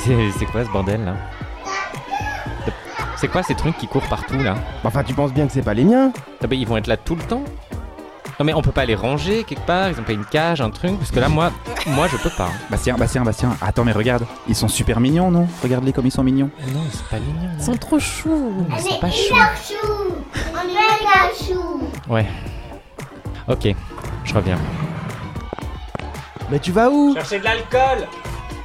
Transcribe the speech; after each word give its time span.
C'est 0.00 0.30
c'est 0.38 0.46
quoi 0.46 0.64
ce 0.64 0.70
bordel 0.70 1.04
là 1.04 1.14
C'est 3.16 3.28
quoi 3.28 3.42
ces 3.42 3.54
trucs 3.54 3.76
qui 3.78 3.86
courent 3.88 4.08
partout 4.08 4.38
là 4.38 4.56
Enfin, 4.84 5.02
tu 5.02 5.14
penses 5.14 5.32
bien 5.32 5.46
que 5.46 5.52
c'est 5.52 5.62
pas 5.62 5.74
les 5.74 5.84
miens 5.84 6.12
Ah 6.42 6.46
bah, 6.46 6.54
Ils 6.54 6.66
vont 6.66 6.76
être 6.76 6.86
là 6.86 6.96
tout 6.96 7.14
le 7.16 7.22
temps 7.22 7.42
Non 8.38 8.44
mais 8.44 8.54
on 8.54 8.62
peut 8.62 8.70
pas 8.72 8.84
les 8.84 8.94
ranger 8.94 9.44
quelque 9.44 9.66
part 9.66 9.88
Ils 9.90 9.98
ont 9.98 10.04
pas 10.04 10.12
une 10.12 10.24
cage, 10.24 10.60
un 10.60 10.70
truc 10.70 10.96
Parce 10.98 11.10
que 11.10 11.18
là 11.20 11.28
moi, 11.28 11.50
moi 11.88 12.06
je 12.08 12.16
peux 12.16 12.30
pas. 12.30 12.46
hein. 12.46 12.58
Bastien, 12.70 12.94
Bastien, 12.96 13.22
Bastien, 13.22 13.56
attends 13.60 13.84
mais 13.84 13.92
regarde, 13.92 14.24
ils 14.48 14.54
sont 14.54 14.68
super 14.68 15.00
mignons 15.00 15.30
non? 15.30 15.48
Regarde-les 15.62 15.92
comme 15.92 16.06
ils 16.06 16.12
sont 16.12 16.22
mignons. 16.22 16.50
Non, 16.72 16.80
c'est 16.92 17.04
pas 17.08 17.16
mignon. 17.18 17.50
Ils 17.58 17.64
sont 17.64 17.76
trop 17.76 17.98
choux. 17.98 18.66
Ils 18.70 18.80
sont 18.82 18.98
pas 19.00 19.10
chauds. 19.10 19.34
chou 19.68 20.14
On 20.54 20.68
est 20.68 21.44
chou 21.52 21.82
Ouais. 22.08 22.26
Ok, 23.48 23.74
je 24.24 24.34
reviens. 24.34 24.58
Mais 26.50 26.58
tu 26.58 26.70
vas 26.72 26.88
où? 26.90 27.14
Chercher 27.14 27.38
de 27.40 27.44
l'alcool 27.44 28.06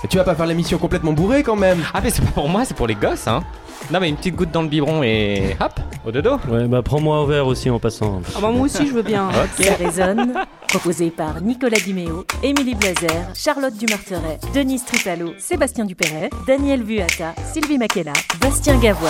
Mais 0.04 0.10
Tu 0.10 0.18
vas 0.18 0.24
pas 0.24 0.36
faire 0.36 0.46
l'émission 0.46 0.78
complètement 0.78 1.14
bourrée 1.14 1.44
quand 1.44 1.56
même 1.56 1.84
Ah 1.94 2.02
mais 2.04 2.10
c'est 2.10 2.22
pas 2.24 2.32
pour 2.32 2.50
moi, 2.50 2.66
c'est 2.66 2.76
pour 2.76 2.88
les 2.88 2.96
gosses 2.96 3.28
hein 3.28 3.44
Non 3.92 4.00
mais 4.00 4.10
une 4.10 4.16
petite 4.18 4.36
goutte 4.36 4.52
dans 4.52 4.62
le 4.62 4.68
biberon 4.68 5.02
et 5.04 5.56
hop, 5.60 5.80
au 6.06 6.12
dodo 6.12 6.38
Ouais, 6.50 6.68
bah 6.68 6.82
prends-moi 6.84 7.18
un 7.18 7.26
verre 7.26 7.48
aussi 7.48 7.70
en 7.70 7.80
passant. 7.80 8.22
Ah 8.36 8.40
bah 8.42 8.52
moi 8.52 8.66
aussi 8.66 8.86
je 8.88 8.94
veux 8.94 9.02
bien. 9.02 9.30
Ok. 9.30 9.66
Ça 9.66 9.74
résonne, 9.76 10.34
proposé 10.68 11.10
par 11.10 11.42
Nicolas 11.42 11.80
Diméo, 11.80 12.26
Émilie 12.44 12.76
Blazer, 12.76 13.30
Charlotte 13.34 13.76
Dumarteret, 13.76 14.40
Denise 14.54 14.84
Tripalo, 14.86 15.34
Sébastien 15.38 15.86
Dupéret, 15.86 16.30
Daniel 16.48 16.84
Vuata, 16.84 17.34
Sylvie 17.52 17.78
Makela, 17.78 18.14
Bastien 18.42 18.78
Gavois. 18.80 19.10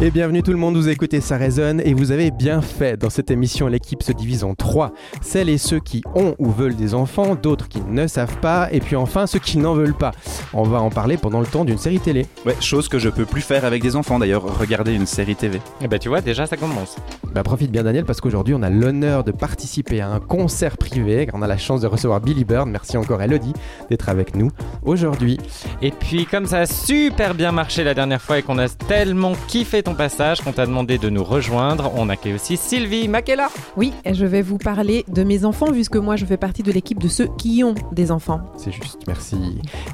Et 0.00 0.12
bienvenue 0.12 0.44
tout 0.44 0.52
le 0.52 0.58
monde, 0.58 0.76
vous 0.76 0.88
écoutez 0.88 1.20
Ça 1.20 1.36
résonne 1.36 1.82
et 1.84 1.92
vous 1.92 2.12
avez 2.12 2.30
bien 2.30 2.62
fait. 2.62 2.96
Dans 2.96 3.10
cette 3.10 3.32
émission, 3.32 3.66
l'équipe 3.66 4.00
se 4.04 4.12
divise 4.12 4.44
en 4.44 4.54
trois. 4.54 4.92
Celles 5.22 5.48
et 5.48 5.58
ceux 5.58 5.80
qui 5.80 6.04
ont 6.14 6.36
ou 6.38 6.52
veulent 6.52 6.76
des 6.76 6.94
enfants, 6.94 7.34
d'autres 7.34 7.66
qui 7.66 7.80
ne 7.80 8.06
savent 8.06 8.38
pas, 8.38 8.68
et 8.70 8.78
puis 8.78 8.94
enfin 8.94 9.26
ceux 9.26 9.40
qui 9.40 9.58
n'en 9.58 9.74
veulent 9.74 9.96
pas. 9.96 10.12
On 10.54 10.62
va 10.62 10.80
en 10.80 10.90
parler 10.90 11.16
pendant 11.16 11.40
le 11.40 11.46
temps 11.46 11.64
d'une 11.64 11.78
série 11.78 11.98
télé. 11.98 12.26
Ouais, 12.46 12.54
chose 12.60 12.86
que 12.88 13.00
je 13.00 13.08
peux 13.08 13.24
plus 13.24 13.40
faire 13.40 13.64
avec 13.64 13.82
des 13.82 13.96
enfants 13.96 14.20
d'ailleurs, 14.20 14.60
regarder 14.60 14.94
une 14.94 15.04
série 15.04 15.34
TV. 15.34 15.60
Et 15.80 15.88
bah 15.88 15.98
tu 15.98 16.08
vois, 16.08 16.20
déjà 16.20 16.46
ça 16.46 16.56
commence. 16.56 16.94
Bah 17.34 17.42
profite 17.42 17.72
bien 17.72 17.82
Daniel 17.82 18.04
parce 18.04 18.20
qu'aujourd'hui 18.20 18.54
on 18.54 18.62
a 18.62 18.70
l'honneur 18.70 19.24
de 19.24 19.32
participer 19.32 20.00
à 20.00 20.10
un 20.10 20.20
concert 20.20 20.76
privé. 20.76 21.26
On 21.32 21.42
a 21.42 21.48
la 21.48 21.58
chance 21.58 21.80
de 21.80 21.88
recevoir 21.88 22.20
Billy 22.20 22.44
Bird. 22.44 22.68
Merci 22.68 22.96
encore 22.96 23.20
Elodie 23.20 23.52
d'être 23.90 24.08
avec 24.08 24.36
nous 24.36 24.52
aujourd'hui. 24.84 25.38
Et 25.82 25.90
puis 25.90 26.24
comme 26.24 26.46
ça 26.46 26.58
a 26.58 26.66
super 26.66 27.34
bien 27.34 27.50
marché 27.50 27.82
la 27.82 27.94
dernière 27.94 28.22
fois 28.22 28.38
et 28.38 28.42
qu'on 28.42 28.58
a 28.58 28.68
tellement 28.68 29.32
kiffé 29.48 29.82
ton 29.88 29.94
passage 29.94 30.42
qu'on 30.42 30.52
t'a 30.52 30.66
demandé 30.66 30.98
de 30.98 31.08
nous 31.08 31.24
rejoindre, 31.24 31.90
on 31.96 32.10
accueille 32.10 32.34
aussi 32.34 32.58
Sylvie 32.58 33.08
Makela. 33.08 33.48
Oui, 33.74 33.94
et 34.04 34.12
je 34.12 34.26
vais 34.26 34.42
vous 34.42 34.58
parler 34.58 35.06
de 35.08 35.24
mes 35.24 35.46
enfants 35.46 35.72
puisque 35.72 35.96
moi 35.96 36.14
je 36.16 36.26
fais 36.26 36.36
partie 36.36 36.62
de 36.62 36.70
l'équipe 36.70 37.00
de 37.00 37.08
ceux 37.08 37.26
qui 37.38 37.64
ont 37.64 37.74
des 37.92 38.10
enfants. 38.10 38.42
C'est 38.58 38.70
juste, 38.70 38.98
merci. 39.06 39.38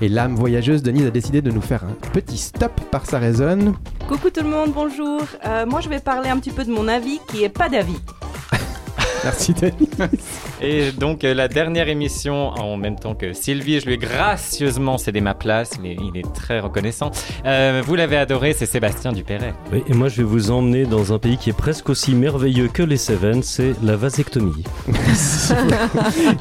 Et 0.00 0.09
l'âme 0.09 0.34
voyageuse 0.34 0.83
Denise 0.83 1.06
a 1.06 1.10
décidé 1.10 1.43
de 1.43 1.50
nous 1.53 1.60
faire 1.60 1.84
un 1.84 1.94
petit 2.10 2.38
stop 2.38 2.72
par 2.91 3.06
sa 3.06 3.21
raisonne. 3.21 3.75
Coucou 4.09 4.31
tout 4.31 4.43
le 4.43 4.50
monde, 4.50 4.72
bonjour. 4.75 5.21
Euh, 5.47 5.65
moi 5.65 5.81
je 5.81 5.88
vais 5.88 6.00
parler 6.00 6.28
un 6.28 6.41
petit 6.41 6.50
peu 6.50 6.65
de 6.65 6.72
mon 6.72 6.88
avis 6.88 7.21
qui 7.28 7.44
est 7.44 7.49
pas 7.49 7.69
d'avis. 7.69 8.00
Merci 9.24 9.54
Denise. 9.54 9.88
Et 10.60 10.92
donc 10.92 11.24
euh, 11.24 11.34
la 11.34 11.48
dernière 11.48 11.88
émission 11.88 12.48
en 12.50 12.76
même 12.76 12.96
temps 12.96 13.14
que 13.14 13.32
Sylvie, 13.32 13.80
je 13.80 13.86
lui 13.86 13.94
ai 13.94 13.98
gracieusement 13.98 14.98
cédé 14.98 15.20
ma 15.20 15.34
place, 15.34 15.72
il 15.82 15.90
est, 15.90 15.96
il 16.00 16.18
est 16.18 16.32
très 16.34 16.60
reconnaissant. 16.60 17.10
Euh, 17.46 17.82
vous 17.84 17.94
l'avez 17.94 18.16
adoré, 18.16 18.52
c'est 18.52 18.66
Sébastien 18.66 19.12
Dupéret. 19.12 19.54
Oui, 19.72 19.82
et 19.88 19.94
moi 19.94 20.08
je 20.08 20.18
vais 20.18 20.22
vous 20.24 20.50
emmener 20.50 20.84
dans 20.84 21.12
un 21.12 21.18
pays 21.18 21.38
qui 21.38 21.50
est 21.50 21.56
presque 21.56 21.88
aussi 21.88 22.14
merveilleux 22.14 22.68
que 22.68 22.82
les 22.82 22.98
Cévennes, 22.98 23.42
c'est 23.42 23.74
la 23.82 23.96
vasectomie. 23.96 24.64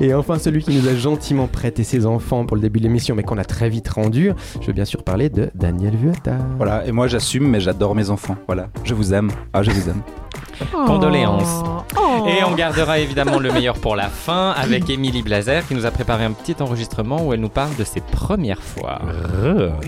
Et 0.02 0.14
enfin 0.14 0.38
celui 0.38 0.64
qui 0.64 0.72
nous 0.76 0.88
a 0.88 0.96
gentiment 0.96 1.48
prêté 1.48 1.84
ses 1.84 2.06
enfants 2.06 2.46
pour 2.46 2.58
le 2.58 2.62
début 2.62 2.80
de 2.80 2.84
l'émission 2.84 3.16
mais 3.16 3.24
qu'on 3.24 3.38
a 3.38 3.46
très 3.46 3.70
vite 3.70 3.88
rendu. 3.90 4.32
Je 4.60 4.68
veux 4.68 4.74
bien 4.74 4.86
sûr 4.86 5.04
parler 5.04 5.30
de 5.30 5.50
Daniel 5.56 5.96
Vuata. 5.96 6.38
Voilà, 6.58 6.86
et 6.86 6.92
moi 6.92 7.08
j'assume 7.08 7.48
mais 7.48 7.62
j'adore 7.62 7.96
mes 7.96 8.10
enfants. 8.10 8.36
Voilà, 8.48 8.68
je 8.84 8.94
vous 8.94 9.14
aime. 9.14 9.32
Ah, 9.54 9.64
je 9.64 9.72
vous 9.72 9.90
aime. 9.90 10.02
Condoléances. 10.72 11.64
Oh. 11.98 12.26
Et 12.28 12.44
on 12.44 12.56
gardera 12.56 13.00
évidemment 13.00 13.40
le 13.40 13.52
meilleur 13.52 13.76
pour 13.76 13.96
la 13.96 14.08
fin 14.10 14.52
avec 14.52 14.90
Émilie 14.90 15.22
Blazer 15.22 15.66
qui 15.68 15.76
nous 15.76 15.86
a 15.86 15.92
préparé 15.92 16.24
un 16.26 16.32
petit 16.32 16.56
enregistrement 16.62 17.24
où 17.26 17.34
elle 17.34 17.40
nous 17.40 17.50
parle 17.50 17.76
de 17.76 17.84
ses 17.84 18.02
premières 18.02 18.62
fois. 18.62 19.00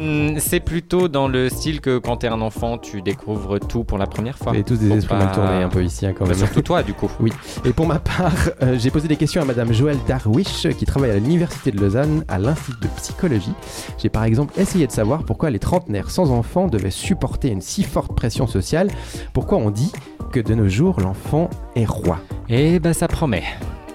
Hmm, 0.02 0.38
C'est 0.40 0.59
plutôt 0.59 1.08
dans 1.08 1.28
le 1.28 1.50
style 1.50 1.81
que 1.81 1.98
quand 1.98 2.18
t'es 2.18 2.28
un 2.28 2.42
enfant, 2.42 2.78
tu 2.78 3.02
découvres 3.02 3.59
tout 3.59 3.84
pour 3.84 3.98
la 3.98 4.08
première 4.08 4.38
fois. 4.38 4.52
Avez 4.52 4.64
tous 4.64 4.78
des 4.78 4.88
Faut 4.90 4.96
esprits 4.96 5.18
pas- 5.18 5.25
mal 5.25 5.34
tournés 5.34 5.64
un 5.64 5.70
peu 5.70 5.84
ici 5.84 6.06
hein, 6.06 6.14
quand 6.18 6.25
Bah, 6.25 6.31
même. 6.31 6.40
surtout 6.40 6.62
toi 6.62 6.84
du 6.84 6.94
coup. 6.94 7.09
Oui. 7.20 7.31
Et 7.64 7.74
pour 7.74 7.88
ma 7.88 8.00
part, 8.00 8.31
euh, 8.62 8.75
j'ai 8.78 8.92
posé 8.92 9.08
des 9.08 9.16
questions 9.18 9.42
à 9.42 9.46
Madame 9.46 9.74
Joëlle 9.74 10.00
Darwish, 10.08 10.68
qui 10.78 10.86
travaille 10.86 11.12
à 11.12 11.16
l'Université 11.16 11.72
de 11.72 11.80
Lausanne, 11.80 12.24
à 12.28 12.38
l'Institut 12.40 12.81
de 12.81 12.88
psychologie. 12.98 13.54
J'ai 13.98 14.09
par 14.09 14.24
exemple 14.24 14.59
essayé 14.59 14.88
de 14.88 14.92
savoir 14.92 15.24
pourquoi 15.24 15.50
les 15.50 15.59
trentenaires 15.59 16.09
sans 16.12 16.31
enfants 16.31 16.68
devaient 16.68 16.92
supporter 16.92 17.50
une 17.50 17.62
si 17.62 17.84
forte 17.84 18.16
pression 18.16 18.48
sociale. 18.48 18.90
Pourquoi 19.34 19.58
on 19.58 19.70
dit 19.72 19.92
que 20.31 20.40
de 20.40 20.53
nos 20.53 20.68
jours, 20.68 21.00
l'enfant 21.00 21.50
est 21.75 21.86
roi. 21.86 22.19
Et 22.50 22.80
ben 22.80 22.94
ça 22.94 23.08
promet. 23.08 23.44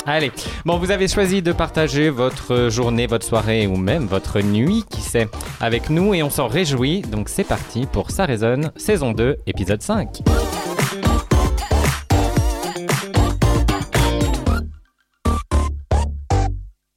Allez, 0.06 0.32
bon 0.64 0.78
vous 0.78 0.90
avez 0.90 1.08
choisi 1.08 1.42
de 1.42 1.52
partager 1.52 2.10
votre 2.10 2.68
journée, 2.70 3.06
votre 3.06 3.26
soirée 3.26 3.66
ou 3.66 3.76
même 3.76 4.06
votre 4.06 4.40
nuit, 4.40 4.84
qui 4.88 5.02
sait, 5.02 5.28
avec 5.60 5.90
nous 5.90 6.14
et 6.14 6.22
on 6.22 6.30
s'en 6.30 6.48
réjouit. 6.48 7.02
Donc 7.02 7.28
c'est 7.28 7.44
parti 7.44 7.86
pour 7.86 8.10
Ça 8.10 8.24
résonne, 8.24 8.72
saison 8.76 9.12
2, 9.12 9.36
épisode 9.46 9.82
5. 9.82 10.22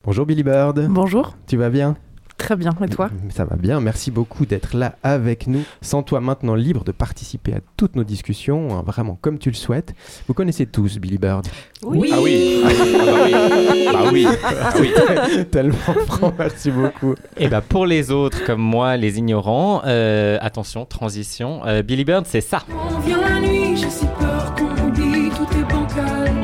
Bonjour 0.06 0.26
Billy 0.26 0.44
Bird, 0.44 0.88
Bonjour, 0.90 1.36
tu 1.48 1.58
vas 1.58 1.70
bien? 1.70 1.96
Très 2.38 2.56
bien, 2.56 2.72
et 2.84 2.90
toi 2.90 3.10
Ça 3.30 3.46
va 3.46 3.56
bien, 3.56 3.80
merci 3.80 4.12
beaucoup 4.12 4.46
d'être 4.46 4.76
là 4.76 4.96
avec 5.04 5.48
nous. 5.48 5.64
Sans 5.82 6.04
toi 6.04 6.20
maintenant 6.20 6.56
libre 6.56 6.84
de 6.84 6.92
participer 6.92 7.54
à 7.54 7.60
toutes 7.78 7.96
nos 7.96 8.04
discussions, 8.04 8.78
hein, 8.78 8.84
vraiment 8.86 9.18
comme 9.22 9.40
tu 9.40 9.50
le 9.50 9.56
souhaites. 9.56 9.94
Vous 10.28 10.34
connaissez 10.34 10.66
tous 10.66 10.98
Billy 10.98 11.18
Bird. 11.18 11.48
Oui. 11.84 12.10
Ah 12.14 12.18
oui, 12.22 12.64
ah 12.64 12.70
oui, 12.70 12.92
ah 12.94 13.94
bah 13.94 14.10
oui, 14.12 14.26
ah 14.28 14.74
oui, 14.80 14.94
ah 14.96 15.14
oui. 15.36 15.46
Tellement 15.52 15.78
franc, 16.08 16.34
merci 16.38 16.72
beaucoup. 16.72 17.16
Et 17.38 17.48
bah 17.48 17.62
pour 17.62 17.86
les 17.86 18.12
autres 18.12 18.44
comme 18.46 18.62
moi, 18.62 18.98
les 18.98 19.18
ignorants, 19.18 19.82
euh, 19.86 20.38
attention, 20.42 20.86
transition, 20.86 21.62
euh, 21.66 21.82
Billy 21.82 22.06
Bird 22.06 22.26
c'est 22.28 22.42
ça. 22.42 22.64
On 22.70 23.00
vient 23.00 23.22
la 23.22 23.40
nuit, 23.40 23.76
j'ai 23.78 23.90
si 23.90 24.06
peur 24.20 24.54
qu'on 24.56 24.88
oublie, 24.88 25.30
tout 25.30 25.48
est 25.58 25.74
bancal. 25.74 26.43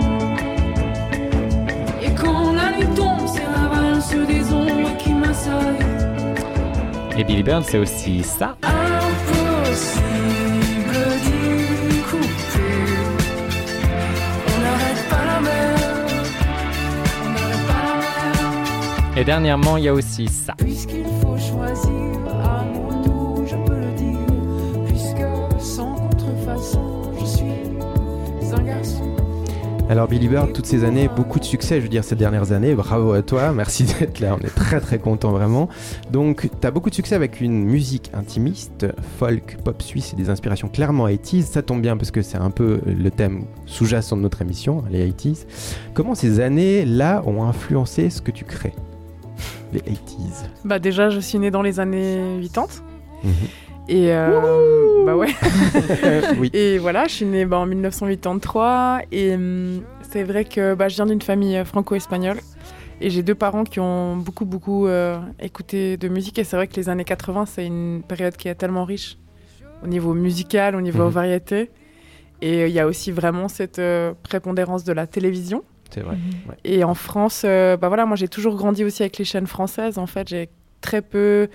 Et 7.20 7.26
Billy 7.26 7.44
Bird 7.44 7.66
c'est 7.66 7.78
aussi 7.78 8.24
ça. 8.24 8.56
Et 19.18 19.26
dernièrement 19.26 19.76
il 19.76 19.84
y 19.84 19.88
a 19.90 19.94
aussi 19.94 20.30
ça. 20.30 20.54
Puisqu'il 20.58 21.04
faut 21.22 21.38
choisir 21.38 21.99
Alors 29.90 30.08
Billy 30.08 30.28
Bird, 30.28 30.54
toutes 30.54 30.68
ces 30.68 30.84
années, 30.84 31.10
beaucoup 31.10 31.40
de 31.40 31.44
succès, 31.44 31.78
je 31.78 31.82
veux 31.82 31.90
dire 31.90 32.04
ces 32.04 32.16
dernières 32.16 32.52
années, 32.52 32.76
bravo 32.76 33.14
à 33.14 33.24
toi, 33.24 33.52
merci 33.56 33.86
d'être 33.86 34.20
là, 34.20 34.38
on 34.40 34.46
est 34.46 34.54
très 34.54 34.80
très 34.80 35.00
content 35.00 35.32
vraiment. 35.32 35.68
Donc 36.12 36.48
tu 36.62 36.68
as 36.68 36.70
beaucoup 36.70 36.92
de 36.92 36.96
succès 36.96 37.16
avec 37.16 37.42
une 37.42 37.64
musique 37.64 38.12
intimiste, 38.14 38.86
folk, 39.18 39.58
pop 39.64 39.82
suisse 39.82 40.14
et 40.14 40.16
des 40.16 40.30
inspirations 40.30 40.68
clairement 40.68 41.08
80s, 41.08 41.46
ça 41.46 41.64
tombe 41.64 41.82
bien 41.82 41.98
parce 41.98 42.12
que 42.12 42.22
c'est 42.22 42.38
un 42.38 42.52
peu 42.52 42.82
le 42.86 43.10
thème 43.10 43.46
sous-jacent 43.66 44.16
de 44.16 44.22
notre 44.22 44.44
émission, 44.44 44.84
les 44.92 45.10
80s. 45.10 45.48
Comment 45.96 46.14
ces 46.14 46.40
années-là 46.40 47.24
ont 47.26 47.42
influencé 47.44 48.12
ce 48.12 48.22
que 48.22 48.30
tu 48.30 48.46
crées? 48.46 48.76
Les 49.74 49.80
80s. 49.80 50.46
Bah 50.66 50.78
déjà, 50.78 51.10
je 51.10 51.20
suis 51.20 51.40
née 51.40 51.50
dans 51.50 51.64
les 51.64 51.80
années 51.80 52.40
80. 52.54 52.68
Mhm. 53.24 53.32
Et 53.92 54.14
euh, 54.14 55.04
bah 55.06 55.16
ouais. 55.18 55.30
Oui. 56.40 56.50
Et 56.54 56.78
voilà, 56.78 57.06
je 57.08 57.14
suis 57.16 57.26
née 57.26 57.46
bah, 57.46 57.58
en 57.58 57.66
1983 57.66 59.02
et 59.12 59.34
hum, 59.34 59.82
c'est 60.12 60.24
vrai 60.24 60.46
que 60.46 60.76
bah, 60.76 60.88
je 60.90 60.96
viens 60.96 61.06
d'une 61.08 61.22
famille 61.22 61.58
euh, 61.58 61.66
franco-espagnole 61.66 62.38
et 63.02 63.10
j'ai 63.10 63.24
deux 63.24 63.36
parents 63.36 63.64
qui 63.64 63.80
ont 63.80 64.16
beaucoup 64.18 64.46
beaucoup 64.46 64.88
euh, 64.88 65.18
écouté 65.40 65.98
de 65.98 66.08
musique 66.08 66.38
et 66.38 66.44
c'est 66.44 66.56
vrai 66.56 66.68
que 66.68 66.76
les 66.76 66.90
années 66.90 67.04
80 67.06 67.46
c'est 67.48 67.66
une 67.66 68.04
période 68.08 68.36
qui 68.38 68.48
est 68.48 68.56
tellement 68.56 68.86
riche 68.86 69.18
au 69.84 69.88
niveau 69.88 70.14
musical, 70.14 70.76
au 70.76 70.82
niveau 70.82 71.06
Mhm. 71.06 71.10
variété 71.10 71.72
et 72.42 72.62
euh, 72.64 72.68
il 72.68 72.74
y 72.74 72.80
a 72.80 72.86
aussi 72.86 73.12
vraiment 73.12 73.48
cette 73.48 73.80
euh, 73.80 74.14
prépondérance 74.24 74.84
de 74.84 74.94
la 74.94 75.08
télévision. 75.08 75.64
C'est 75.92 76.02
vrai. 76.02 76.16
ouais. 76.48 76.56
Et 76.64 76.84
en 76.84 76.94
France, 76.94 77.42
euh, 77.46 77.76
bah 77.76 77.88
voilà, 77.88 78.06
moi 78.06 78.16
j'ai 78.16 78.28
toujours 78.28 78.56
grandi 78.56 78.84
aussi 78.84 79.02
avec 79.02 79.18
les 79.18 79.26
chaînes 79.26 79.48
françaises. 79.48 79.98
En 79.98 80.06
fait, 80.06 80.28
j'ai 80.30 80.50
très 80.82 81.02
peu. 81.02 81.48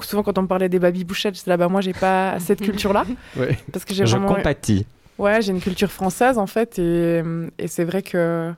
Souvent, 0.00 0.22
quand 0.22 0.38
on 0.38 0.42
me 0.42 0.46
parlait 0.46 0.68
des 0.68 0.78
baby 0.78 1.04
bouchettes, 1.04 1.34
j'étais 1.36 1.50
là, 1.50 1.56
bah 1.56 1.68
moi 1.68 1.80
j'ai 1.80 1.92
pas 1.92 2.36
cette 2.40 2.60
culture-là. 2.62 3.04
Ouais. 3.36 3.58
Parce 3.72 3.84
que 3.84 3.94
j'ai 3.94 4.06
Je 4.06 4.16
vraiment. 4.16 4.34
compatis. 4.34 4.86
Ouais, 5.18 5.42
j'ai 5.42 5.52
une 5.52 5.60
culture 5.60 5.90
française 5.92 6.38
en 6.38 6.46
fait. 6.46 6.78
Et, 6.78 7.22
et 7.58 7.68
c'est 7.68 7.84
vrai 7.84 8.02
que. 8.02 8.52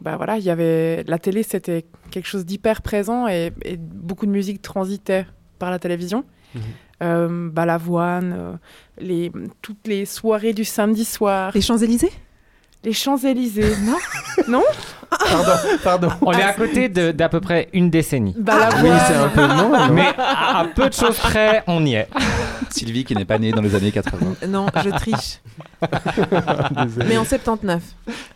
Bah 0.00 0.16
voilà, 0.16 0.36
il 0.38 0.44
y 0.44 0.50
avait. 0.50 1.04
La 1.06 1.18
télé, 1.18 1.42
c'était 1.42 1.84
quelque 2.10 2.26
chose 2.26 2.44
d'hyper 2.44 2.82
présent 2.82 3.28
et, 3.28 3.52
et 3.64 3.76
beaucoup 3.76 4.26
de 4.26 4.30
musique 4.32 4.60
transitait 4.62 5.26
par 5.58 5.70
la 5.70 5.78
télévision. 5.78 6.24
Mhm. 6.54 6.62
Euh, 7.02 7.48
Balavoine, 7.50 8.34
euh, 8.38 8.52
les, 8.98 9.32
toutes 9.60 9.86
les 9.86 10.04
soirées 10.06 10.52
du 10.52 10.64
samedi 10.64 11.04
soir. 11.04 11.50
Les 11.54 11.60
Champs-Élysées? 11.60 12.12
Les 12.84 12.92
Champs-Élysées, 12.92 13.74
non 13.84 13.96
Non 14.48 14.62
Pardon, 15.32 15.52
pardon. 15.82 16.08
On 16.22 16.32
est 16.32 16.42
à 16.42 16.52
côté 16.52 16.88
de- 16.88 17.10
d'à 17.12 17.28
peu 17.28 17.40
près 17.40 17.68
une 17.72 17.90
décennie. 17.90 18.34
Balavoine. 18.38 18.84
Oui, 18.84 18.98
c'est 19.06 19.14
un 19.14 19.28
peu 19.28 19.46
non. 19.46 19.68
non 19.70 19.88
Mais 19.92 20.08
à, 20.18 20.60
à 20.60 20.64
peu 20.66 20.88
de 20.88 20.94
choses 20.94 21.16
près, 21.18 21.62
on 21.66 21.84
y 21.84 21.94
est. 21.94 22.08
Sylvie 22.70 23.04
qui 23.04 23.14
n'est 23.14 23.24
pas 23.24 23.38
née 23.38 23.52
dans 23.52 23.60
les 23.62 23.74
années 23.74 23.92
80. 23.92 24.34
Non, 24.48 24.66
je 24.82 24.90
triche. 24.90 25.40
Mais 27.06 27.16
en 27.18 27.24
79. 27.24 27.82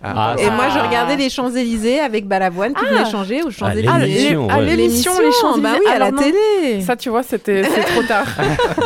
Ah, 0.03 0.35
Et 0.39 0.51
moi, 0.51 0.69
je 0.69 0.79
regardais 0.79 1.17
les 1.17 1.31
Champs-Élysées 1.31 2.01
avec 2.01 2.27
Balavoine 2.27 2.75
qui 2.75 2.85
venait 2.85 3.11
changer 3.11 3.43
aux 3.43 3.51
Champs-Élysées. 3.51 3.89
Ah, 3.93 3.99
l'émission, 3.99 4.47
ouais. 4.49 4.77
l'émission, 4.77 5.13
les 5.21 5.33
Champs-Élysées. 5.33 5.63
Bah 5.63 5.79
oui, 5.81 5.93
à 5.93 5.99
la 5.99 6.11
non, 6.11 6.19
télé. 6.23 6.81
Ça, 6.83 6.97
tu 6.97 7.09
vois, 7.09 7.23
c'était 7.23 7.63
trop 7.63 8.03
tard. 8.03 8.27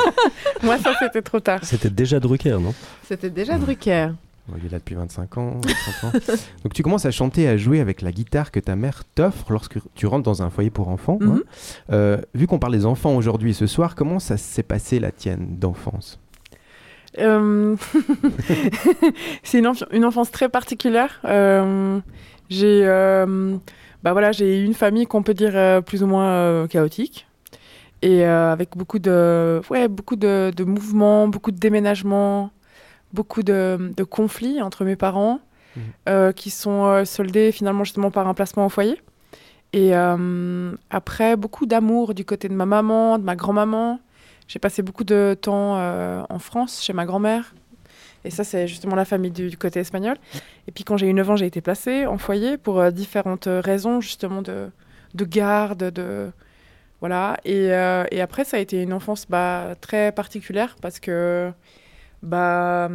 Moi, 0.62 0.76
ça, 0.82 0.92
c'était 1.00 1.22
trop 1.22 1.40
tard. 1.40 1.60
C'était 1.62 1.90
déjà 1.90 2.20
Drucker, 2.20 2.58
non? 2.60 2.74
C'était 3.08 3.30
déjà 3.30 3.56
Drucker. 3.58 4.10
Il 4.58 4.66
est 4.66 4.68
là 4.70 4.78
depuis 4.78 4.94
25 4.94 5.38
ans, 5.38 5.60
30 6.02 6.14
ans. 6.14 6.18
Donc 6.64 6.72
tu 6.74 6.82
commences 6.82 7.06
à 7.06 7.10
chanter, 7.10 7.48
à 7.48 7.56
jouer 7.56 7.80
avec 7.80 8.02
la 8.02 8.12
guitare 8.12 8.50
que 8.50 8.60
ta 8.60 8.76
mère 8.76 9.04
t'offre 9.14 9.52
lorsque 9.52 9.78
tu 9.94 10.06
rentres 10.06 10.24
dans 10.24 10.42
un 10.42 10.50
foyer 10.50 10.70
pour 10.70 10.88
enfants. 10.88 11.18
hein. 11.22 11.26
Mhm. 11.26 11.42
Euh, 11.92 12.16
vu 12.34 12.46
qu'on 12.46 12.58
parle 12.58 12.72
des 12.72 12.86
enfants 12.86 13.14
aujourd'hui 13.16 13.50
et 13.50 13.54
ce 13.54 13.66
soir, 13.66 13.94
comment 13.94 14.18
ça 14.18 14.36
s'est 14.36 14.62
passé 14.62 14.98
la 15.00 15.10
tienne 15.12 15.56
d'enfance? 15.58 16.18
Euh, 17.18 17.76
c'est 19.42 19.58
une, 19.58 19.66
enf- 19.66 19.86
une 19.92 20.04
enfance 20.04 20.30
très 20.30 20.48
particulière. 20.48 21.20
Euh, 21.24 21.98
j'ai 22.48 22.84
bah 24.02 24.12
voilà, 24.12 24.32
j'ai 24.32 24.62
une 24.64 24.72
famille 24.74 25.06
qu'on 25.06 25.22
peut 25.22 25.34
dire 25.34 25.82
plus 25.84 26.02
ou 26.02 26.06
moins 26.06 26.66
chaotique. 26.68 27.26
Et 28.02 28.24
avec 28.24 28.70
beaucoup 28.76 28.98
de, 28.98 29.60
ouais, 29.68 29.86
beaucoup 29.88 30.16
de, 30.16 30.50
de 30.56 30.64
mouvements, 30.64 31.28
beaucoup 31.28 31.50
de 31.50 31.58
déménagements, 31.58 32.50
beaucoup 33.12 33.42
de, 33.42 33.92
de 33.96 34.04
conflits 34.04 34.60
entre 34.62 34.84
mes 34.84 34.96
parents 34.96 35.40
Mhm. 35.76 35.82
euh, 36.08 36.32
qui 36.32 36.50
sont 36.50 36.84
euh, 36.86 37.04
soldés 37.04 37.52
finalement 37.52 37.84
justement 37.84 38.10
par 38.10 38.26
un 38.26 38.34
placement 38.34 38.66
au 38.66 38.68
foyer. 38.68 39.00
Et 39.72 39.94
euh, 39.94 40.72
après, 40.90 41.36
beaucoup 41.36 41.64
d'amour 41.64 42.12
du 42.14 42.24
côté 42.24 42.48
de 42.48 42.54
ma 42.54 42.66
maman, 42.66 43.18
de 43.18 43.24
ma 43.24 43.36
grand-maman. 43.36 44.00
J'ai 44.48 44.58
passé 44.58 44.82
beaucoup 44.82 45.04
de 45.04 45.38
temps 45.40 45.76
en 46.28 46.38
France, 46.40 46.82
chez 46.82 46.92
ma 46.92 47.06
grand-mère. 47.06 47.54
Et 48.24 48.30
ça, 48.30 48.42
c'est 48.42 48.66
justement 48.66 48.96
la 48.96 49.04
famille 49.04 49.30
du, 49.30 49.48
du 49.48 49.56
côté 49.56 49.78
espagnol. 49.78 50.16
Et 50.66 50.72
puis, 50.72 50.82
quand 50.82 50.96
j'ai 50.96 51.06
eu 51.06 51.14
9 51.14 51.30
ans, 51.30 51.36
j'ai 51.36 51.46
été 51.46 51.60
placée 51.60 52.04
en 52.04 52.18
foyer 52.18 52.58
pour 52.58 52.90
différentes 52.90 53.46
raisons, 53.48 54.00
justement, 54.00 54.42
de, 54.42 54.70
de 55.14 55.24
garde, 55.24 55.84
de... 55.92 56.32
Voilà. 56.98 57.36
Et, 57.44 57.66
et 57.66 58.20
après, 58.20 58.42
ça 58.42 58.56
a 58.56 58.60
été 58.60 58.82
une 58.82 58.92
enfance 58.92 59.24
bah, 59.30 59.76
très 59.80 60.10
particulière 60.10 60.74
parce 60.82 60.98
que 60.98 61.52
bah, 62.22 62.88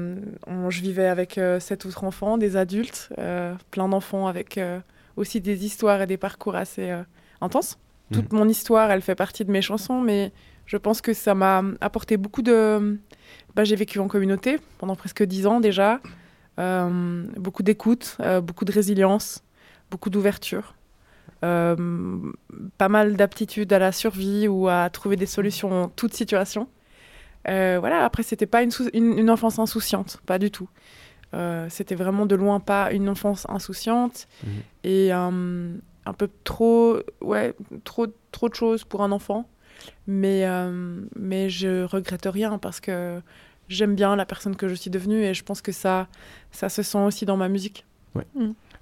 on- 0.48 0.70
je 0.70 0.82
vivais 0.82 1.08
avec 1.08 1.38
euh, 1.38 1.60
sept 1.60 1.86
autres 1.86 2.04
enfants, 2.04 2.38
des 2.38 2.58
adultes, 2.58 3.10
euh, 3.18 3.54
plein 3.72 3.88
d'enfants 3.90 4.28
avec 4.28 4.58
euh, 4.58 4.80
aussi 5.18 5.42
des 5.42 5.66
histoires 5.66 6.02
et 6.02 6.08
des 6.08 6.18
parcours 6.18 6.56
assez 6.56 6.90
euh, 6.92 7.02
intenses. 7.42 7.78
Toute 8.12 8.34
mon 8.34 8.48
histoire, 8.48 8.92
elle 8.92 9.02
fait 9.02 9.16
partie 9.16 9.44
de 9.46 9.52
mes 9.52 9.64
chansons, 9.64 10.00
mais 10.00 10.32
je 10.68 10.78
pense 10.78 11.02
que 11.02 11.14
ça 11.14 11.34
m'a 11.34 11.64
apporté 11.82 12.18
beaucoup 12.18 12.44
de... 12.44 13.00
Bah, 13.56 13.64
j'ai 13.64 13.76
vécu 13.76 13.98
en 14.00 14.08
communauté 14.08 14.60
pendant 14.78 14.96
presque 14.96 15.24
dix 15.24 15.48
ans 15.48 15.60
déjà. 15.60 16.02
Euh, 16.60 17.24
beaucoup 17.38 17.64
d'écoute, 17.64 18.18
euh, 18.20 18.42
beaucoup 18.42 18.64
de 18.64 18.72
résilience, 18.72 19.44
beaucoup 19.90 20.12
d'ouverture. 20.12 20.76
Euh, 21.44 21.76
pas 22.78 22.90
mal 22.90 23.16
d'aptitude 23.16 23.74
à 23.74 23.80
la 23.80 23.92
survie 23.92 24.48
ou 24.48 24.68
à 24.70 24.90
trouver 24.92 25.16
des 25.16 25.26
solutions 25.26 25.72
en 25.84 25.88
toute 25.90 26.14
situation. 26.14 26.68
Euh, 27.48 27.78
voilà, 27.80 28.04
après, 28.06 28.24
c'était 28.24 28.46
pas 28.48 28.64
une, 28.64 28.72
sou- 28.72 28.90
une, 28.94 29.18
une 29.18 29.30
enfance 29.30 29.60
insouciante, 29.60 30.20
pas 30.26 30.40
du 30.40 30.50
tout. 30.52 30.70
Euh, 31.34 31.68
c'était 31.70 31.96
vraiment 31.96 32.26
de 32.26 32.36
loin 32.36 32.60
pas 32.60 32.92
une 32.92 33.10
enfance 33.10 33.46
insouciante 33.50 34.28
Mhm. 34.44 34.50
et 34.84 35.14
euh, 35.14 35.76
un 36.06 36.14
peu 36.14 36.30
trop, 36.44 36.98
ouais, 37.22 37.54
trop, 37.84 38.08
trop 38.32 38.48
de 38.50 38.56
choses 38.56 38.84
pour 38.84 39.02
un 39.04 39.12
enfant. 39.12 39.48
Mais, 40.08 40.46
euh, 40.46 41.02
mais 41.16 41.50
je 41.50 41.84
regrette 41.84 42.26
rien 42.32 42.58
parce 42.58 42.80
que 42.80 43.22
j'aime 43.68 43.96
bien 43.96 44.16
la 44.16 44.26
personne 44.26 44.56
que 44.56 44.68
je 44.70 44.76
suis 44.76 44.90
devenue 44.90 45.24
et 45.24 45.34
je 45.34 45.44
pense 45.44 45.62
que 45.62 45.72
ça, 45.72 46.08
ça 46.52 46.70
se 46.70 46.82
sent 46.84 47.00
aussi 47.00 47.26
dans 47.26 47.38
ma 47.38 47.50
musique. 47.50 47.86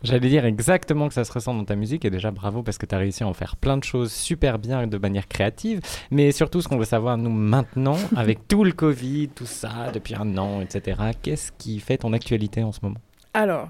J'allais 0.04 0.28
dire 0.28 0.46
exactement 0.46 1.08
que 1.08 1.14
ça 1.14 1.24
se 1.24 1.32
ressent 1.32 1.54
dans 1.54 1.64
ta 1.64 1.76
musique 1.76 2.04
et 2.04 2.10
déjà 2.10 2.30
bravo 2.32 2.62
parce 2.62 2.78
que 2.78 2.86
tu 2.86 2.94
as 2.94 2.98
réussi 2.98 3.24
à 3.24 3.28
en 3.28 3.34
faire 3.34 3.56
plein 3.56 3.78
de 3.78 3.84
choses 3.86 4.12
super 4.12 4.60
bien 4.60 4.86
de 4.86 4.98
manière 4.98 5.28
créative. 5.30 5.80
Mais 6.12 6.32
surtout, 6.34 6.62
ce 6.62 6.68
qu'on 6.68 6.78
veut 6.78 6.84
savoir, 6.86 7.18
nous, 7.18 7.30
maintenant, 7.30 7.98
avec 8.18 8.48
tout 8.48 8.64
le 8.66 8.74
Covid, 8.74 9.30
tout 9.30 9.46
ça, 9.46 9.92
depuis 9.94 10.16
un 10.16 10.38
an, 10.38 10.60
etc., 10.62 11.00
qu'est-ce 11.22 11.52
qui 11.58 11.80
fait 11.80 11.98
ton 12.00 12.12
actualité 12.12 12.64
en 12.64 12.72
ce 12.74 12.80
moment? 12.84 13.00
Alors, 13.34 13.70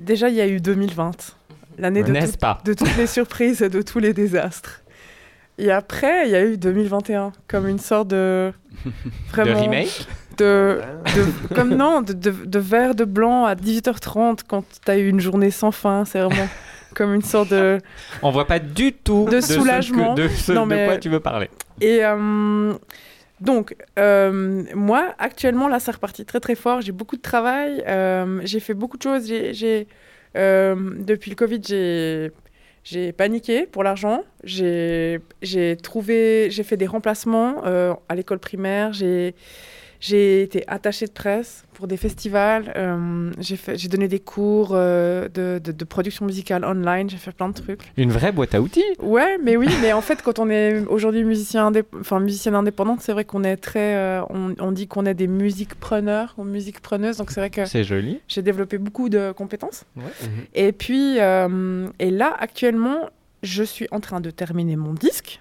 déjà, 0.00 0.28
il 0.30 0.36
y 0.36 0.40
a 0.40 0.48
eu 0.48 0.58
2020, 0.60 1.36
l'année 1.78 2.02
de, 2.02 2.10
N'est-ce 2.12 2.32
tout- 2.32 2.38
pas? 2.38 2.58
de 2.64 2.72
toutes 2.72 2.96
les 2.96 3.06
surprises 3.06 3.60
et 3.62 3.68
de 3.68 3.82
tous 3.82 3.98
les 3.98 4.14
désastres. 4.14 4.82
Et 5.58 5.70
après, 5.70 6.26
il 6.28 6.32
y 6.32 6.34
a 6.34 6.44
eu 6.44 6.56
2021, 6.58 7.32
comme 7.48 7.68
une 7.68 7.78
sorte 7.78 8.08
de... 8.08 8.52
De 8.84 8.90
Vraiment, 9.30 9.60
remake? 9.60 10.06
De, 10.38 10.80
de- 11.14 11.54
comme 11.54 11.74
non, 11.74 12.02
de, 12.02 12.12
de, 12.12 12.30
de 12.30 12.58
verre 12.58 12.94
de 12.94 13.04
blanc 13.04 13.44
à 13.44 13.54
18h30 13.54 14.40
quand 14.48 14.64
tu 14.84 14.90
as 14.90 14.98
eu 14.98 15.08
une 15.08 15.20
journée 15.20 15.50
sans 15.50 15.70
fin. 15.72 16.04
C'est 16.04 16.20
vraiment 16.20 16.48
comme 16.94 17.14
une 17.14 17.22
sorte 17.22 17.50
de. 17.50 17.78
On 18.22 18.30
voit 18.30 18.46
pas 18.46 18.58
du 18.58 18.92
tout 18.92 19.26
De 19.30 19.36
que- 19.36 19.40
soulagement. 19.40 20.14
de, 20.14 20.28
ce 20.28 20.52
Non, 20.52 20.66
de 20.66 20.74
mais- 20.74 20.86
quoi 20.86 20.96
tu 20.98 21.08
veux 21.08 21.20
parler. 21.20 21.48
Et 21.80 22.00
euh, 22.04 22.72
donc, 23.40 23.76
euh, 23.98 24.62
moi, 24.74 25.14
actuellement, 25.18 25.68
là, 25.68 25.78
c'est 25.78 25.90
reparti 25.92 26.24
très 26.24 26.40
très 26.40 26.54
fort. 26.54 26.80
J'ai 26.80 26.92
beaucoup 26.92 27.16
de 27.16 27.22
travail. 27.22 27.82
euh, 27.86 28.40
j'ai 28.44 28.60
fait 28.60 28.74
beaucoup 28.74 28.96
de 28.96 29.02
choses. 29.02 29.26
J'ai, 29.26 29.86
depuis 30.34 31.30
le 31.30 31.36
Covid, 31.36 31.60
j'ai. 31.66 32.30
J'ai 32.88 33.10
paniqué 33.10 33.66
pour 33.66 33.82
l'argent. 33.82 34.22
J'ai 34.44 35.18
j'ai 35.42 35.76
trouvé, 35.76 36.48
j'ai 36.52 36.62
fait 36.62 36.76
des 36.76 36.86
remplacements 36.86 37.62
euh, 37.66 37.92
à 38.08 38.14
l'école 38.14 38.38
primaire. 38.38 38.92
J'ai 38.92 39.34
j'ai 40.06 40.42
été 40.42 40.62
attachée 40.68 41.06
de 41.06 41.10
presse 41.12 41.64
pour 41.74 41.86
des 41.86 41.96
festivals. 41.96 42.72
euh, 42.76 43.30
j'ai 43.40 43.88
donné 43.88 44.08
des 44.08 44.20
cours 44.20 44.70
euh, 44.72 45.28
de, 45.28 45.60
de, 45.62 45.72
de 45.72 45.84
production 45.84 46.24
musicale 46.26 46.64
online. 46.64 47.10
J'ai 47.10 47.16
fait 47.16 47.32
plein 47.32 47.48
de 47.48 47.54
trucs. 47.54 47.80
Une 47.96 48.12
vraie 48.12 48.32
boîte 48.32 48.54
à 48.54 48.60
outils 48.60 48.84
Ouais, 49.00 49.36
mais 49.42 49.56
oui, 49.56 49.68
mais 49.82 49.92
en 49.92 50.00
fait, 50.00 50.22
quand 50.22 50.38
on 50.38 50.48
est 50.48 50.80
aujourd'hui 50.86 51.24
musicien 51.24 51.70
indép- 51.70 51.84
enfin, 52.00 52.20
musicienne 52.20 52.54
indépendante, 52.54 53.00
c'est 53.00 53.12
vrai 53.12 53.24
qu'on 53.24 53.44
est 53.44 53.56
très. 53.56 53.94
euh, 53.96 54.22
on, 54.30 54.54
on 54.60 54.72
dit 54.72 54.86
qu'on 54.86 55.04
est 55.06 55.14
des 55.14 55.26
musique-preneurs 55.26 56.34
ou 56.38 56.44
musique-preneuses, 56.44 57.16
donc 57.18 57.30
c'est 57.30 57.40
vrai 57.40 57.50
que 57.50 57.64
C'est 57.66 57.84
joli. 57.84 58.20
j'ai 58.28 58.42
développé 58.42 58.78
beaucoup 58.78 59.08
de 59.08 59.32
compétences. 59.32 59.84
Ouais. 59.96 60.02
Et 60.54 60.72
puis, 60.72 61.16
euh, 61.18 61.88
et 61.98 62.10
là, 62.10 62.34
actuellement, 62.38 63.10
je 63.42 63.62
suis 63.62 63.86
en 63.90 64.00
train 64.00 64.20
de 64.20 64.30
terminer 64.30 64.76
mon 64.76 64.92
disque. 64.94 65.40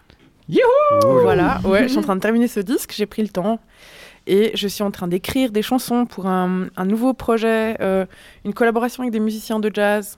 Youhou 0.49 1.21
Voilà, 1.21 1.59
ouais, 1.65 1.83
je 1.83 1.87
suis 1.87 1.97
en 1.97 2.01
train 2.03 2.15
de 2.15 2.21
terminer 2.21 2.47
ce 2.47 2.59
disque, 2.59 2.93
j'ai 2.95 3.05
pris 3.07 3.23
le 3.23 3.29
temps. 3.29 3.59
Et 4.27 4.51
je 4.55 4.67
suis 4.67 4.83
en 4.83 4.91
train 4.91 5.07
d'écrire 5.07 5.51
des 5.51 5.61
chansons 5.61 6.05
pour 6.05 6.25
un, 6.27 6.67
nouveau 6.85 7.13
projet, 7.13 7.77
euh, 7.81 8.05
une 8.43 8.53
collaboration 8.53 9.03
avec 9.03 9.13
des 9.13 9.19
musiciens 9.19 9.59
de 9.59 9.69
jazz, 9.73 10.17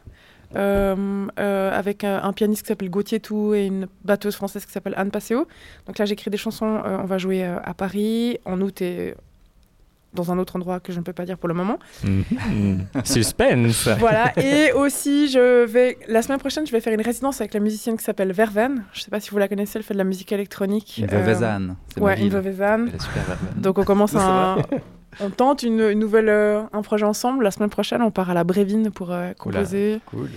euh, 0.56 1.28
euh, 1.40 1.78
avec 1.78 2.06
un, 2.06 2.24
un 2.24 2.32
pianiste 2.32 2.62
qui 2.62 2.70
s'appelle 2.70 2.90
Gauthier 2.90 3.20
Tout 3.20 3.54
et 3.54 3.66
une 3.66 3.88
batteuse 4.06 4.36
française 4.36 4.66
qui 4.66 4.72
s'appelle 4.72 4.94
Anne 4.96 5.12
Passeo. 5.12 5.46
Donc 5.88 5.98
là, 5.98 6.06
j'écris 6.06 6.32
des 6.32 6.38
chansons, 6.38 6.82
on 6.86 7.06
va 7.06 7.18
jouer 7.18 7.44
à 7.44 7.74
Paris 7.74 8.40
en 8.46 8.62
août 8.62 8.82
et 8.82 9.14
dans 10.14 10.32
un 10.32 10.40
autre 10.40 10.56
endroit 10.56 10.80
que 10.80 10.92
je 10.92 11.00
ne 11.00 11.04
peux 11.04 11.14
pas 11.14 11.26
dire 11.26 11.38
pour 11.38 11.48
le 11.48 11.54
moment. 11.54 11.78
Mhm. 12.04 12.86
Suspense. 13.04 13.88
Voilà, 14.00 14.32
et 14.38 14.72
aussi, 14.74 15.28
je 15.30 15.66
vais, 15.66 15.98
la 16.08 16.22
semaine 16.22 16.40
prochaine, 16.40 16.66
je 16.66 16.72
vais 16.72 16.82
faire 16.82 16.94
une 16.94 17.02
résidence 17.02 17.42
avec 17.42 17.54
la 17.54 17.60
musicienne 17.60 17.98
qui 17.98 18.04
s'appelle 18.04 18.32
Verven. 18.32 18.84
Je 18.94 19.00
ne 19.00 19.04
sais 19.04 19.12
pas 19.12 19.20
si 19.20 19.30
vous 19.30 19.38
la 19.38 19.48
connaissez, 19.48 19.78
elle 19.78 19.84
fait 19.84 19.94
de 19.94 20.00
la 20.00 20.04
musique 20.04 20.32
électronique. 20.32 20.98
Une 20.98 21.08
ma 21.08 22.04
Ouais, 22.04 22.20
une 22.22 22.30
Vevezane. 22.30 22.88
Elle 22.90 22.96
est 22.96 23.02
super 23.02 23.24
Verveine. 23.24 23.62
Donc 23.62 23.78
on 23.78 23.84
commence 23.84 24.16
un, 24.16 24.58
on 25.20 25.30
tente 25.30 25.64
une, 25.64 25.82
une 25.82 26.00
nouvelle, 26.00 26.30
euh, 26.30 26.64
un 26.74 26.82
projet 26.82 27.06
ensemble. 27.06 27.44
La 27.44 27.52
semaine 27.52 27.70
prochaine, 27.70 28.02
on 28.02 28.12
part 28.12 28.30
à 28.30 28.34
la 28.34 28.44
Brévine 28.44 28.92
pour 28.92 29.12
euh, 29.12 29.34
composer. 29.34 30.00
Cool. 30.08 30.30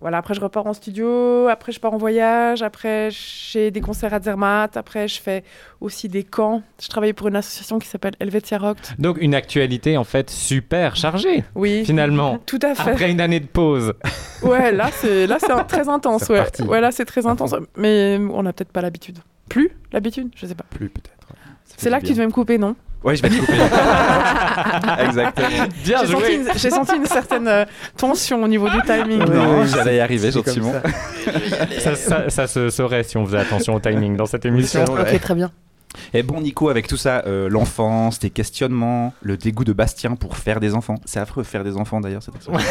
Voilà, 0.00 0.16
après 0.18 0.32
je 0.32 0.40
repars 0.40 0.66
en 0.66 0.72
studio, 0.72 1.48
après 1.48 1.72
je 1.72 1.78
pars 1.80 1.92
en 1.92 1.98
voyage, 1.98 2.62
après 2.62 3.10
j'ai 3.10 3.70
des 3.70 3.82
concerts 3.82 4.14
à 4.14 4.20
Zermatt, 4.20 4.76
après 4.78 5.08
je 5.08 5.20
fais 5.20 5.44
aussi 5.82 6.08
des 6.08 6.24
camps. 6.24 6.62
Je 6.80 6.88
travaille 6.88 7.12
pour 7.12 7.28
une 7.28 7.36
association 7.36 7.78
qui 7.78 7.86
s'appelle 7.86 8.14
Helvetia 8.18 8.56
Rock. 8.56 8.78
Donc 8.98 9.18
une 9.20 9.34
actualité 9.34 9.98
en 9.98 10.04
fait 10.04 10.30
super 10.30 10.96
chargée. 10.96 11.44
Oui. 11.54 11.84
Finalement. 11.84 12.38
Tout 12.46 12.58
à 12.62 12.74
fait. 12.74 12.92
Après 12.92 13.10
une 13.10 13.20
année 13.20 13.40
de 13.40 13.46
pause. 13.46 13.92
Ouais, 14.42 14.72
là 14.72 14.88
c'est 14.90 15.26
là 15.26 15.36
c'est 15.38 15.52
un- 15.52 15.64
très 15.64 15.86
intense. 15.90 16.26
Ouais. 16.30 16.42
ouais, 16.66 16.80
là 16.80 16.90
c'est 16.92 17.04
très 17.04 17.26
intense, 17.26 17.54
mais 17.76 18.16
on 18.32 18.42
n'a 18.42 18.54
peut-être 18.54 18.72
pas 18.72 18.80
l'habitude. 18.80 19.18
Plus 19.50 19.70
l'habitude, 19.92 20.30
je 20.34 20.46
sais 20.46 20.54
pas. 20.54 20.64
Plus 20.70 20.88
peut-être. 20.88 21.10
C'est 21.76 21.90
là 21.90 22.00
que 22.00 22.06
tu 22.06 22.12
devais 22.12 22.26
me 22.26 22.32
couper, 22.32 22.56
non? 22.56 22.74
Ouais, 23.02 23.16
je 23.16 23.22
vais 23.22 23.30
te 23.30 23.36
couper. 23.38 23.52
Exactement. 25.04 25.48
Bien 25.84 25.98
J'ai 26.02 26.06
senti, 26.06 26.24
joué. 26.24 26.34
une- 26.34 26.48
j'ai 26.56 26.70
senti 26.70 26.96
une 26.96 27.06
certaine 27.06 27.48
euh, 27.48 27.64
tension 27.96 28.42
au 28.42 28.48
niveau 28.48 28.68
du 28.68 28.80
timing. 28.82 29.18
Non, 29.24 29.64
j'allais 29.64 29.96
y 29.96 30.00
arriver 30.00 30.30
gentiment. 30.30 30.72
ça. 30.72 31.80
Ça, 31.80 31.94
ça- 31.96 32.28
ça 32.30 32.46
se 32.46 32.68
saurait 32.68 33.02
si 33.02 33.16
on 33.16 33.24
faisait 33.24 33.38
attention 33.38 33.74
au 33.74 33.80
timing 33.80 34.16
dans 34.16 34.26
cette 34.26 34.44
émission. 34.44 34.84
Ouais. 34.84 35.00
Ok, 35.14 35.20
très 35.20 35.34
bien. 35.34 35.50
Et 36.14 36.22
bon, 36.22 36.40
Nico, 36.40 36.68
avec 36.68 36.86
tout 36.86 36.96
ça, 36.96 37.22
euh, 37.26 37.48
l'enfance, 37.48 38.18
tes 38.18 38.30
questionnements, 38.30 39.12
le 39.22 39.36
dégoût 39.36 39.64
de 39.64 39.72
Bastien 39.72 40.16
pour 40.16 40.36
faire 40.36 40.60
des 40.60 40.74
enfants. 40.74 40.96
C'est 41.04 41.20
affreux, 41.20 41.42
faire 41.42 41.64
des 41.64 41.76
enfants 41.76 42.00
d'ailleurs, 42.00 42.22
cette 42.22 42.36
expression. 42.36 42.66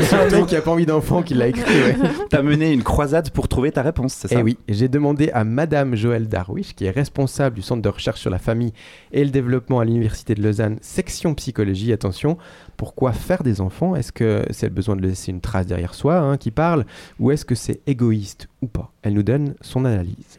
C'est 0.00 0.14
un 0.14 0.30
mec 0.30 0.46
qui 0.46 0.56
a 0.56 0.62
pas 0.62 0.70
envie 0.70 0.86
d'enfant 0.86 1.22
qui 1.22 1.34
l'a 1.34 1.48
écrit. 1.48 1.62
Ouais. 1.62 1.96
T'as 2.30 2.42
mené 2.42 2.72
une 2.72 2.82
croisade 2.82 3.30
pour 3.30 3.48
trouver 3.48 3.72
ta 3.72 3.82
réponse, 3.82 4.14
c'est 4.14 4.28
ça? 4.28 4.36
Eh 4.38 4.42
oui, 4.42 4.58
j'ai 4.68 4.88
demandé 4.88 5.30
à 5.30 5.44
Madame 5.44 5.94
Joëlle 5.94 6.28
Darwish, 6.28 6.74
qui 6.74 6.84
est 6.84 6.90
responsable 6.90 7.56
du 7.56 7.62
Centre 7.62 7.82
de 7.82 7.88
recherche 7.88 8.20
sur 8.20 8.30
la 8.30 8.38
famille 8.38 8.72
et 9.12 9.24
le 9.24 9.30
développement 9.30 9.80
à 9.80 9.84
l'Université 9.84 10.34
de 10.34 10.42
Lausanne, 10.42 10.78
section 10.80 11.34
psychologie, 11.34 11.92
attention, 11.92 12.38
pourquoi 12.76 13.12
faire 13.12 13.42
des 13.42 13.60
enfants? 13.60 13.96
Est-ce 13.96 14.12
que 14.12 14.44
c'est 14.50 14.66
le 14.66 14.74
besoin 14.74 14.96
de 14.96 15.02
laisser 15.02 15.30
une 15.30 15.40
trace 15.40 15.66
derrière 15.66 15.94
soi 15.94 16.18
hein, 16.18 16.36
qui 16.36 16.50
parle, 16.50 16.84
ou 17.18 17.30
est-ce 17.30 17.44
que 17.44 17.54
c'est 17.54 17.80
égoïste 17.86 18.48
ou 18.62 18.66
pas? 18.66 18.92
Elle 19.02 19.14
nous 19.14 19.22
donne 19.22 19.54
son 19.60 19.84
analyse. 19.84 20.38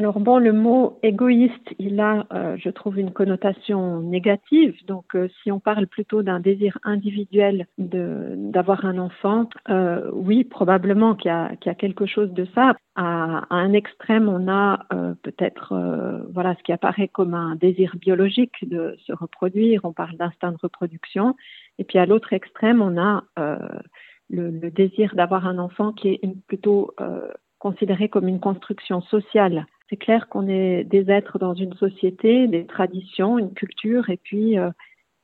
Alors 0.00 0.18
bon, 0.18 0.38
le 0.38 0.54
mot 0.54 0.98
égoïste, 1.02 1.74
il 1.78 2.00
a, 2.00 2.26
euh, 2.32 2.56
je 2.56 2.70
trouve, 2.70 2.98
une 2.98 3.12
connotation 3.12 4.00
négative. 4.00 4.74
Donc, 4.86 5.14
euh, 5.14 5.28
si 5.42 5.52
on 5.52 5.60
parle 5.60 5.86
plutôt 5.86 6.22
d'un 6.22 6.40
désir 6.40 6.78
individuel 6.84 7.66
d'avoir 7.76 8.86
un 8.86 8.96
enfant, 8.96 9.50
euh, 9.68 10.10
oui, 10.14 10.44
probablement 10.44 11.14
qu'il 11.14 11.30
y, 11.30 11.34
a- 11.34 11.74
quelque 11.74 12.06
chose 12.06 12.32
de 12.32 12.46
ça. 12.54 12.76
À, 12.96 13.44
un 13.54 13.74
extrême, 13.74 14.26
on 14.30 14.50
a 14.50 14.86
peut-être, 15.22 15.74
voilà, 16.32 16.54
ce 16.54 16.62
qui 16.62 16.72
apparaît 16.72 17.08
comme 17.08 17.34
un 17.34 17.54
désir 17.56 17.94
biologique 18.00 18.66
de 18.66 18.96
se 19.06 19.12
reproduire. 19.12 19.82
On 19.84 19.92
parle 19.92 20.16
d'instinct 20.16 20.52
de 20.52 20.58
reproduction. 20.62 21.36
Et 21.78 21.84
puis 21.84 21.98
à 21.98 22.06
l'autre 22.06 22.32
extrême, 22.32 22.80
on 22.80 22.98
a 22.98 23.24
le, 24.30 24.70
désir 24.70 25.14
d'avoir 25.14 25.46
un 25.46 25.58
enfant 25.58 25.92
qui 25.92 26.08
est 26.08 26.20
plutôt 26.48 26.94
considéré 27.58 28.08
comme 28.08 28.28
une 28.28 28.40
construction 28.40 29.02
sociale. 29.02 29.66
C'est 29.90 29.96
clair 29.96 30.28
qu'on 30.28 30.46
est 30.46 30.84
des 30.84 31.10
êtres 31.10 31.40
dans 31.40 31.54
une 31.54 31.74
société, 31.74 32.46
des 32.46 32.64
traditions, 32.64 33.38
une 33.38 33.52
culture, 33.52 34.08
et 34.08 34.16
puis 34.16 34.56
euh, 34.56 34.70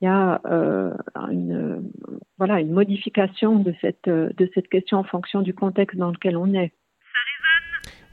il 0.01 0.05
y 0.05 0.07
a 0.09 0.41
euh, 0.45 0.93
une, 1.31 1.89
modification 2.37 3.59
de 3.59 3.73
cette, 3.79 4.09
euh, 4.09 4.29
de 4.37 4.49
cette 4.53 4.67
question 4.67 4.97
en 4.97 5.03
fonction 5.05 5.41
du 5.41 5.53
contexte 5.53 5.97
dans 5.97 6.11
lequel 6.11 6.35
on 6.35 6.53
est. 6.53 6.73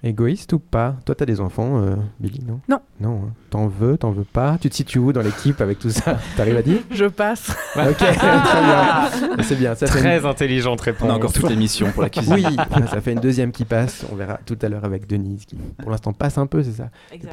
Égoïste 0.04 0.52
ou 0.52 0.58
pas? 0.58 0.96
Toi, 1.06 1.14
t'as 1.14 1.25
des 1.25 1.40
enfants, 1.40 1.80
euh, 1.82 1.96
Billy, 2.20 2.44
non? 2.46 2.61
Non. 2.68 2.78
Non, 3.00 3.23
hein. 3.25 3.32
t'en 3.49 3.66
veux, 3.68 3.96
t'en 3.96 4.11
veux 4.11 4.25
pas? 4.25 4.58
Tu 4.61 4.68
te 4.68 4.75
situes 4.75 4.99
où 4.99 5.12
dans 5.14 5.23
l'équipe 5.23 5.61
avec 5.62 5.78
tout 5.78 5.88
ça? 5.88 6.18
T'arrives 6.37 6.58
à 6.58 6.62
dire? 6.62 6.80
Je 6.90 7.06
passe. 7.06 7.50
Ok, 7.75 7.96
très 7.96 8.12
bien. 8.12 9.08
C'est 9.42 9.56
bien, 9.56 9.75
ça 9.75 9.87
fait 9.87 9.94
une- 9.99 10.04
Très 10.04 10.26
intelligente 10.26 10.80
réponse. 10.82 11.08
On 11.08 11.12
a 11.12 11.16
encore 11.16 11.32
toute 11.32 11.49
l'émission 11.49 11.90
pour 11.90 12.02
la 12.02 12.11
cuisine. 12.11 12.34
Oui, 12.34 12.44
ça 12.90 13.00
fait 13.00 13.12
une 13.12 13.20
deuxième 13.20 13.50
qui 13.50 13.64
passe. 13.64 14.04
On 14.12 14.14
verra 14.14 14.38
tout 14.44 14.58
à 14.61 14.68
l'heure 14.68 14.84
avec 14.84 15.06
Denise 15.06 15.46
qui, 15.46 15.56
pour 15.56 15.90
l'instant, 15.90 16.12
passe 16.12 16.37
un 16.37 16.46
peu, 16.46 16.62
c'est 16.62 16.73
ça? 16.73 16.90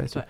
Sûr. 0.08 0.24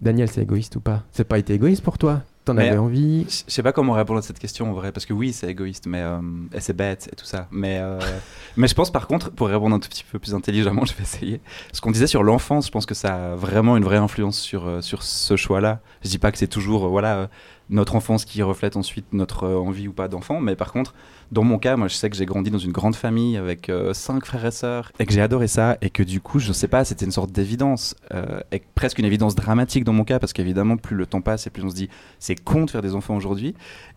Daniel, 0.00 0.30
c'est 0.30 0.42
égoïste 0.42 0.76
ou 0.76 0.80
pas? 0.80 1.02
C'est 1.12 1.24
pas 1.24 1.38
été 1.38 1.52
égoïste 1.52 1.82
pour 1.82 1.98
toi? 1.98 2.22
T'en 2.46 2.56
avais 2.56 2.78
envie? 2.78 3.26
Je 3.46 3.52
sais 3.52 3.62
pas 3.62 3.72
comment 3.72 3.92
répondre 3.92 4.18
à 4.18 4.22
cette 4.22 4.38
question 4.38 4.70
en 4.70 4.72
vrai, 4.72 4.92
parce 4.92 5.04
que 5.04 5.12
oui, 5.12 5.34
c'est 5.34 5.48
égoïste, 5.48 5.86
mais 5.86 6.00
euh, 6.00 6.20
et 6.54 6.60
c'est 6.60 6.72
bête 6.72 7.10
et 7.12 7.16
tout 7.16 7.26
ça. 7.26 7.48
Mais, 7.50 7.78
euh, 7.80 8.00
mais 8.56 8.66
je 8.66 8.74
pense 8.74 8.90
par 8.90 9.06
contre, 9.06 9.30
pour 9.30 9.48
répondre 9.48 9.76
un 9.76 9.78
tout 9.78 9.90
petit 9.90 10.04
peu 10.10 10.18
plus 10.18 10.34
intelligemment, 10.34 10.84
je 10.86 10.94
vais 10.94 11.02
essayer. 11.02 11.40
Ce 11.72 11.82
qu'on 11.82 11.90
disait 11.90 12.06
sur 12.06 12.22
l'enfance, 12.22 12.66
je 12.66 12.70
pense 12.70 12.86
que 12.86 12.94
ça 12.94 13.32
a 13.32 13.34
vraiment 13.34 13.76
une 13.76 13.84
vraie 13.84 13.98
influence 13.98 14.38
sur, 14.38 14.66
euh, 14.66 14.80
sur 14.80 15.02
ce 15.02 15.36
choix-là. 15.36 15.80
Je 16.02 16.08
dis 16.08 16.18
pas 16.18 16.32
que 16.32 16.38
c'est 16.38 16.46
toujours 16.46 16.88
voilà 16.88 17.28
notre 17.68 17.94
enfance 17.94 18.24
qui 18.24 18.42
reflète 18.42 18.76
ensuite 18.76 19.12
notre 19.12 19.46
envie 19.46 19.86
ou 19.86 19.92
pas 19.92 20.08
d'enfant, 20.08 20.40
mais 20.40 20.56
par 20.56 20.72
contre, 20.72 20.94
dans 21.32 21.44
mon 21.44 21.58
cas, 21.58 21.76
moi 21.76 21.88
je 21.88 21.94
sais 21.94 22.10
que 22.10 22.16
j'ai 22.16 22.26
grandi 22.26 22.50
dans 22.50 22.58
une 22.58 22.72
grande 22.72 22.96
famille 22.96 23.36
avec 23.36 23.68
euh, 23.68 23.92
cinq 23.94 24.24
frères 24.26 24.44
et 24.46 24.50
sœurs 24.50 24.90
et 24.98 25.06
que 25.06 25.12
j'ai 25.12 25.20
adoré 25.20 25.46
ça 25.48 25.78
et 25.80 25.90
que 25.90 26.02
du 26.02 26.20
coup, 26.20 26.38
je 26.38 26.52
sais 26.52 26.68
pas, 26.68 26.84
c'était 26.84 27.04
une 27.04 27.12
sorte 27.12 27.30
d'évidence, 27.32 27.94
euh, 28.14 28.40
et 28.52 28.60
presque 28.74 28.98
une 28.98 29.04
évidence 29.04 29.34
dramatique 29.34 29.84
dans 29.84 29.92
mon 29.92 30.04
cas, 30.04 30.18
parce 30.18 30.32
qu'évidemment, 30.32 30.76
plus 30.76 30.96
le 30.96 31.06
temps 31.06 31.20
passe 31.20 31.46
et 31.46 31.50
plus 31.50 31.62
on 31.64 31.70
se 31.70 31.74
dit 31.74 31.88
c'est 32.18 32.34
con 32.42 32.64
de 32.64 32.70
faire 32.70 32.82
des 32.82 32.94
enfants 32.94 33.16
aujourd'hui. 33.16 33.54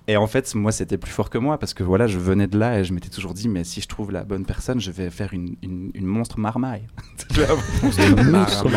Et 0.09 0.17
en 0.17 0.27
fait, 0.27 0.53
moi, 0.53 0.73
c'était 0.73 0.97
plus 0.97 1.11
fort 1.13 1.29
que 1.29 1.37
moi 1.37 1.57
parce 1.57 1.73
que 1.73 1.81
voilà, 1.81 2.07
je 2.07 2.19
venais 2.19 2.47
de 2.47 2.59
là 2.59 2.79
et 2.79 2.83
je 2.83 2.91
m'étais 2.93 3.07
toujours 3.09 3.33
dit, 3.33 3.47
mais 3.47 3.63
si 3.63 3.79
je 3.81 3.87
trouve 3.87 4.11
la 4.11 4.23
bonne 4.25 4.45
personne, 4.45 4.81
je 4.81 4.91
vais 4.91 5.09
faire 5.09 5.33
une, 5.33 5.55
une, 5.63 5.91
une 5.93 6.05
monstre 6.05 6.39
marmaille. 6.39 6.83
Une 7.99 8.31
monstre 8.31 8.67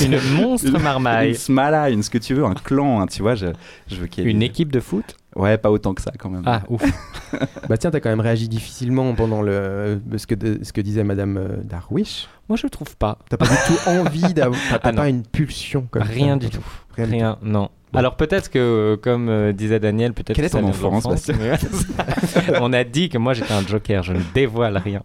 Une 0.00 0.20
monstre 0.34 0.78
marmaille. 0.78 1.30
Une 1.30 1.34
smala, 1.34 1.90
une 1.90 2.02
ce 2.02 2.10
que 2.10 2.18
tu 2.18 2.34
veux, 2.34 2.44
un 2.44 2.54
clan, 2.54 3.00
hein, 3.00 3.06
tu 3.06 3.22
vois. 3.22 3.34
Je, 3.34 3.46
je 3.88 3.96
veux 3.96 4.06
qu'il 4.06 4.24
y 4.24 4.26
ait 4.26 4.30
Une 4.30 4.38
des- 4.40 4.46
équipe 4.46 4.70
de 4.72 4.80
foot? 4.80 5.16
Ouais, 5.36 5.58
pas 5.58 5.70
autant 5.70 5.94
que 5.94 6.02
ça 6.02 6.12
quand 6.18 6.30
même. 6.30 6.42
Ah, 6.46 6.62
ouf. 6.68 6.82
Bah 7.68 7.76
tiens, 7.78 7.90
t'as 7.90 7.98
quand 7.98 8.10
même 8.10 8.20
réagi 8.20 8.48
difficilement 8.48 9.12
pendant 9.14 9.42
le, 9.42 10.00
ce, 10.18 10.26
que, 10.26 10.34
ce 10.62 10.72
que 10.72 10.80
disait 10.80 11.02
Madame 11.02 11.36
euh, 11.36 11.56
Darwish. 11.64 12.28
Moi, 12.48 12.56
je 12.56 12.66
trouve 12.68 12.96
pas. 12.96 13.18
T'as 13.28 13.36
pas 13.36 13.46
du 13.46 13.52
tout 13.66 13.78
envie 13.90 14.32
d'avoir. 14.34 14.60
T'as 14.70 14.78
Ah, 14.90 14.92
pas 14.92 15.08
une 15.08 15.22
pulsion 15.24 15.88
comme 15.90 16.02
Rien 16.02 16.34
ça. 16.34 16.38
du 16.46 16.50
tout. 16.50 16.64
Rien 16.96 17.34
du 17.42 17.48
non. 17.48 17.70
Alors 17.96 18.16
peut-être 18.16 18.50
que, 18.50 18.58
euh, 18.58 18.96
comme 18.96 19.28
euh, 19.28 19.52
disait 19.52 19.78
Daniel, 19.80 20.12
peut-être 20.14 20.34
Quelle 20.36 20.50
que 20.50 20.56
est 20.56 20.60
ton 20.60 20.66
enfance, 20.68 21.28
mais- 21.28 21.54
On 22.60 22.72
a 22.72 22.82
dit 22.84 23.08
que 23.08 23.18
moi 23.18 23.34
j'étais 23.34 23.52
un 23.54 23.62
joker, 23.64 24.02
je 24.02 24.12
ne 24.14 24.20
dévoile 24.34 24.76
rien. 24.78 25.02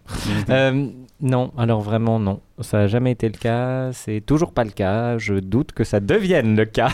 Euh, 0.50 0.88
non, 1.20 1.52
alors 1.56 1.80
vraiment 1.82 2.18
non. 2.18 2.40
Ça 2.60 2.78
n'a 2.78 2.86
jamais 2.88 3.12
été 3.12 3.28
le 3.28 3.38
cas, 3.38 3.90
c'est 3.92 4.20
toujours 4.20 4.52
pas 4.52 4.64
le 4.64 4.70
cas. 4.70 5.18
Je 5.18 5.34
doute 5.34 5.70
que 5.72 5.84
ça 5.84 6.00
devienne 6.00 6.56
le 6.56 6.64
cas. 6.64 6.88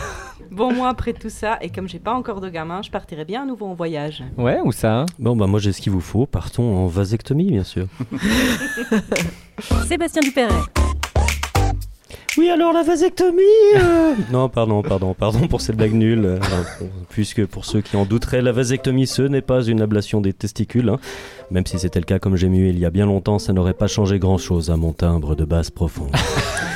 Bon, 0.57 0.73
moi, 0.73 0.89
après 0.89 1.13
tout 1.13 1.29
ça, 1.29 1.59
et 1.61 1.69
comme 1.69 1.87
j'ai 1.87 1.99
pas 1.99 2.15
encore 2.15 2.41
de 2.41 2.49
gamin, 2.49 2.81
je 2.81 2.89
partirai 2.89 3.25
bien 3.25 3.43
à 3.43 3.45
nouveau 3.45 3.67
en 3.67 3.75
voyage. 3.75 4.23
Ouais, 4.37 4.59
ou 4.63 4.71
ça 4.71 5.01
hein 5.01 5.05
Bon, 5.19 5.35
bah 5.35 5.45
moi 5.45 5.59
j'ai 5.59 5.71
ce 5.71 5.79
qu'il 5.79 5.91
vous 5.91 6.01
faut. 6.01 6.25
Partons 6.25 6.77
en 6.77 6.87
vasectomie, 6.87 7.51
bien 7.51 7.63
sûr. 7.63 7.85
Sébastien 9.87 10.23
Dupéret. 10.23 10.55
Oui, 12.37 12.49
alors 12.49 12.71
la 12.71 12.83
vasectomie 12.83 13.41
euh 13.75 14.13
Non, 14.31 14.47
pardon, 14.47 14.83
pardon, 14.83 15.15
pardon 15.15 15.47
pour 15.47 15.59
cette 15.59 15.75
blague 15.75 15.93
nulle. 15.93 16.25
euh, 16.25 16.39
puisque 17.09 17.45
pour 17.45 17.65
ceux 17.65 17.81
qui 17.81 17.97
en 17.97 18.05
douteraient, 18.05 18.43
la 18.43 18.51
vasectomie, 18.51 19.07
ce 19.07 19.23
n'est 19.23 19.41
pas 19.41 19.63
une 19.63 19.81
ablation 19.81 20.21
des 20.21 20.33
testicules. 20.33 20.89
hein. 20.89 20.99
Même 21.49 21.65
si 21.65 21.79
c'était 21.79 21.99
le 21.99 22.05
cas 22.05 22.19
comme 22.19 22.35
j'ai 22.35 22.49
mué 22.49 22.69
il 22.69 22.77
y 22.77 22.85
a 22.85 22.91
bien 22.91 23.07
longtemps, 23.07 23.39
ça 23.39 23.53
n'aurait 23.53 23.73
pas 23.73 23.87
changé 23.87 24.19
grand-chose 24.19 24.69
à 24.69 24.77
mon 24.77 24.93
timbre 24.93 25.35
de 25.35 25.45
basse 25.45 25.71
profonde. 25.71 26.11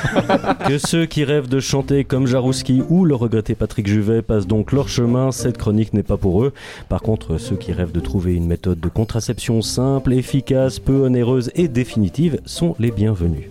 que 0.68 0.80
ceux 0.80 1.06
qui 1.06 1.24
rêvent 1.24 1.50
de 1.50 1.60
chanter 1.60 2.06
comme 2.06 2.26
Jarouski 2.26 2.82
ou 2.90 3.06
le 3.06 3.14
regretté 3.14 3.54
Patrick 3.54 3.88
Juvet 3.88 4.24
passent 4.24 4.48
donc 4.48 4.72
leur 4.72 4.90
chemin, 4.90 5.32
cette 5.32 5.58
chronique 5.58 5.94
n'est 5.94 6.02
pas 6.02 6.18
pour 6.18 6.44
eux. 6.44 6.54
Par 6.90 7.02
contre, 7.02 7.38
ceux 7.38 7.56
qui 7.56 7.72
rêvent 7.72 7.92
de 7.92 8.00
trouver 8.00 8.34
une 8.34 8.48
méthode 8.48 8.80
de 8.80 8.90
contraception 8.90 9.62
simple, 9.62 10.14
efficace, 10.14 10.80
peu 10.80 11.02
onéreuse 11.02 11.52
et 11.54 11.68
définitive 11.68 12.40
sont 12.46 12.76
les 12.80 12.92
bienvenus. 12.92 13.46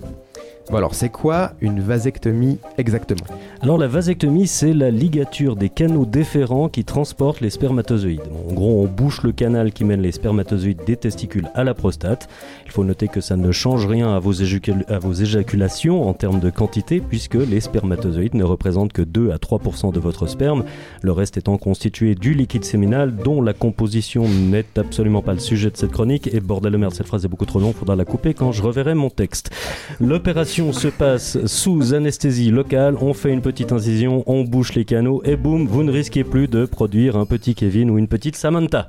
Bon 0.70 0.76
alors, 0.76 0.94
c'est 0.94 1.08
quoi 1.08 1.54
une 1.60 1.80
vasectomie 1.80 2.58
exactement? 2.78 3.24
Alors 3.60 3.76
la 3.76 3.88
vasectomie, 3.88 4.46
c'est 4.46 4.72
la 4.72 4.92
ligature 4.92 5.56
des 5.56 5.68
canaux 5.68 6.06
déférents 6.06 6.68
qui 6.68 6.84
transportent 6.84 7.40
les 7.40 7.50
spermatozoïdes. 7.50 8.22
En 8.48 8.52
gros, 8.52 8.80
on 8.80 8.86
bouche 8.86 9.24
le 9.24 9.32
canal 9.32 9.72
qui 9.72 9.84
mène 9.84 10.00
les 10.00 10.12
spermatozoïdes 10.12 10.84
des 10.86 10.96
testicules 10.96 11.48
à 11.56 11.64
la 11.64 11.74
prostate. 11.74 12.28
Il 12.66 12.70
faut 12.70 12.84
noter 12.84 13.08
que 13.08 13.20
ça 13.20 13.34
ne 13.34 13.50
change 13.50 13.84
rien 13.84 14.14
à 14.14 14.20
vos, 14.20 14.32
éjacul- 14.32 14.84
à 14.88 15.00
vos 15.00 15.12
éjaculations 15.12 16.08
en 16.08 16.14
termes 16.14 16.38
de 16.38 16.50
quantité, 16.50 17.00
puisque 17.00 17.34
les 17.34 17.60
spermatozoïdes 17.60 18.34
ne 18.34 18.44
représentent 18.44 18.92
que 18.92 19.02
2 19.02 19.32
à 19.32 19.38
3% 19.38 19.92
de 19.92 19.98
votre 19.98 20.28
sperme, 20.28 20.62
le 21.02 21.10
reste 21.10 21.36
étant 21.36 21.58
constitué 21.58 22.14
du 22.14 22.32
liquide 22.32 22.64
séminal, 22.64 23.16
dont 23.16 23.42
la 23.42 23.54
composition 23.54 24.28
n'est 24.28 24.66
absolument 24.76 25.20
pas 25.20 25.32
le 25.32 25.40
sujet 25.40 25.70
de 25.72 25.76
cette 25.76 25.90
chronique. 25.90 26.32
Et 26.32 26.38
bordel 26.38 26.70
de 26.72 26.76
merde, 26.76 26.94
cette 26.94 27.08
phrase 27.08 27.24
est 27.24 27.28
beaucoup 27.28 27.44
trop 27.46 27.58
longue, 27.58 27.74
faudra 27.74 27.96
la 27.96 28.04
couper 28.04 28.34
quand 28.34 28.52
je 28.52 28.62
reverrai 28.62 28.94
mon 28.94 29.10
texte. 29.10 29.50
L'opération 29.98 30.59
Se 30.60 30.88
passe 30.88 31.46
sous 31.46 31.94
anesthésie 31.94 32.50
locale. 32.50 32.94
On 33.00 33.14
fait 33.14 33.32
une 33.32 33.40
petite 33.40 33.72
incision, 33.72 34.22
on 34.26 34.44
bouche 34.44 34.74
les 34.74 34.84
canaux 34.84 35.22
et 35.24 35.34
boum, 35.34 35.66
vous 35.66 35.82
ne 35.82 35.90
risquez 35.90 36.22
plus 36.22 36.48
de 36.48 36.66
produire 36.66 37.16
un 37.16 37.24
petit 37.24 37.54
Kevin 37.54 37.90
ou 37.90 37.96
une 37.96 38.08
petite 38.08 38.36
Samantha. 38.36 38.86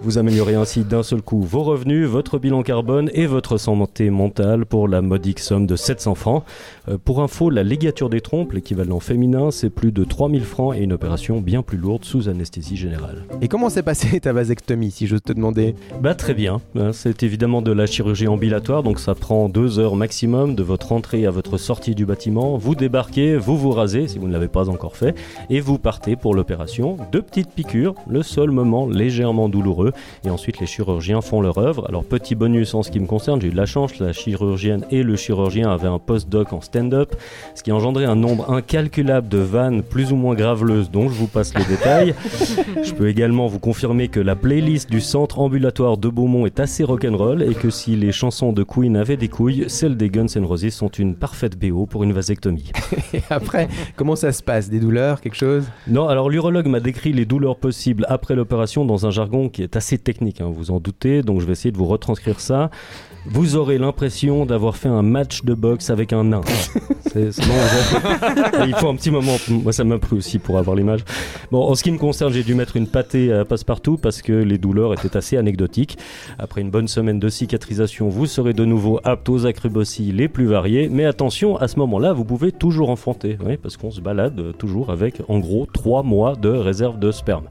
Vous 0.00 0.16
améliorez 0.18 0.54
ainsi 0.54 0.84
d'un 0.84 1.02
seul 1.02 1.20
coup 1.20 1.42
vos 1.42 1.62
revenus, 1.62 2.08
votre 2.08 2.38
bilan 2.38 2.62
carbone 2.62 3.10
et 3.12 3.26
votre 3.26 3.58
santé 3.58 4.08
mentale 4.10 4.64
pour 4.64 4.88
la 4.88 5.02
modique 5.02 5.38
somme 5.38 5.66
de 5.66 5.76
700 5.76 6.14
francs. 6.14 6.44
Euh, 6.88 6.96
pour 6.96 7.22
info, 7.22 7.50
la 7.50 7.62
ligature 7.62 8.08
des 8.08 8.20
trompes, 8.20 8.52
l'équivalent 8.52 8.98
féminin, 8.98 9.50
c'est 9.50 9.70
plus 9.70 9.92
de 9.92 10.04
3000 10.04 10.44
francs 10.44 10.74
et 10.74 10.80
une 10.80 10.94
opération 10.94 11.40
bien 11.40 11.62
plus 11.62 11.78
lourde 11.78 12.04
sous 12.04 12.28
anesthésie 12.28 12.76
générale. 12.76 13.24
Et 13.42 13.48
comment 13.48 13.68
s'est 13.68 13.82
passée 13.82 14.18
ta 14.18 14.32
vasectomie, 14.32 14.90
si 14.90 15.06
j'ose 15.06 15.22
te 15.22 15.32
demander? 15.32 15.74
Bah 16.00 16.14
très 16.14 16.34
bien. 16.34 16.60
Hein, 16.74 16.90
C'est 16.92 17.22
évidemment 17.22 17.60
de 17.60 17.70
la 17.70 17.86
chirurgie 17.86 18.28
ambulatoire, 18.28 18.82
donc 18.82 18.98
ça 18.98 19.14
prend 19.14 19.48
deux 19.48 19.78
heures 19.78 19.94
maximum 19.94 20.54
de 20.54 20.62
votre 20.62 20.90
à 21.02 21.30
votre 21.30 21.58
sortie 21.58 21.94
du 21.94 22.06
bâtiment. 22.06 22.56
Vous 22.56 22.74
débarquez, 22.74 23.36
vous 23.36 23.58
vous 23.58 23.72
rasez 23.72 24.08
si 24.08 24.18
vous 24.18 24.28
ne 24.28 24.32
l'avez 24.32 24.48
pas 24.48 24.70
encore 24.70 24.96
fait, 24.96 25.14
et 25.50 25.60
vous 25.60 25.78
partez 25.78 26.16
pour 26.16 26.34
l'opération. 26.34 26.96
Deux 27.10 27.20
petites 27.20 27.50
piqûres, 27.50 27.94
le 28.08 28.22
seul 28.22 28.50
moment 28.50 28.86
légèrement 28.86 29.48
douloureux, 29.48 29.92
et 30.24 30.30
ensuite 30.30 30.60
les 30.60 30.66
chirurgiens 30.66 31.20
font 31.20 31.42
leur 31.42 31.58
œuvre. 31.58 31.86
Alors 31.88 32.04
petit 32.04 32.34
bonus 32.34 32.74
en 32.74 32.82
ce 32.82 32.90
qui 32.90 33.00
me 33.00 33.06
concerne, 33.06 33.40
j'ai 33.40 33.48
eu 33.48 33.50
de 33.50 33.56
la 33.56 33.66
chance, 33.66 33.98
la 33.98 34.12
chirurgienne 34.12 34.84
et 34.90 35.02
le 35.02 35.16
chirurgien 35.16 35.70
avaient 35.70 35.88
un 35.88 35.98
post-doc 35.98 36.52
en 36.52 36.60
stand-up, 36.60 37.14
ce 37.54 37.62
qui 37.62 37.70
a 37.70 37.74
engendré 37.74 38.04
un 38.04 38.16
nombre 38.16 38.50
incalculable 38.50 39.28
de 39.28 39.38
vannes 39.38 39.82
plus 39.82 40.12
ou 40.12 40.16
moins 40.16 40.34
graveleuses 40.34 40.90
dont 40.90 41.08
je 41.08 41.14
vous 41.14 41.26
passe 41.26 41.52
les 41.54 41.64
détails. 41.64 42.14
Je 42.82 42.92
peux 42.92 43.08
également 43.08 43.48
vous 43.48 43.58
confirmer 43.58 44.08
que 44.08 44.20
la 44.20 44.34
playlist 44.34 44.90
du 44.90 45.00
centre 45.00 45.40
ambulatoire 45.40 45.96
de 45.98 46.08
Beaumont 46.08 46.46
est 46.46 46.60
assez 46.60 46.84
rock'n'roll 46.84 47.42
et 47.42 47.54
que 47.54 47.70
si 47.70 47.96
les 47.96 48.12
chansons 48.12 48.52
de 48.52 48.62
Queen 48.62 48.96
avaient 48.96 49.16
des 49.16 49.28
couilles, 49.28 49.64
celles 49.68 49.96
des 49.96 50.08
Guns 50.08 50.26
N' 50.34 50.44
Roses 50.44 50.70
sont 50.70 50.91
une 50.98 51.14
parfaite 51.14 51.58
BO 51.58 51.86
pour 51.86 52.04
une 52.04 52.12
vasectomie. 52.12 52.72
Et 53.14 53.22
après, 53.30 53.68
comment 53.96 54.16
ça 54.16 54.32
se 54.32 54.42
passe? 54.42 54.68
Des 54.68 54.80
douleurs, 54.80 55.20
quelque 55.20 55.36
chose? 55.36 55.64
Non, 55.86 56.08
alors 56.08 56.30
l'urologue 56.30 56.66
m'a 56.66 56.80
décrit 56.80 57.12
les 57.12 57.24
douleurs 57.24 57.56
possibles 57.56 58.06
après 58.08 58.34
l'opération 58.34 58.84
dans 58.84 59.06
un 59.06 59.10
jargon 59.10 59.48
qui 59.48 59.62
est 59.62 59.76
assez 59.76 59.98
technique, 59.98 60.40
hein, 60.40 60.50
vous 60.52 60.70
en 60.70 60.80
doutez, 60.80 61.22
donc 61.22 61.40
je 61.40 61.46
vais 61.46 61.52
essayer 61.52 61.72
de 61.72 61.78
vous 61.78 61.86
retranscrire 61.86 62.40
ça. 62.40 62.70
Vous 63.24 63.54
aurez 63.56 63.78
l'impression 63.78 64.44
d'avoir 64.46 64.76
fait 64.76 64.88
un 64.88 65.02
match 65.02 65.44
de 65.44 65.54
boxe 65.54 65.90
avec 65.90 66.12
un 66.12 66.24
nain. 66.24 66.40
C'est- 67.12 67.30
c'est 67.30 67.42
bon, 67.46 67.52
Il 68.66 68.74
faut 68.76 68.88
un 68.88 68.94
petit 68.96 69.10
moment. 69.10 69.32
Moi, 69.50 69.72
ça 69.74 69.84
m'a 69.84 69.98
pris 69.98 70.16
aussi 70.16 70.38
pour 70.38 70.56
avoir 70.56 70.74
l'image. 70.74 71.00
Bon, 71.50 71.62
en 71.62 71.74
ce 71.74 71.82
qui 71.82 71.90
me 71.90 71.98
concerne, 71.98 72.32
j'ai 72.32 72.42
dû 72.42 72.54
mettre 72.54 72.74
une 72.78 72.86
pâtée 72.86 73.30
à 73.30 73.44
passe-partout 73.44 73.98
parce 73.98 74.22
que 74.22 74.32
les 74.32 74.56
douleurs 74.56 74.94
étaient 74.94 75.14
assez 75.14 75.36
anecdotiques. 75.36 75.98
Après 76.38 76.62
une 76.62 76.70
bonne 76.70 76.88
semaine 76.88 77.18
de 77.18 77.28
cicatrisation, 77.28 78.08
vous 78.08 78.24
serez 78.24 78.54
de 78.54 78.64
nouveau 78.64 78.98
apte 79.04 79.28
aux 79.28 79.44
acrobaties 79.44 80.10
les 80.10 80.26
plus 80.26 80.46
variées. 80.46 80.88
Mais 80.90 81.04
attention, 81.04 81.58
à 81.58 81.68
ce 81.68 81.78
moment-là, 81.80 82.14
vous 82.14 82.24
pouvez 82.24 82.50
toujours 82.50 82.88
enfanter, 82.88 83.36
oui, 83.44 83.58
parce 83.58 83.76
qu'on 83.76 83.90
se 83.90 84.00
balade 84.00 84.40
euh, 84.40 84.52
toujours 84.52 84.88
avec, 84.90 85.20
en 85.28 85.38
gros, 85.38 85.66
trois 85.70 86.02
mois 86.02 86.34
de 86.34 86.48
réserve 86.48 86.98
de 86.98 87.12
sperme. 87.12 87.44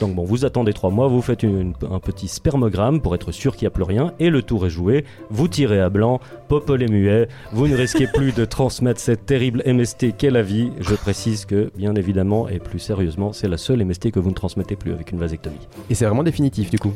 Donc 0.00 0.14
bon, 0.14 0.22
vous 0.22 0.44
attendez 0.44 0.72
trois 0.72 0.90
mois, 0.90 1.08
vous 1.08 1.22
faites 1.22 1.42
une- 1.42 1.72
un 1.90 1.98
petit 1.98 2.28
spermogramme 2.28 3.00
pour 3.00 3.16
être 3.16 3.32
sûr 3.32 3.56
qu'il 3.56 3.64
n'y 3.64 3.68
a 3.68 3.72
plus 3.72 3.82
rien, 3.82 4.12
et 4.20 4.30
le 4.30 4.42
tour 4.42 4.64
est 4.64 4.70
joué. 4.70 5.04
Vous 5.30 5.48
tirez 5.48 5.80
à 5.80 5.90
blanc, 5.90 6.20
popol 6.48 6.82
est 6.82 6.88
muet, 6.88 7.28
vous 7.52 7.68
ne 7.68 7.76
risquez 7.76 8.06
plus 8.06 8.32
de 8.32 8.44
transmettre 8.44 9.00
cette 9.00 9.26
terrible 9.26 9.62
MST 9.66 10.16
qu'est 10.16 10.30
la 10.30 10.42
vie. 10.42 10.70
Je 10.80 10.94
précise 10.94 11.44
que, 11.44 11.70
bien 11.76 11.94
évidemment, 11.94 12.48
et 12.48 12.58
plus 12.58 12.78
sérieusement, 12.78 13.32
c'est 13.32 13.48
la 13.48 13.58
seule 13.58 13.84
MST 13.84 14.10
que 14.10 14.20
vous 14.20 14.30
ne 14.30 14.34
transmettez 14.34 14.76
plus 14.76 14.92
avec 14.92 15.12
une 15.12 15.18
vasectomie. 15.18 15.68
Et 15.90 15.94
c'est 15.94 16.06
vraiment 16.06 16.22
définitif, 16.22 16.70
du 16.70 16.78
coup? 16.78 16.94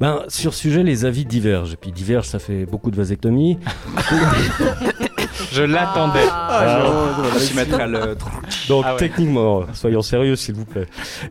Ben, 0.00 0.24
sur 0.28 0.54
ce 0.54 0.60
sujet, 0.60 0.82
les 0.82 1.04
avis 1.04 1.24
divergent. 1.24 1.72
Et 1.72 1.76
puis 1.76 1.92
divergent, 1.92 2.28
ça 2.28 2.38
fait 2.38 2.66
beaucoup 2.66 2.90
de 2.90 2.96
vasectomies. 2.96 3.58
Je 5.54 5.62
l'attendais. 5.62 6.26
Ah, 6.30 6.82
je 7.38 7.54
vais 7.54 7.64
mettre 7.64 7.80
à 7.80 7.86
le. 7.86 8.16
Donc 8.68 8.84
Ah 8.86 8.92
ouais. 8.94 8.98
techniquement, 8.98 9.62
soyons 9.72 10.02
sérieux 10.02 10.36
s'il 10.36 10.54
vous 10.54 10.64
plaît. 10.64 10.86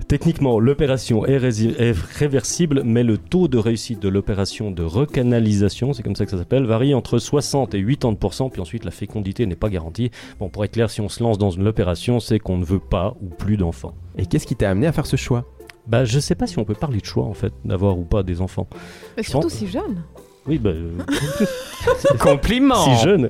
Techniquement, 0.07 0.59
l'opération 0.59 1.25
est, 1.25 1.37
réversible, 1.37 2.83
mais 2.85 3.03
le 3.03 3.17
taux 3.17 3.47
de 3.47 3.57
réussite 3.57 4.01
de 4.01 4.07
l'opération 4.09 4.71
de 4.71 4.83
recanalisation, 4.83 5.93
c'est 5.93 6.03
comme 6.03 6.15
ça 6.15 6.25
que 6.25 6.31
ça 6.31 6.37
s'appelle, 6.37 6.65
varie 6.65 6.93
entre 6.93 7.19
60 7.19 7.73
et 7.75 7.83
80%, 7.83 8.49
puis 8.49 8.61
ensuite 8.61 8.85
la 8.85 8.91
fécondité 8.91 9.45
n'est 9.45 9.55
pas 9.55 9.69
garantie. 9.69 10.09
Bon, 10.39 10.49
pour 10.49 10.63
être 10.63 10.71
clair, 10.73 10.89
si 10.89 11.01
on 11.01 11.09
se 11.09 11.21
lance 11.21 11.37
dans 11.37 11.51
une 11.51 11.67
opération, 11.67 12.19
c'est 12.19 12.39
qu'on 12.39 12.57
ne 12.57 12.65
veut 12.65 12.79
pas 12.79 13.15
ou 13.21 13.27
plus 13.27 13.57
d'enfants. 13.57 13.93
Et 14.17 14.25
qu'est-ce 14.25 14.47
qui 14.47 14.55
t'a 14.55 14.69
amené 14.69 14.87
à 14.87 14.91
faire 14.91 15.05
ce 15.05 15.15
choix? 15.17 15.45
Bah, 15.85 16.05
je 16.05 16.19
sais 16.19 16.35
pas 16.35 16.47
si 16.47 16.57
on 16.59 16.63
peut 16.63 16.75
parler 16.75 16.99
de 16.99 17.05
choix 17.05 17.25
en 17.25 17.33
fait, 17.33 17.53
d'avoir 17.65 17.97
ou 17.99 18.05
pas 18.05 18.23
des 18.23 18.39
enfants. 18.39 18.67
Mais 19.17 19.23
surtout 19.23 19.49
pense- 19.49 19.57
si 19.57 19.67
jeune. 19.67 20.03
Oui, 20.45 20.57
bah. 20.57 20.71
euh, 20.71 20.97
Compliment. 22.19 22.83
si 22.97 23.03
jeune. 23.03 23.29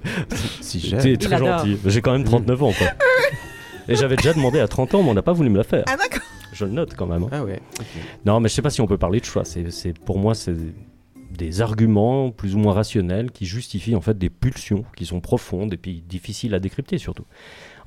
Si 0.62 0.80
jeune. 0.80 1.18
très 1.18 1.34
adore. 1.36 1.60
gentil. 1.60 1.78
J'ai 1.86 2.02
quand 2.02 2.12
même 2.14 2.24
39 2.24 2.64
ans, 2.64 2.72
quoi. 2.78 2.88
Et 3.88 3.96
j'avais 3.96 4.16
déjà 4.16 4.34
demandé 4.34 4.60
à 4.60 4.68
30 4.68 4.96
ans, 4.96 5.04
mais 5.04 5.10
on 5.10 5.14
n'a 5.14 5.22
pas 5.22 5.34
voulu 5.34 5.50
me 5.50 5.58
la 5.58 5.64
faire. 5.64 5.84
Ah 5.88 5.98
d'accord. 5.98 6.22
Je 6.54 6.66
le 6.66 6.72
note 6.72 6.94
quand 6.96 7.08
même. 7.08 7.24
hein. 7.24 7.30
Ah 7.32 7.44
ouais. 7.44 7.60
Non, 8.26 8.40
mais 8.40 8.48
je 8.50 8.54
sais 8.54 8.62
pas 8.62 8.70
si 8.70 8.80
on 8.82 8.88
peut 8.88 8.98
parler 8.98 9.20
de 9.20 9.26
choix. 9.26 9.44
C'est, 9.46 9.72
c'est- 9.72 9.98
pour 9.98 10.18
moi, 10.20 10.36
c'est 10.36 10.56
des 11.38 11.62
arguments 11.62 12.30
plus 12.30 12.54
ou 12.56 12.60
moins 12.60 12.74
rationnels 12.74 13.32
qui 13.32 13.46
justifient 13.48 13.96
en 13.96 14.02
fait 14.02 14.16
des 14.18 14.30
pulsions 14.30 14.86
qui 14.96 15.06
sont 15.08 15.20
profondes 15.20 15.74
et 15.74 15.78
puis 15.78 16.04
difficiles 16.08 16.54
à 16.54 16.60
décrypter 16.60 17.00
surtout. 17.00 17.26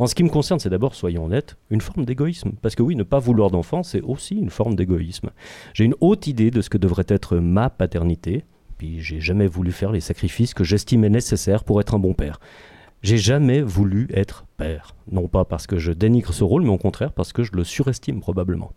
En 0.01 0.09
ce 0.09 0.17
qui 0.17 0.25
me 0.25 0.29
concerne, 0.29 0.59
c'est 0.59 0.69
d'abord, 0.69 0.97
soyons 0.97 1.25
honnêtes, 1.27 1.57
une 1.71 1.81
forme 1.81 2.05
d'égoïsme. 2.05 2.53
Parce 2.61 2.75
que 2.75 2.83
oui, 2.83 2.97
ne 2.97 3.05
pas 3.05 3.21
vouloir 3.21 3.51
d'enfant, 3.51 3.83
c'est 3.85 4.03
aussi 4.03 4.35
une 4.35 4.51
forme 4.51 4.75
d'égoïsme. 4.75 5.31
J'ai 5.75 5.85
une 5.85 5.95
haute 6.01 6.27
idée 6.27 6.51
de 6.51 6.61
ce 6.61 6.69
que 6.69 6.77
devrait 6.77 7.05
être 7.09 7.37
ma 7.37 7.71
paternité, 7.71 8.45
puis 8.79 9.01
j'ai 9.01 9.21
jamais 9.21 9.47
voulu 9.47 9.73
faire 9.73 9.93
les 9.93 10.01
sacrifices 10.01 10.55
que 10.55 10.65
j'estimais 10.65 11.11
nécessaires 11.11 11.65
pour 11.65 11.81
être 11.81 11.95
un 11.95 11.99
bon 11.99 12.15
père. 12.15 12.41
J'ai 13.03 13.19
jamais 13.19 13.63
voulu 13.63 14.09
être 14.13 14.45
père. 14.57 14.95
Non 15.11 15.29
pas 15.29 15.45
parce 15.45 15.67
que 15.67 15.79
je 15.79 15.93
dénigre 15.93 16.33
ce 16.33 16.45
rôle, 16.45 16.63
mais 16.63 16.71
au 16.71 16.79
contraire 16.79 17.13
parce 17.13 17.33
que 17.33 17.43
je 17.43 17.53
le 17.53 17.65
surestime 17.65 18.21
probablement. 18.21 18.73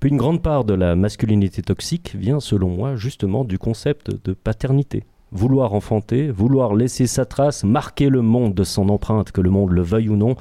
Puis 0.00 0.10
une 0.10 0.16
grande 0.16 0.42
part 0.42 0.64
de 0.64 0.74
la 0.74 0.96
masculinité 0.96 1.62
toxique 1.62 2.14
vient, 2.14 2.40
selon 2.40 2.68
moi, 2.68 2.96
justement 2.96 3.44
du 3.44 3.58
concept 3.58 4.10
de 4.24 4.32
paternité. 4.32 5.04
Vouloir 5.32 5.72
enfanter, 5.72 6.30
vouloir 6.30 6.74
laisser 6.74 7.06
sa 7.06 7.24
trace, 7.24 7.64
marquer 7.64 8.08
le 8.08 8.22
monde 8.22 8.54
de 8.54 8.64
son 8.64 8.88
empreinte, 8.88 9.32
que 9.32 9.40
le 9.40 9.50
monde 9.50 9.70
le 9.70 9.82
veuille 9.82 10.08
ou 10.08 10.16
non, 10.16 10.36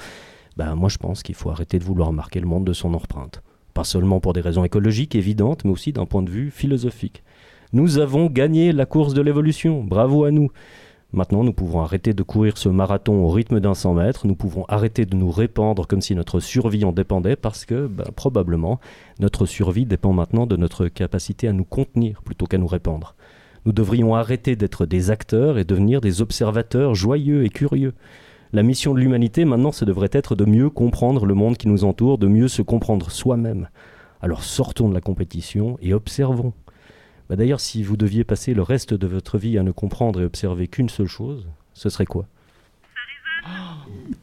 ben 0.58 0.76
moi 0.76 0.90
je 0.90 0.98
pense 0.98 1.24
qu'il 1.24 1.36
faut 1.36 1.50
arrêter 1.50 1.80
de 1.80 1.84
vouloir 1.84 2.12
marquer 2.12 2.40
le 2.40 2.46
monde 2.46 2.66
de 2.66 2.74
son 2.74 2.94
empreinte. 2.94 3.42
Pas 3.74 3.84
seulement 3.84 4.20
pour 4.20 4.34
des 4.34 4.42
raisons 4.42 4.64
écologiques 4.64 5.16
évidentes, 5.16 5.66
mais 5.66 5.72
aussi 5.72 5.94
d'un 5.94 6.06
point 6.06 6.22
de 6.22 6.30
vue 6.30 6.52
philosophique. 6.52 7.24
Nous 7.76 7.98
avons 7.98 8.28
gagné 8.28 8.72
la 8.72 8.86
course 8.86 9.16
de 9.16 9.22
l'évolution, 9.24 9.84
bravo 9.84 10.26
à 10.26 10.32
nous. 10.32 10.52
Maintenant, 11.12 11.44
nous 11.44 11.54
pouvons 11.54 11.82
arrêter 11.82 12.14
de 12.14 12.22
courir 12.22 12.56
ce 12.60 12.70
marathon 12.70 13.26
au 13.26 13.30
rythme 13.30 13.60
d'un 13.60 13.74
100 13.74 13.96
mètres, 13.96 14.28
nous 14.28 14.36
pouvons 14.36 14.64
arrêter 14.68 15.08
de 15.08 15.16
nous 15.16 15.32
répandre 15.32 15.88
comme 15.88 16.02
si 16.02 16.14
notre 16.14 16.40
survie 16.40 16.86
en 16.86 16.92
dépendait, 16.92 17.36
parce 17.36 17.66
que, 17.66 17.88
ben, 17.88 18.06
probablement, 18.16 18.80
notre 19.20 19.48
survie 19.48 19.88
dépend 19.88 20.14
maintenant 20.14 20.46
de 20.46 20.56
notre 20.56 20.88
capacité 20.88 21.48
à 21.48 21.52
nous 21.52 21.64
contenir 21.64 22.22
plutôt 22.22 22.46
qu'à 22.46 22.60
nous 22.60 22.68
répandre. 22.68 23.16
Nous 23.66 23.72
devrions 23.72 24.14
arrêter 24.14 24.56
d'être 24.56 24.86
des 24.86 25.10
acteurs 25.10 25.58
et 25.58 25.64
devenir 25.64 26.00
des 26.00 26.22
observateurs 26.22 26.94
joyeux 26.94 27.44
et 27.44 27.50
curieux. 27.50 27.96
La 28.52 28.62
mission 28.62 28.94
de 28.94 29.00
l'humanité 29.00 29.46
maintenant, 29.46 29.72
ce 29.72 29.84
devrait 29.84 30.10
être 30.12 30.36
de 30.36 30.46
mieux 30.46 30.70
comprendre 30.70 31.26
le 31.26 31.34
monde 31.34 31.58
qui 31.58 31.68
nous 31.68 31.86
entoure, 31.86 32.20
de 32.20 32.28
mieux 32.28 32.50
se 32.50 32.62
comprendre 32.62 33.10
soi-même. 33.10 33.68
Alors 34.22 34.44
sortons 34.44 34.90
de 34.90 34.94
la 34.94 35.02
compétition 35.02 35.80
et 35.82 35.96
observons. 35.96 36.54
Bah 37.30 37.36
D'ailleurs, 37.36 37.60
si 37.60 37.84
vous 37.84 37.98
deviez 37.98 38.24
passer 38.24 38.54
le 38.54 38.62
reste 38.62 38.94
de 38.94 39.08
votre 39.08 39.38
vie 39.38 39.58
à 39.58 39.64
ne 39.64 39.72
comprendre 39.72 40.22
et 40.22 40.26
observer 40.26 40.68
qu'une 40.68 40.90
seule 40.90 41.08
chose, 41.08 41.48
ce 41.74 41.90
serait 41.90 42.06
quoi? 42.06 42.26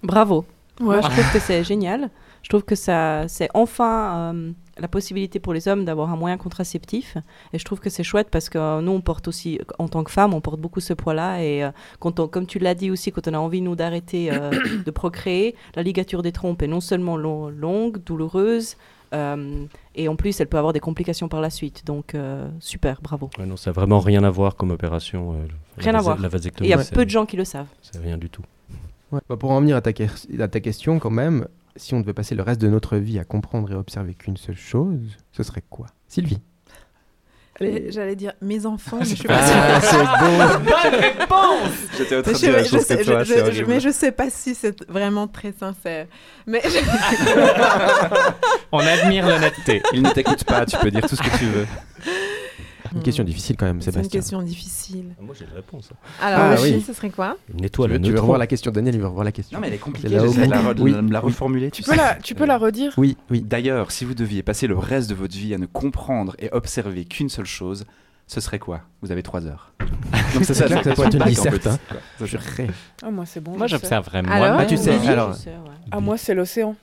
Bravo. 0.02 0.44
Ouais. 0.80 0.86
Moi, 0.86 1.00
je 1.02 1.08
trouve 1.08 1.32
que 1.32 1.38
c'est 1.40 1.62
génial. 1.64 2.10
Je 2.42 2.48
trouve 2.48 2.64
que 2.64 2.74
ça, 2.74 3.28
c'est 3.28 3.50
enfin 3.52 4.32
euh, 4.34 4.52
la 4.78 4.88
possibilité 4.88 5.38
pour 5.40 5.52
les 5.52 5.68
hommes 5.68 5.84
d'avoir 5.84 6.10
un 6.10 6.16
moyen 6.16 6.38
contraceptif. 6.38 7.18
Et 7.52 7.58
je 7.58 7.64
trouve 7.66 7.80
que 7.80 7.90
c'est 7.90 8.02
chouette 8.02 8.28
parce 8.30 8.48
que 8.48 8.56
euh, 8.56 8.80
nous, 8.80 8.92
on 8.92 9.02
porte 9.02 9.28
aussi, 9.28 9.60
en 9.78 9.88
tant 9.88 10.02
que 10.04 10.10
femme, 10.10 10.32
on 10.32 10.40
porte 10.40 10.58
beaucoup 10.58 10.80
ce 10.80 10.94
poids-là. 10.94 11.42
Et 11.42 11.62
euh, 11.64 11.70
quand 11.98 12.18
on, 12.18 12.28
comme 12.28 12.46
tu 12.46 12.58
l'as 12.58 12.74
dit 12.74 12.90
aussi, 12.90 13.12
quand 13.12 13.28
on 13.28 13.34
a 13.34 13.38
envie, 13.38 13.60
nous, 13.60 13.76
d'arrêter 13.76 14.30
euh, 14.32 14.50
de 14.86 14.90
procréer, 14.90 15.54
la 15.74 15.82
ligature 15.82 16.22
des 16.22 16.32
trompes 16.32 16.62
est 16.62 16.66
non 16.66 16.80
seulement 16.80 17.18
long- 17.18 17.50
longue, 17.50 18.02
douloureuse, 18.02 18.76
euh, 19.14 19.64
et 19.94 20.08
en 20.08 20.16
plus, 20.16 20.40
elle 20.40 20.46
peut 20.48 20.58
avoir 20.58 20.72
des 20.72 20.80
complications 20.80 21.28
par 21.28 21.40
la 21.40 21.50
suite. 21.50 21.84
Donc, 21.86 22.14
euh, 22.14 22.48
super, 22.60 23.00
bravo. 23.02 23.30
Ouais, 23.38 23.46
Non, 23.46 23.56
ça 23.56 23.70
n'a 23.70 23.74
vraiment 23.74 24.00
rien 24.00 24.22
à 24.24 24.30
voir 24.30 24.56
comme 24.56 24.70
opération. 24.70 25.32
euh, 25.32 25.46
la 25.78 25.82
Rien 25.84 25.94
à 25.94 26.00
voir. 26.00 26.18
La 26.20 26.26
Et 26.26 26.30
vasectomie, 26.30 26.68
il 26.68 26.70
y 26.70 26.74
a 26.74 26.78
peu 26.84 27.04
de 27.04 27.10
gens 27.10 27.26
qui 27.26 27.36
le 27.36 27.44
savent. 27.44 27.66
C'est 27.82 27.98
rien 27.98 28.18
du 28.18 28.28
tout. 28.30 28.42
Ouais. 29.12 29.20
Bah, 29.28 29.36
pour 29.36 29.50
en 29.50 29.60
venir 29.60 29.76
à 29.76 29.80
ta, 29.80 29.92
que- 29.92 30.04
à 30.40 30.48
ta 30.48 30.60
question, 30.60 30.98
quand 30.98 31.10
même, 31.10 31.46
si 31.76 31.94
on 31.94 32.00
devait 32.00 32.12
passer 32.12 32.34
le 32.34 32.42
reste 32.42 32.60
de 32.60 32.68
notre 32.68 32.96
vie 32.96 33.18
à 33.18 33.24
comprendre 33.24 33.70
et 33.72 33.74
observer 33.74 34.14
qu'une 34.14 34.36
seule 34.36 34.56
chose, 34.56 35.16
ce 35.32 35.42
serait 35.42 35.62
quoi? 35.68 35.86
Sylvie 36.08 36.38
J'allais 37.90 38.16
dire 38.16 38.32
mes 38.40 38.64
enfants, 38.64 38.96
mais 39.00 39.04
je 39.04 39.16
suis 39.16 39.28
pas 39.28 39.34
Ah, 39.38 39.80
sûre. 39.82 39.90
c'est 39.90 40.24
beau 40.24 40.58
Bonne 40.64 40.94
réponse 41.00 41.68
J'étais 41.98 42.16
Mais 42.16 42.22
train 42.22 42.32
de 42.32 42.36
je, 42.36 42.40
dire 42.40 42.52
la 42.52 42.62
je 42.62 42.68
chose 42.70 42.80
sais, 42.86 42.96
que 42.96 43.04
je- 43.04 43.12
toi, 43.12 43.22
je- 43.22 43.32
c'est 43.34 43.38
je- 43.38 43.44
horrible. 43.44 43.66
mais 43.68 43.80
je 43.80 43.90
sais 43.90 44.12
pas 44.12 44.30
si 44.30 44.54
c'est 44.54 44.82
vraiment 44.88 45.28
très 45.28 45.52
sincère. 45.52 46.06
Mais 46.46 46.62
On 48.72 48.78
admire 48.78 49.26
l'honnêteté. 49.28 49.82
Il 49.92 50.02
ne 50.02 50.08
t'écoute 50.10 50.44
pas, 50.44 50.64
tu 50.64 50.78
peux 50.78 50.90
dire 50.90 51.06
tout 51.06 51.16
ce 51.16 51.22
que 51.22 51.36
tu 51.38 51.44
veux. 51.44 51.66
Une 52.94 53.02
question 53.02 53.24
difficile 53.24 53.56
quand 53.56 53.66
même, 53.66 53.80
C'est 53.80 53.90
une 53.90 53.92
Sébastien. 53.94 54.18
question 54.20 54.42
difficile. 54.42 55.14
Moi 55.20 55.34
j'ai 55.38 55.46
la 55.46 55.54
réponse. 55.54 55.90
Alors, 56.20 56.40
Ah, 56.40 56.56
oui. 56.62 56.80
ce 56.84 56.92
serait 56.92 57.10
quoi? 57.10 57.36
Une 57.52 57.60
Tu 57.60 57.66
étoile 57.66 57.92
veux, 57.92 58.00
tu 58.00 58.10
veux 58.12 58.20
revoir 58.20 58.38
la 58.38 58.46
question, 58.46 58.70
Daniel, 58.72 58.94
il 58.94 59.00
veut 59.00 59.06
revoir 59.06 59.24
la 59.24 59.32
question. 59.32 59.56
Non, 59.56 59.60
mais 59.62 59.68
elle 59.68 59.74
est 59.74 59.78
compliquée, 59.78 60.08
j'essaie 60.08 60.46
de 60.46 60.50
la, 60.50 60.62
re- 60.62 60.80
Oui, 60.80 60.94
la 61.10 61.20
reformuler. 61.20 61.70
Tu 61.70 61.82
peux 61.82 61.94
la, 61.96 62.14
tu 62.16 62.34
peux 62.34 62.46
la 62.46 62.58
redire? 62.58 62.92
Oui, 62.96 63.16
oui. 63.30 63.42
D'ailleurs, 63.42 63.90
si 63.92 64.04
vous 64.04 64.14
deviez 64.14 64.42
passer 64.42 64.66
le 64.66 64.76
reste 64.76 65.08
de 65.10 65.14
votre 65.14 65.34
vie 65.36 65.54
à 65.54 65.58
ne 65.58 65.66
comprendre 65.66 66.34
et 66.38 66.48
observer 66.52 67.04
qu'une 67.04 67.28
seule 67.28 67.46
chose, 67.46 67.84
ce 68.26 68.40
serait 68.40 68.58
quoi? 68.58 68.82
Vous 69.02 69.10
avez 69.12 69.22
trois 69.22 69.46
heures. 69.46 69.72
Donc 70.34 70.44
C'est 70.44 70.64
clair 70.64 70.78
que 70.82 70.88
ça 70.90 70.94
pourrait 70.94 71.08
être 71.08 71.14
une 71.16 71.24
disserte, 71.24 71.66
hein. 71.66 71.78
Ça, 72.18 72.26
Je 72.26 72.36
c'est- 72.36 72.38
rêve. 72.62 72.74
Ah, 73.02 73.10
moi, 73.10 73.26
c'est 73.26 73.40
bon. 73.40 73.56
Moi, 73.56 73.66
j'observerais 73.66 74.22
moi. 74.22 74.32
Alors? 74.34 74.56
Ah, 74.60 74.66
tu 74.66 74.76
sais, 74.76 74.92
alors. 75.08 75.36
Ah, 75.90 76.00
moi, 76.00 76.16
c'est 76.16 76.34
l'océan. 76.34 76.76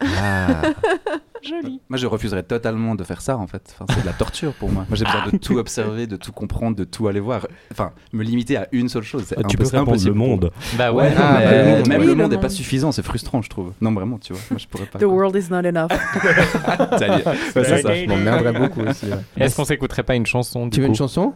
Ah, 0.00 0.62
Joli. 1.42 1.80
Moi, 1.88 1.98
je 1.98 2.06
refuserais 2.06 2.42
totalement 2.42 2.94
de 2.94 3.04
faire 3.04 3.20
ça, 3.20 3.36
en 3.36 3.46
fait. 3.46 3.74
Enfin, 3.78 3.92
c'est 3.94 4.02
de 4.02 4.06
la 4.06 4.12
torture 4.12 4.52
pour 4.54 4.70
moi. 4.70 4.84
Moi, 4.88 4.96
j'ai 4.96 5.04
besoin 5.04 5.26
de 5.32 5.36
tout 5.38 5.56
observer, 5.58 6.06
de 6.06 6.16
tout 6.16 6.32
comprendre, 6.32 6.76
de 6.76 6.84
tout 6.84 7.08
aller 7.08 7.20
voir. 7.20 7.46
Enfin, 7.72 7.92
me 8.12 8.22
limiter 8.22 8.56
à 8.56 8.68
une 8.72 8.88
seule 8.88 9.02
chose, 9.02 9.24
c'est 9.26 9.36
Ah, 9.38 9.42
tu 9.48 9.56
peux 9.56 9.64
répondre 9.64 9.82
impossible 9.90 10.12
le 10.12 10.18
monde. 10.18 10.50
Bah 10.76 10.92
Ouais, 10.92 11.04
ouais. 11.04 11.10
non, 11.14 11.24
mais 11.38 11.48
le 11.62 11.64
monde. 11.78 11.88
même 11.88 12.00
Oui, 12.00 12.06
le 12.06 12.14
monde 12.14 12.30
n'est 12.32 12.38
pas 12.40 12.48
suffisant, 12.48 12.92
c'est 12.92 13.02
frustrant, 13.04 13.42
je 13.42 13.48
trouve. 13.50 13.72
Non, 13.80 13.92
vraiment, 13.92 14.18
tu 14.18 14.32
vois. 14.32 14.42
Moi, 14.50 14.58
je 14.58 14.66
pourrais 14.66 14.86
pas. 14.86 14.98
The 14.98 15.04
world 15.04 15.36
is 15.36 15.50
not 15.50 15.64
enough. 15.66 15.90
Ouais, 17.56 17.64
c'est 17.64 17.82
ça. 17.82 17.94
je 17.94 18.06
m'emmerderais 18.06 18.52
beaucoup 18.52 18.80
aussi. 18.80 19.06
ouais. 19.06 19.16
Est-ce 19.36 19.56
qu'on 19.56 19.64
s'écouterait 19.64 20.02
pas 20.02 20.14
une 20.14 20.26
chanson 20.26 20.64
du 20.66 20.70
Tu 20.70 20.80
veux 20.80 20.86
une 20.86 20.94
chanson? 20.94 21.34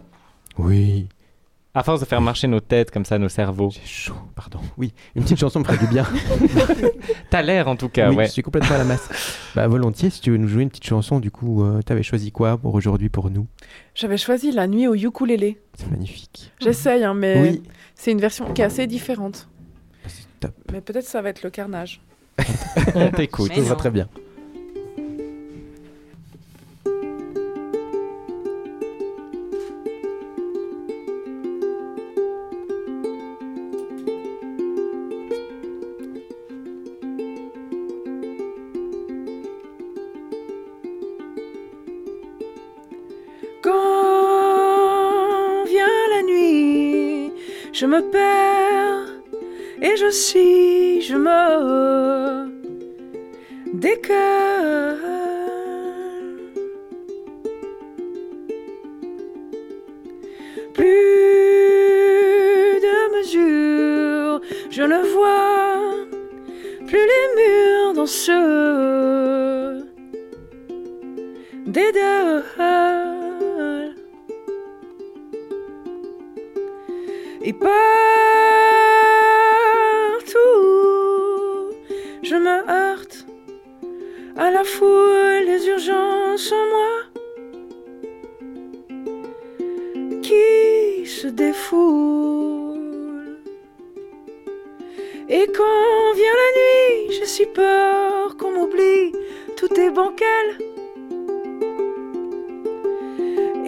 Oui. 0.59 1.09
À 1.73 1.85
force 1.85 2.01
de 2.01 2.05
faire 2.05 2.21
marcher 2.21 2.49
nos 2.49 2.59
têtes 2.59 2.91
comme 2.91 3.05
ça, 3.05 3.17
nos 3.17 3.29
cerveaux. 3.29 3.71
J'ai 3.71 3.81
chaud, 3.87 4.17
pardon. 4.35 4.59
Oui, 4.77 4.93
une 5.15 5.23
petite 5.23 5.39
chanson 5.39 5.61
me 5.61 5.65
ferait 5.65 5.79
du 5.79 5.87
bien. 5.87 6.05
T'as 7.31 7.43
l'air 7.43 7.69
en 7.69 7.77
tout 7.77 7.89
cas, 7.89 8.11
oui, 8.11 8.17
ouais. 8.17 8.27
je 8.27 8.33
suis 8.33 8.43
complètement 8.43 8.75
à 8.75 8.79
la 8.79 8.85
masse. 8.85 9.09
Bah 9.55 9.69
volontiers, 9.69 10.11
si 10.11 10.21
tu 10.21 10.33
veux 10.33 10.37
nous 10.37 10.49
jouer 10.49 10.65
une 10.65 10.69
petite 10.69 10.85
chanson, 10.87 11.21
du 11.21 11.31
coup, 11.31 11.63
euh, 11.63 11.81
t'avais 11.83 12.03
choisi 12.03 12.33
quoi 12.33 12.59
pour 12.59 12.75
aujourd'hui 12.75 13.09
pour 13.09 13.31
nous? 13.31 13.47
J'avais 13.95 14.17
choisi 14.17 14.51
La 14.51 14.67
nuit 14.67 14.89
au 14.89 14.95
ukulélé. 14.97 15.61
C'est 15.75 15.89
magnifique. 15.89 16.53
J'essaye, 16.61 17.05
hein, 17.05 17.15
mais 17.15 17.41
Oui, 17.41 17.63
c'est 17.95 18.11
une 18.11 18.21
version 18.21 18.53
qui 18.53 18.63
est 18.63 18.65
assez 18.65 18.89
différente. 18.89 19.49
c'est 20.09 20.27
top. 20.41 20.55
Mais 20.73 20.81
peut-être 20.81 21.07
ça 21.07 21.23
va 21.23 21.29
être 21.29 21.45
le 21.45 21.51
carnage. 21.51 22.01
On 22.97 23.11
t'écoute. 23.13 23.53
Ça 23.55 23.61
va 23.61 23.77
très 23.77 23.91
bien. 23.91 24.09
Me 47.91 48.01
perds 48.03 49.09
et 49.83 49.97
je 49.97 50.11
suis, 50.11 51.01
je 51.03 51.17
me 51.17 52.49
décale. 53.75 54.99
Plus 60.75 60.87
de 62.87 62.97
mesure, 63.17 64.41
je 64.71 64.83
ne 64.83 65.01
vois 65.15 66.07
plus 66.87 67.05
les 67.13 67.27
murs 67.39 67.95
dans 67.95 68.07
ce 68.07 68.39
des 71.67 71.91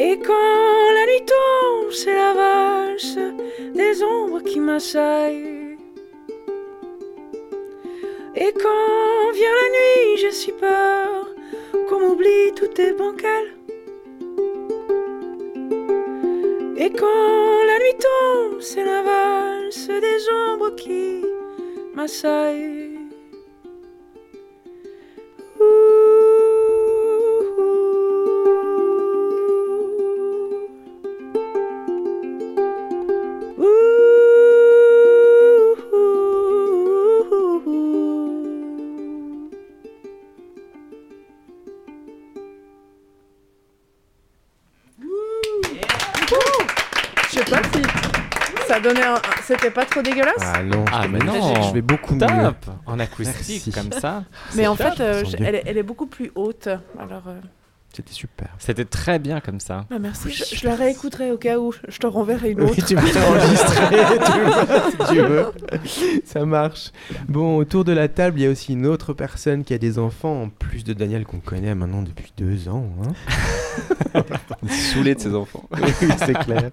Et 0.05 0.19
quand 0.19 0.91
la 0.97 1.07
nuit 1.07 1.25
tombe, 1.25 1.91
c'est 1.91 2.15
la 2.15 2.33
valse 2.33 3.19
des 3.73 4.03
ombres 4.03 4.41
qui 4.43 4.59
m'assaillent. 4.59 5.77
Et 8.35 8.53
quand 8.63 9.31
vient 9.33 9.55
la 9.63 9.69
nuit, 9.77 10.17
j'ai 10.21 10.33
si 10.33 10.53
peur 10.53 11.29
qu'on 11.89 12.01
m'oublie, 12.01 12.53
tout 12.57 12.81
est 12.81 12.95
bancal. 12.95 13.45
Et 16.77 16.91
quand 16.91 17.65
la 17.71 17.79
nuit 17.79 17.99
tombe, 18.01 18.61
c'est 18.61 18.85
la 18.85 19.03
valse 19.03 19.87
des 19.87 20.21
ombres 20.31 20.75
qui 20.75 21.25
m'assaillent. 21.95 22.82
C'était 49.53 49.71
pas 49.71 49.85
trop 49.85 50.03
dégueulasse 50.03 50.35
Ah 50.41 50.63
non, 50.63 50.85
Ah, 50.93 51.07
mais 51.09 51.19
non. 51.19 51.63
Je 51.63 51.73
vais 51.75 51.83
beaucoup 51.83 52.15
mieux. 52.15 52.27
En 52.87 52.99
acoustique 52.99 53.63
Merci. 53.67 53.73
comme 53.73 53.93
ça. 54.01 54.25
Mais 54.55 54.67
en 54.67 54.77
top, 54.77 54.95
fait, 54.95 55.03
euh, 55.03 55.25
elle 55.41 55.77
est 55.79 55.83
beaucoup 55.83 56.07
plus 56.07 56.31
haute. 56.35 56.69
Alors, 56.99 57.25
euh, 57.29 57.39
C'était 57.95 58.13
super. 58.15 58.49
C'était 58.59 58.87
très 58.87 59.19
bien 59.19 59.41
comme 59.41 59.61
ça. 59.61 59.85
bah, 59.91 59.99
merci. 60.01 60.31
Je, 60.31 60.57
je 60.57 60.67
la 60.67 60.75
réécouterai 60.75 61.31
au 61.31 61.37
cas 61.37 61.59
où. 61.59 61.75
Je 61.89 61.99
te 61.99 62.07
renverrai 62.07 62.53
une 62.53 62.63
autre. 62.63 62.73
Oui, 62.77 62.83
tu 62.83 62.95
peux 62.95 63.11
t'enregistrer 63.11 63.87
tu 64.33 64.41
veux, 64.41 64.91
si 64.91 65.13
tu 65.13 65.21
veux. 65.21 66.23
Ça 66.25 66.47
marche. 66.47 66.91
Bon, 67.29 67.57
autour 67.59 67.85
de 67.85 67.93
la 67.93 68.09
table, 68.09 68.41
il 68.41 68.45
y 68.45 68.47
a 68.47 68.51
aussi 68.51 68.73
une 68.73 68.87
autre 68.87 69.13
personne 69.13 69.63
qui 69.63 69.75
a 69.75 69.79
des 69.79 69.99
enfants, 69.99 70.43
en 70.45 70.49
plus 70.49 70.85
de 70.85 70.95
Daniel 70.95 71.25
qu'on 71.27 71.41
connaît 71.41 71.75
maintenant 71.75 72.03
depuis 72.03 72.33
deux 72.39 72.69
ans. 72.71 72.87
hein. 73.05 74.23
Saoulé 74.69 75.15
de 75.15 75.21
ses 75.21 75.35
enfants. 75.35 75.69
oui, 75.73 76.09
c'est 76.19 76.39
clair. 76.39 76.71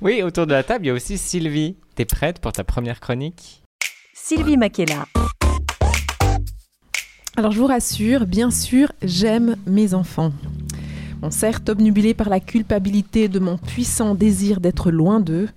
Oui, 0.00 0.22
autour 0.22 0.46
de 0.46 0.52
la 0.52 0.62
table, 0.62 0.84
il 0.86 0.88
y 0.88 0.90
a 0.90 0.94
aussi 0.94 1.18
Sylvie. 1.18 1.76
T'es 1.94 2.04
prête 2.06 2.38
pour 2.40 2.52
ta 2.52 2.64
première 2.64 3.00
chronique? 3.00 3.62
Sylvie 4.14 4.56
Makela. 4.56 5.04
Alors 7.36 7.50
je 7.50 7.58
vous 7.58 7.66
rassure, 7.66 8.26
bien 8.26 8.52
sûr, 8.52 8.92
j'aime 9.02 9.56
mes 9.66 9.92
enfants. 9.92 10.32
Bon, 11.20 11.32
certes, 11.32 11.68
obnubilé 11.68 12.14
par 12.14 12.28
la 12.28 12.38
culpabilité 12.38 13.26
de 13.26 13.40
mon 13.40 13.58
puissant 13.58 14.14
désir 14.14 14.60
d'être 14.60 14.92
loin 14.92 15.18
d'eux, 15.18 15.48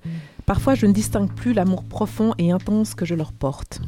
parfois 0.48 0.74
je 0.74 0.88
ne 0.88 0.92
distingue 0.92 1.32
plus 1.32 1.54
l'amour 1.54 1.84
profond 1.84 2.34
et 2.40 2.52
intense 2.52 2.96
que 2.96 3.06
je 3.06 3.14
leur 3.14 3.32
porte. 3.32 3.80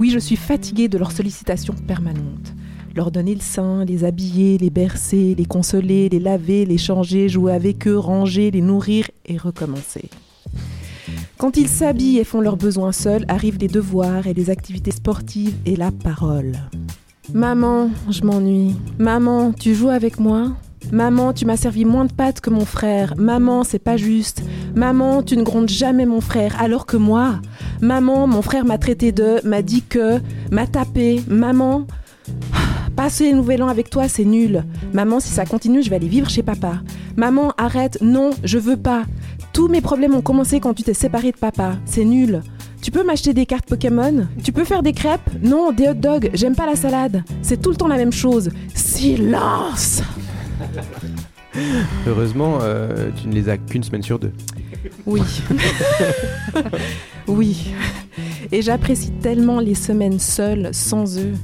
Oui, 0.00 0.10
je 0.10 0.18
suis 0.18 0.34
fatiguée 0.34 0.88
de 0.88 0.98
leur 0.98 1.12
sollicitation 1.12 1.74
permanente. 1.74 2.52
Leur 2.96 3.12
donner 3.12 3.36
le 3.36 3.40
sein, 3.40 3.84
les 3.84 4.02
habiller, 4.02 4.58
les 4.58 4.70
bercer, 4.70 5.36
les 5.38 5.44
consoler, 5.44 6.08
les 6.08 6.18
laver, 6.18 6.66
les 6.66 6.78
changer, 6.78 7.28
jouer 7.28 7.52
avec 7.52 7.86
eux, 7.86 7.98
ranger, 7.98 8.50
les 8.50 8.62
nourrir 8.62 9.08
et 9.26 9.36
recommencer. 9.36 10.10
Quand 11.38 11.56
ils 11.56 11.68
s'habillent 11.68 12.18
et 12.18 12.24
font 12.24 12.40
leurs 12.40 12.56
besoins 12.56 12.92
seuls, 12.92 13.24
arrivent 13.28 13.58
les 13.58 13.68
devoirs 13.68 14.26
et 14.26 14.34
les 14.34 14.50
activités 14.50 14.90
sportives 14.90 15.54
et 15.64 15.76
la 15.76 15.90
parole. 15.90 16.52
Maman, 17.32 17.90
je 18.08 18.22
m'ennuie. 18.22 18.76
Maman, 18.98 19.52
tu 19.52 19.74
joues 19.74 19.88
avec 19.88 20.20
moi? 20.20 20.52
Maman, 20.92 21.32
tu 21.32 21.44
m'as 21.44 21.56
servi 21.56 21.84
moins 21.84 22.04
de 22.04 22.12
pâtes 22.12 22.40
que 22.40 22.50
mon 22.50 22.64
frère. 22.64 23.14
Maman, 23.16 23.64
c'est 23.64 23.80
pas 23.80 23.96
juste. 23.96 24.42
Maman, 24.76 25.22
tu 25.22 25.36
ne 25.36 25.42
grondes 25.42 25.68
jamais 25.68 26.06
mon 26.06 26.20
frère, 26.20 26.54
alors 26.60 26.86
que 26.86 26.96
moi. 26.96 27.40
Maman, 27.80 28.28
mon 28.28 28.42
frère 28.42 28.64
m'a 28.64 28.78
traité 28.78 29.10
de, 29.10 29.40
m'a 29.44 29.62
dit 29.62 29.82
que, 29.82 30.20
m'a 30.52 30.68
tapé. 30.68 31.22
Maman, 31.26 31.86
passer 32.94 33.32
le 33.32 33.38
nouvel 33.38 33.64
an 33.64 33.68
avec 33.68 33.90
toi, 33.90 34.06
c'est 34.06 34.24
nul. 34.24 34.64
Maman, 34.92 35.18
si 35.18 35.30
ça 35.30 35.44
continue, 35.44 35.82
je 35.82 35.90
vais 35.90 35.96
aller 35.96 36.08
vivre 36.08 36.30
chez 36.30 36.44
papa. 36.44 36.80
Maman, 37.16 37.52
arrête. 37.58 37.98
Non, 38.00 38.30
je 38.44 38.58
veux 38.58 38.76
pas. 38.76 39.02
Tous 39.56 39.68
mes 39.68 39.80
problèmes 39.80 40.14
ont 40.14 40.20
commencé 40.20 40.60
quand 40.60 40.74
tu 40.74 40.82
t'es 40.82 40.92
séparé 40.92 41.32
de 41.32 41.38
papa. 41.38 41.76
C'est 41.86 42.04
nul. 42.04 42.42
Tu 42.82 42.90
peux 42.90 43.02
m'acheter 43.02 43.32
des 43.32 43.46
cartes 43.46 43.64
Pokémon? 43.66 44.26
Tu 44.44 44.52
peux 44.52 44.64
faire 44.64 44.82
des 44.82 44.92
crêpes? 44.92 45.30
Non, 45.42 45.72
des 45.72 45.88
hot 45.88 45.94
dogs. 45.94 46.28
J'aime 46.34 46.54
pas 46.54 46.66
la 46.66 46.76
salade. 46.76 47.24
C'est 47.40 47.62
tout 47.62 47.70
le 47.70 47.76
temps 47.76 47.88
la 47.88 47.96
même 47.96 48.12
chose. 48.12 48.50
Silence 48.74 50.02
Heureusement, 52.06 52.58
euh, 52.60 53.08
tu 53.16 53.28
ne 53.28 53.32
les 53.32 53.48
as 53.48 53.56
qu'une 53.56 53.82
semaine 53.82 54.02
sur 54.02 54.18
deux. 54.18 54.32
Oui. 55.06 55.22
oui. 57.28 57.72
Et 58.52 58.62
j'apprécie 58.62 59.10
tellement 59.10 59.60
les 59.60 59.74
semaines 59.74 60.18
seules, 60.18 60.70
sans 60.72 61.18
eux. 61.18 61.34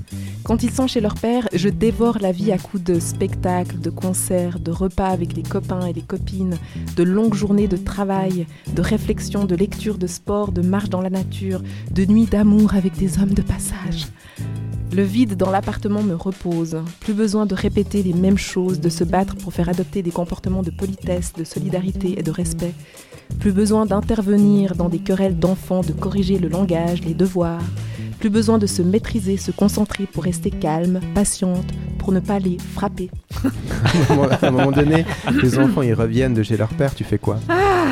Quand 0.45 0.63
ils 0.63 0.71
sont 0.71 0.87
chez 0.87 1.01
leur 1.01 1.15
père, 1.15 1.49
je 1.53 1.69
dévore 1.69 2.19
la 2.21 2.33
vie 2.33 2.53
à 2.53 2.59
coups 2.59 2.83
de 2.83 2.99
spectacles, 2.99 3.79
de 3.79 3.91
concerts, 3.91 4.59
de 4.59 4.71
repas 4.71 5.09
avec 5.09 5.35
les 5.35 5.43
copains 5.43 5.87
et 5.87 5.93
les 5.93 6.03
copines, 6.03 6.57
de 6.97 7.03
longues 7.03 7.35
journées 7.35 7.69
de 7.69 7.77
travail, 7.77 8.47
de 8.75 8.83
réflexion, 8.83 9.45
de 9.45 9.55
lecture, 9.55 9.99
de 9.99 10.07
sport, 10.07 10.53
de 10.53 10.63
marche 10.63 10.89
dans 10.89 11.01
la 11.01 11.11
nature, 11.11 11.63
de 11.91 12.05
nuits 12.05 12.27
d'amour 12.27 12.75
avec 12.75 12.97
des 12.97 13.19
hommes 13.19 13.35
de 13.35 13.43
passage. 13.43 14.07
Le 14.95 15.05
vide 15.05 15.37
dans 15.39 15.51
l'appartement 15.51 16.03
me 16.03 16.15
repose. 16.15 16.83
Plus 17.01 17.15
besoin 17.15 17.47
de 17.47 17.55
répéter 17.55 18.03
les 18.03 18.13
mêmes 18.13 18.37
choses, 18.37 18.79
de 18.79 18.91
se 18.91 19.05
battre 19.05 19.37
pour 19.37 19.55
faire 19.55 19.71
adopter 19.71 20.03
des 20.03 20.11
comportements 20.11 20.63
de 20.63 20.71
politesse, 20.71 21.33
de 21.33 21.45
solidarité 21.45 22.19
et 22.19 22.23
de 22.23 22.31
respect. 22.31 22.75
Plus 23.39 23.53
besoin 23.53 23.87
d'intervenir 23.87 24.75
dans 24.77 24.91
des 24.91 24.99
querelles 24.99 25.39
d'enfants, 25.39 25.72
de 25.81 25.93
corriger 25.93 26.39
le 26.39 26.49
langage, 26.49 27.03
les 27.03 27.15
devoirs. 27.15 27.63
Plus 28.21 28.31
besoin 28.31 28.59
de 28.59 28.67
se 28.67 28.83
maîtriser, 28.83 29.37
se 29.37 29.51
concentrer 29.51 30.07
pour 30.07 30.25
rester 30.25 30.51
calme, 30.51 31.01
patiente, 31.15 31.67
pour 31.99 32.13
ne 32.13 32.21
pas 32.21 32.39
les 32.39 32.59
frapper. 32.75 33.11
à, 33.43 33.49
un 34.13 34.15
moment, 34.15 34.29
à 34.29 34.47
un 34.47 34.51
moment 34.51 34.73
donné, 34.73 35.05
les 35.43 35.59
enfants 35.59 35.83
ils 35.83 35.95
reviennent 35.95 36.35
de 36.35 36.43
chez 36.43 36.57
leur 36.57 36.69
père, 36.69 36.95
tu 36.95 37.05
fais 37.05 37.19
quoi? 37.19 37.41
Ah 37.49 37.87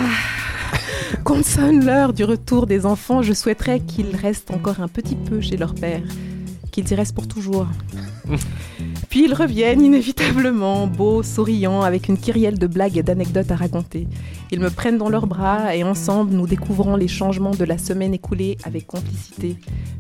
Quand 1.25 1.45
sonne 1.45 1.85
l'heure 1.85 2.13
du 2.13 2.25
retour 2.25 2.67
des 2.67 2.87
enfants, 2.87 3.23
je 3.23 3.33
souhaiterais 3.33 3.81
qu'ils 3.81 4.15
restent 4.15 4.51
encore 4.51 4.81
un 4.81 4.89
petit 4.89 5.17
peu 5.17 5.41
chez 5.41 5.57
leur 5.57 5.75
père, 5.75 6.03
qu'ils 6.71 6.91
y 6.91 6.95
restent 6.95 7.15
pour 7.15 7.29
toujours. 7.29 7.67
Puis 9.09 9.25
ils 9.25 9.35
reviennent 9.35 9.83
inévitablement, 9.83 10.87
beaux, 10.87 11.23
souriants, 11.23 11.83
avec 11.83 12.09
une 12.09 12.17
kyrielle 12.17 12.59
de 12.59 12.67
blagues 12.67 12.97
et 12.97 13.03
d'anecdotes 13.03 13.51
à 13.51 13.57
raconter. 13.57 14.07
Ils 14.53 14.61
me 14.61 14.71
prennent 14.71 14.99
dans 14.99 15.09
leurs 15.09 15.27
bras 15.27 15.75
et 15.75 15.83
ensemble 15.83 16.35
nous 16.35 16.47
découvrons 16.47 16.97
les 16.97 17.09
changements 17.09 17.51
de 17.51 17.65
la 17.65 17.79
semaine 17.79 18.15
écoulée 18.15 18.57
avec 18.65 18.87
complicité. 18.87 19.57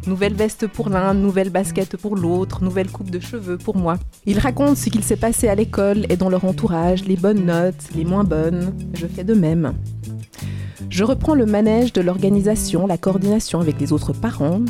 Nouvelle 0.06 0.34
veste 0.34 0.66
pour 0.66 0.88
l'un, 0.88 1.14
nouvelle 1.14 1.50
basket 1.50 1.96
pour 1.96 2.16
l'autre, 2.16 2.62
nouvelle 2.62 2.90
coupe 2.90 3.10
de 3.10 3.20
cheveux 3.20 3.58
pour 3.58 3.76
moi. 3.76 3.98
Ils 4.26 4.38
racontent 4.38 4.74
ce 4.74 4.90
qu'il 4.90 5.04
s'est 5.04 5.16
passé 5.16 5.48
à 5.48 5.54
l'école 5.54 6.06
et 6.08 6.16
dans 6.16 6.28
leur 6.28 6.44
entourage, 6.44 7.04
les 7.04 7.16
bonnes 7.16 7.46
notes, 7.46 7.88
les 7.94 8.04
moins 8.04 8.24
bonnes. 8.24 8.74
Je 8.94 9.06
fais 9.06 9.24
de 9.24 9.34
même. 9.34 9.74
Je 10.88 11.04
reprends 11.04 11.34
le 11.34 11.46
manège 11.46 11.92
de 11.92 12.00
l'organisation, 12.00 12.86
la 12.86 12.98
coordination 12.98 13.60
avec 13.60 13.80
les 13.80 13.92
autres 13.92 14.12
parents, 14.12 14.60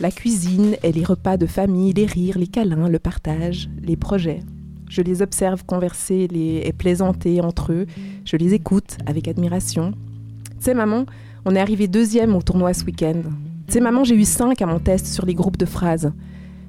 la 0.00 0.10
cuisine 0.10 0.76
et 0.82 0.92
les 0.92 1.04
repas 1.04 1.36
de 1.36 1.46
famille, 1.46 1.92
les 1.92 2.06
rires, 2.06 2.38
les 2.38 2.46
câlins, 2.46 2.88
le 2.88 2.98
partage, 2.98 3.68
les 3.82 3.96
projets. 3.96 4.40
Je 4.88 5.02
les 5.02 5.22
observe 5.22 5.64
converser 5.64 6.28
les... 6.28 6.62
et 6.64 6.72
plaisanter 6.72 7.40
entre 7.40 7.72
eux. 7.72 7.86
Je 8.24 8.36
les 8.36 8.54
écoute 8.54 8.98
avec 9.06 9.26
admiration. 9.26 9.92
Tu 9.92 10.56
sais, 10.60 10.74
maman, 10.74 11.06
on 11.44 11.56
est 11.56 11.60
arrivé 11.60 11.88
deuxième 11.88 12.34
au 12.34 12.42
tournoi 12.42 12.74
ce 12.74 12.84
week-end. 12.84 13.22
Tu 13.66 13.74
sais, 13.74 13.80
maman, 13.80 14.04
j'ai 14.04 14.14
eu 14.14 14.24
cinq 14.24 14.62
à 14.62 14.66
mon 14.66 14.78
test 14.78 15.06
sur 15.06 15.26
les 15.26 15.34
groupes 15.34 15.56
de 15.56 15.66
phrases. 15.66 16.12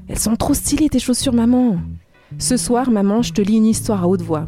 Elles 0.08 0.20
sont 0.20 0.36
trop 0.36 0.54
stylées, 0.54 0.90
tes 0.90 1.00
chaussures, 1.00 1.34
maman. 1.34 1.78
Ce 2.40 2.58
soir, 2.58 2.90
maman, 2.90 3.22
je 3.22 3.34
te 3.34 3.42
lis 3.42 3.58
une 3.58 3.66
histoire 3.66 4.04
à 4.04 4.08
haute 4.08 4.22
voix. 4.22 4.48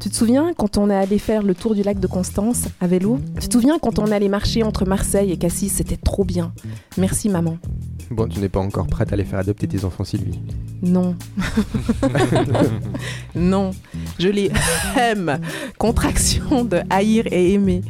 Tu 0.00 0.10
te 0.10 0.14
souviens 0.14 0.52
quand 0.56 0.78
on 0.78 0.90
est 0.90 0.94
allé 0.94 1.18
faire 1.18 1.42
le 1.42 1.56
tour 1.56 1.74
du 1.74 1.82
lac 1.82 1.98
de 1.98 2.06
Constance 2.06 2.66
à 2.80 2.86
vélo? 2.86 3.18
Tu 3.40 3.48
te 3.48 3.54
souviens 3.54 3.80
quand 3.80 3.98
on 3.98 4.06
est 4.06 4.14
allé 4.14 4.28
marcher 4.28 4.62
entre 4.62 4.84
Marseille 4.86 5.32
et 5.32 5.36
Cassis? 5.36 5.70
C'était 5.70 5.96
trop 5.96 6.24
bien. 6.24 6.52
Merci, 6.96 7.28
maman. 7.28 7.58
Bon, 8.10 8.28
tu 8.28 8.38
n'es 8.38 8.48
pas 8.48 8.60
encore 8.60 8.86
prête 8.86 9.12
à 9.12 9.16
les 9.16 9.24
faire 9.24 9.40
adopter 9.40 9.66
tes 9.66 9.84
enfants, 9.84 10.04
Sylvie. 10.04 10.38
Non. 10.82 11.16
non. 13.34 13.72
Je 14.20 14.28
les 14.28 14.52
aime. 14.96 15.40
Contraction 15.78 16.64
de 16.64 16.80
haïr 16.90 17.24
et 17.32 17.54
aimer. 17.54 17.82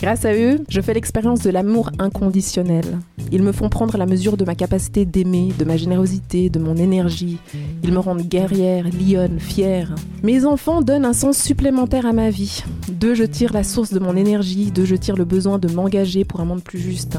Grâce 0.00 0.24
à 0.24 0.32
eux, 0.32 0.60
je 0.70 0.80
fais 0.80 0.94
l'expérience 0.94 1.40
de 1.40 1.50
l'amour 1.50 1.90
inconditionnel. 1.98 2.84
Ils 3.32 3.42
me 3.42 3.52
font 3.52 3.68
prendre 3.68 3.98
la 3.98 4.06
mesure 4.06 4.38
de 4.38 4.46
ma 4.46 4.54
capacité 4.54 5.04
d'aimer, 5.04 5.52
de 5.58 5.64
ma 5.66 5.76
générosité, 5.76 6.48
de 6.48 6.58
mon 6.58 6.76
énergie. 6.76 7.36
Ils 7.82 7.92
me 7.92 7.98
rendent 7.98 8.26
guerrière, 8.26 8.86
lionne, 8.86 9.38
fière. 9.38 9.94
Mes 10.22 10.46
enfants 10.46 10.80
donnent 10.80 11.04
un 11.04 11.12
sens 11.12 11.36
supplémentaire 11.36 12.06
à 12.06 12.14
ma 12.14 12.30
vie. 12.30 12.62
D'eux, 12.88 13.14
je 13.14 13.24
tire 13.24 13.52
la 13.52 13.62
source 13.62 13.92
de 13.92 13.98
mon 13.98 14.16
énergie, 14.16 14.70
d'eux, 14.70 14.86
je 14.86 14.96
tire 14.96 15.16
le 15.16 15.26
besoin 15.26 15.58
de 15.58 15.68
m'engager 15.68 16.24
pour 16.24 16.40
un 16.40 16.46
monde 16.46 16.62
plus 16.62 16.78
juste. 16.78 17.18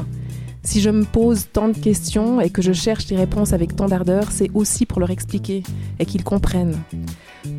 Si 0.64 0.80
je 0.80 0.90
me 0.90 1.04
pose 1.04 1.48
tant 1.52 1.68
de 1.68 1.76
questions 1.76 2.40
et 2.40 2.48
que 2.48 2.62
je 2.62 2.72
cherche 2.72 3.06
des 3.06 3.16
réponses 3.16 3.52
avec 3.52 3.74
tant 3.74 3.86
d'ardeur, 3.86 4.30
c'est 4.30 4.50
aussi 4.54 4.86
pour 4.86 5.00
leur 5.00 5.10
expliquer 5.10 5.64
et 5.98 6.06
qu'ils 6.06 6.22
comprennent. 6.22 6.78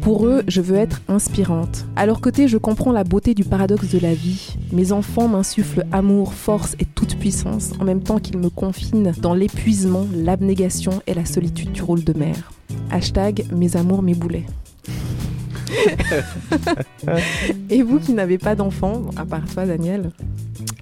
Pour 0.02 0.26
eux, 0.26 0.44
je 0.48 0.62
veux 0.62 0.78
être 0.78 1.02
inspirante. 1.10 1.86
À 1.98 2.06
leur 2.06 2.22
côté, 2.22 2.48
je 2.48 2.58
comprends 2.58 2.94
la 2.94 3.04
beauté 3.04 3.34
du 3.34 3.44
paradoxe 3.44 3.90
de 3.90 4.00
la 4.00 4.14
vie. 4.14 4.56
Mes 4.72 4.94
enfants 4.94 5.28
m'insufflent 5.28 5.86
amour, 5.92 6.34
force 6.34 6.76
et 6.80 6.86
toute 6.86 7.20
puissance, 7.20 7.74
en 7.82 7.84
même 7.84 8.02
temps 8.02 8.20
qu'ils 8.20 8.38
me 8.38 8.50
confinent 8.50 9.12
dans 9.22 9.34
l'épuisement, 9.34 10.08
l'abnégation 10.16 11.02
et 11.06 11.14
la 11.14 11.26
solitude 11.26 11.74
du 11.74 11.82
rôle 11.82 12.06
de 12.06 12.14
mère. 12.14 12.54
Hashtag 12.90 13.46
mes 13.54 13.76
amours, 13.76 14.02
mes 14.02 14.16
boulets. 14.16 14.46
et 17.70 17.84
vous 17.84 18.00
qui 18.00 18.14
n'avez 18.14 18.38
pas 18.38 18.56
d'enfants, 18.56 19.02
à 19.18 19.26
part 19.26 19.46
toi 19.54 19.66
Daniel, 19.66 20.12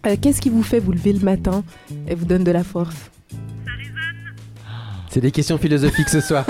euh, 0.05 0.15
qu'est-ce 0.21 0.41
qui 0.41 0.49
vous 0.49 0.63
fait 0.63 0.79
vous 0.79 0.91
lever 0.91 1.13
le 1.13 1.19
matin 1.19 1.63
et 2.07 2.15
vous 2.15 2.25
donne 2.25 2.43
de 2.43 2.51
la 2.51 2.63
force 2.63 2.95
C'est 5.09 5.19
des 5.21 5.31
questions 5.31 5.57
philosophiques 5.57 6.07
ce 6.09 6.21
soir. 6.21 6.45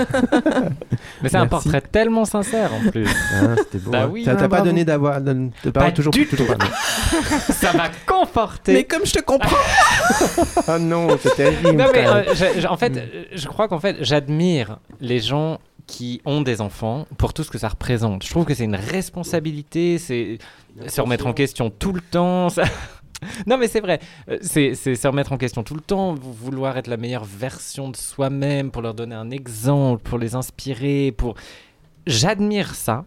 Mais 1.22 1.28
c'est 1.28 1.36
un 1.36 1.46
portrait 1.48 1.80
tellement 1.80 2.24
sincère 2.24 2.70
en 2.74 2.90
plus. 2.90 3.06
Ah, 3.34 3.54
C'était 3.58 3.78
beau. 3.78 3.90
Bah 3.90 4.02
hein. 4.04 4.10
oui. 4.12 4.24
Ça 4.24 4.32
Ah, 4.32 4.34
t'a 4.36 4.42
pas 4.42 4.48
bravo. 4.48 4.66
donné 4.66 4.84
d'avoir 4.84 5.20
de, 5.20 5.32
de 5.64 5.70
pas 5.70 5.80
avoir 5.80 5.94
toujours 5.94 6.12
du 6.12 6.26
toujours 6.26 6.46
pas. 6.46 6.56
Ça 7.52 7.72
m'a 7.72 7.90
conforté. 8.06 8.72
Mais 8.72 8.84
comme 8.84 9.04
je 9.04 9.12
te 9.14 9.20
comprends 9.20 9.56
Ah 10.68 10.78
non, 10.80 11.08
c'est 11.20 11.34
terrible. 11.34 11.72
Non, 11.72 11.86
mais 11.92 12.06
euh, 12.06 12.22
je- 12.34 12.60
je- 12.60 12.66
en 12.68 12.76
fait, 12.76 12.96
euh, 12.96 13.24
je 13.34 13.46
crois 13.48 13.66
qu'en 13.68 13.80
fait, 13.80 13.96
j'admire 14.00 14.78
les 15.00 15.18
gens 15.20 15.58
qui 15.88 16.22
ont 16.24 16.40
des 16.42 16.60
enfants 16.60 17.06
pour 17.18 17.34
tout 17.34 17.42
ce 17.42 17.50
que 17.50 17.58
ça 17.58 17.68
représente. 17.68 18.24
Je 18.24 18.30
trouve 18.30 18.44
que 18.44 18.54
c'est 18.54 18.64
une 18.64 18.76
responsabilité, 18.76 19.98
c'est 19.98 20.38
se 20.86 21.00
remettre 21.00 21.26
en 21.26 21.32
question 21.32 21.68
tout 21.70 21.92
le 21.92 22.00
temps. 22.00 22.48
ça- 22.48 22.62
Non, 23.46 23.56
mais 23.58 23.68
c'est 23.68 23.80
vrai, 23.80 24.00
euh, 24.28 24.38
c'est 24.42 24.74
se 24.74 25.06
remettre 25.08 25.32
en 25.32 25.36
question 25.38 25.62
tout 25.62 25.74
le 25.74 25.80
temps, 25.80 26.14
vou- 26.14 26.32
vouloir 26.32 26.76
être 26.76 26.88
la 26.88 26.96
meilleure 26.96 27.24
version 27.24 27.88
de 27.88 27.96
soi-même, 27.96 28.70
pour 28.70 28.82
leur 28.82 28.94
donner 28.94 29.14
un 29.14 29.30
exemple, 29.30 30.02
pour 30.02 30.18
les 30.18 30.34
inspirer, 30.34 31.12
pour. 31.16 31.34
J'admire 32.06 32.74
ça. 32.74 33.04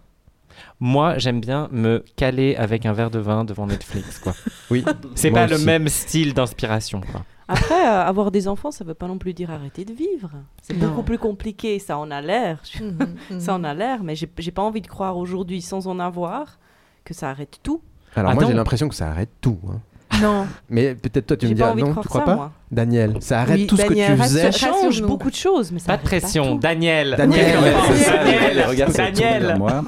Moi, 0.80 1.18
j'aime 1.18 1.42
bien 1.42 1.68
me 1.72 2.04
caler 2.16 2.56
avec 2.56 2.86
un 2.86 2.94
verre 2.94 3.12
de 3.12 3.20
vin 3.20 3.44
devant 3.44 3.68
Netflix, 3.68 4.20
quoi. 4.20 4.34
Oui. 4.72 4.86
C'est 5.16 5.32
pas 5.32 5.48
le 5.48 5.58
même 5.58 5.88
style 5.90 6.34
d'inspiration, 6.34 7.02
quoi. 7.02 7.24
Après, 7.48 7.86
euh, 7.88 8.02
avoir 8.06 8.32
des 8.32 8.48
enfants, 8.48 8.72
ça 8.72 8.84
veut 8.84 8.94
pas 8.96 9.06
non 9.08 9.18
plus 9.20 9.34
dire 9.34 9.52
arrêter 9.52 9.86
de 9.86 9.94
vivre. 9.94 10.32
C'est 10.64 10.74
beaucoup 10.80 11.04
plus 11.04 11.20
compliqué, 11.20 11.78
ça 11.78 11.98
en 11.98 12.10
a 12.10 12.20
l'air. 12.22 12.64
Mhm, 12.82 13.16
Ça 13.40 13.54
en 13.54 13.64
a 13.64 13.74
l'air, 13.74 14.02
mais 14.04 14.16
j'ai 14.16 14.52
pas 14.52 14.64
envie 14.64 14.82
de 14.82 14.88
croire 14.88 15.18
aujourd'hui, 15.18 15.62
sans 15.62 15.86
en 15.88 16.00
avoir, 16.00 16.58
que 17.04 17.14
ça 17.14 17.30
arrête 17.30 17.60
tout. 17.62 17.82
Alors 18.16 18.34
moi 18.34 18.46
j'ai 18.46 18.54
l'impression 18.54 18.88
que 18.90 18.96
ça 18.96 19.10
arrête 19.10 19.30
tout. 19.42 19.60
hein. 19.70 19.80
Non. 20.22 20.46
Mais 20.70 20.96
peut-être 20.96 21.28
toi 21.28 21.38
tu 21.38 21.48
me 21.48 21.54
de 21.54 21.60
non, 21.82 21.94
tu 22.02 22.08
crois 22.08 22.22
ça, 22.22 22.26
pas 22.26 22.36
moi. 22.36 22.52
Daniel, 22.72 23.18
ça 23.22 23.42
arrête 23.42 23.58
Oui, 23.62 23.68
tout 23.68 23.78
ce 23.78 23.84
que 23.84 23.90
Daniel, 23.90 24.16
tu 24.18 24.22
faisais. 24.24 24.52
Ça 24.52 24.68
change 24.68 25.02
beaucoup 25.02 25.30
de 25.30 25.36
choses, 25.36 25.72
mais 25.72 25.80
ça 25.80 25.94
Pas 25.94 25.98
de 25.98 26.04
pression. 26.04 26.56
Daniel. 26.56 27.16
Daniel. 27.18 27.58
Daniel, 28.06 28.66
Regarde, 28.68 28.94
Daniel. 28.94 29.56
moi. 29.58 29.84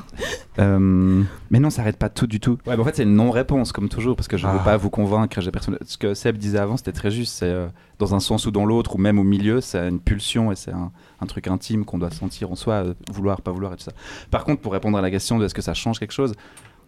Euh, 0.60 1.24
mais 1.50 1.60
non, 1.60 1.70
ça 1.70 1.82
arrête 1.82 1.98
pas 1.98 2.10
tout 2.10 2.28
du 2.28 2.40
tout. 2.40 2.58
Ouais, 2.66 2.78
en 2.78 2.84
fait, 2.84 2.96
c'est 2.96 3.04
une 3.04 3.16
non-réponse, 3.16 3.72
comme 3.72 3.90
toujours, 3.90 4.16
parce 4.16 4.28
que 4.28 4.38
je 4.38 4.48
veux 4.48 4.58
Ah. 4.60 4.64
pas 4.64 4.78
vous 4.78 4.90
convaincre. 4.90 5.40
J'ai 5.42 5.52
personne... 5.52 5.78
Ce 5.86 5.98
que 5.98 6.14
Seb 6.14 6.38
disait 6.38 6.58
avant, 6.60 6.78
c'était 6.78 6.92
très 6.92 7.12
juste. 7.12 7.34
C'est 7.38 7.46
euh, 7.46 7.68
dans 8.00 8.16
un 8.16 8.20
sens 8.20 8.46
ou 8.46 8.52
dans 8.52 8.66
l'autre, 8.66 8.96
ou 8.96 8.98
même 9.00 9.20
au 9.20 9.24
milieu, 9.24 9.62
c'est 9.62 9.88
une 9.88 10.00
pulsion 10.00 10.52
et 10.52 10.56
c'est 10.56 10.72
un, 10.72 10.92
un 11.22 11.26
truc 11.26 11.48
intime 11.48 11.84
qu'on 11.86 11.98
doit 11.98 12.12
sentir 12.12 12.52
en 12.52 12.56
soi, 12.56 12.74
euh, 12.76 12.94
vouloir, 13.12 13.42
pas 13.42 13.52
vouloir 13.52 13.74
et 13.74 13.78
tout 13.78 13.84
ça. 13.84 13.92
Par 14.32 14.44
contre, 14.46 14.62
pour 14.62 14.74
répondre 14.74 14.98
à 14.98 15.02
la 15.02 15.12
question 15.12 15.38
de 15.40 15.46
est-ce 15.46 15.54
que 15.56 15.62
ça 15.62 15.74
change 15.74 16.00
quelque 16.00 16.14
chose, 16.14 16.34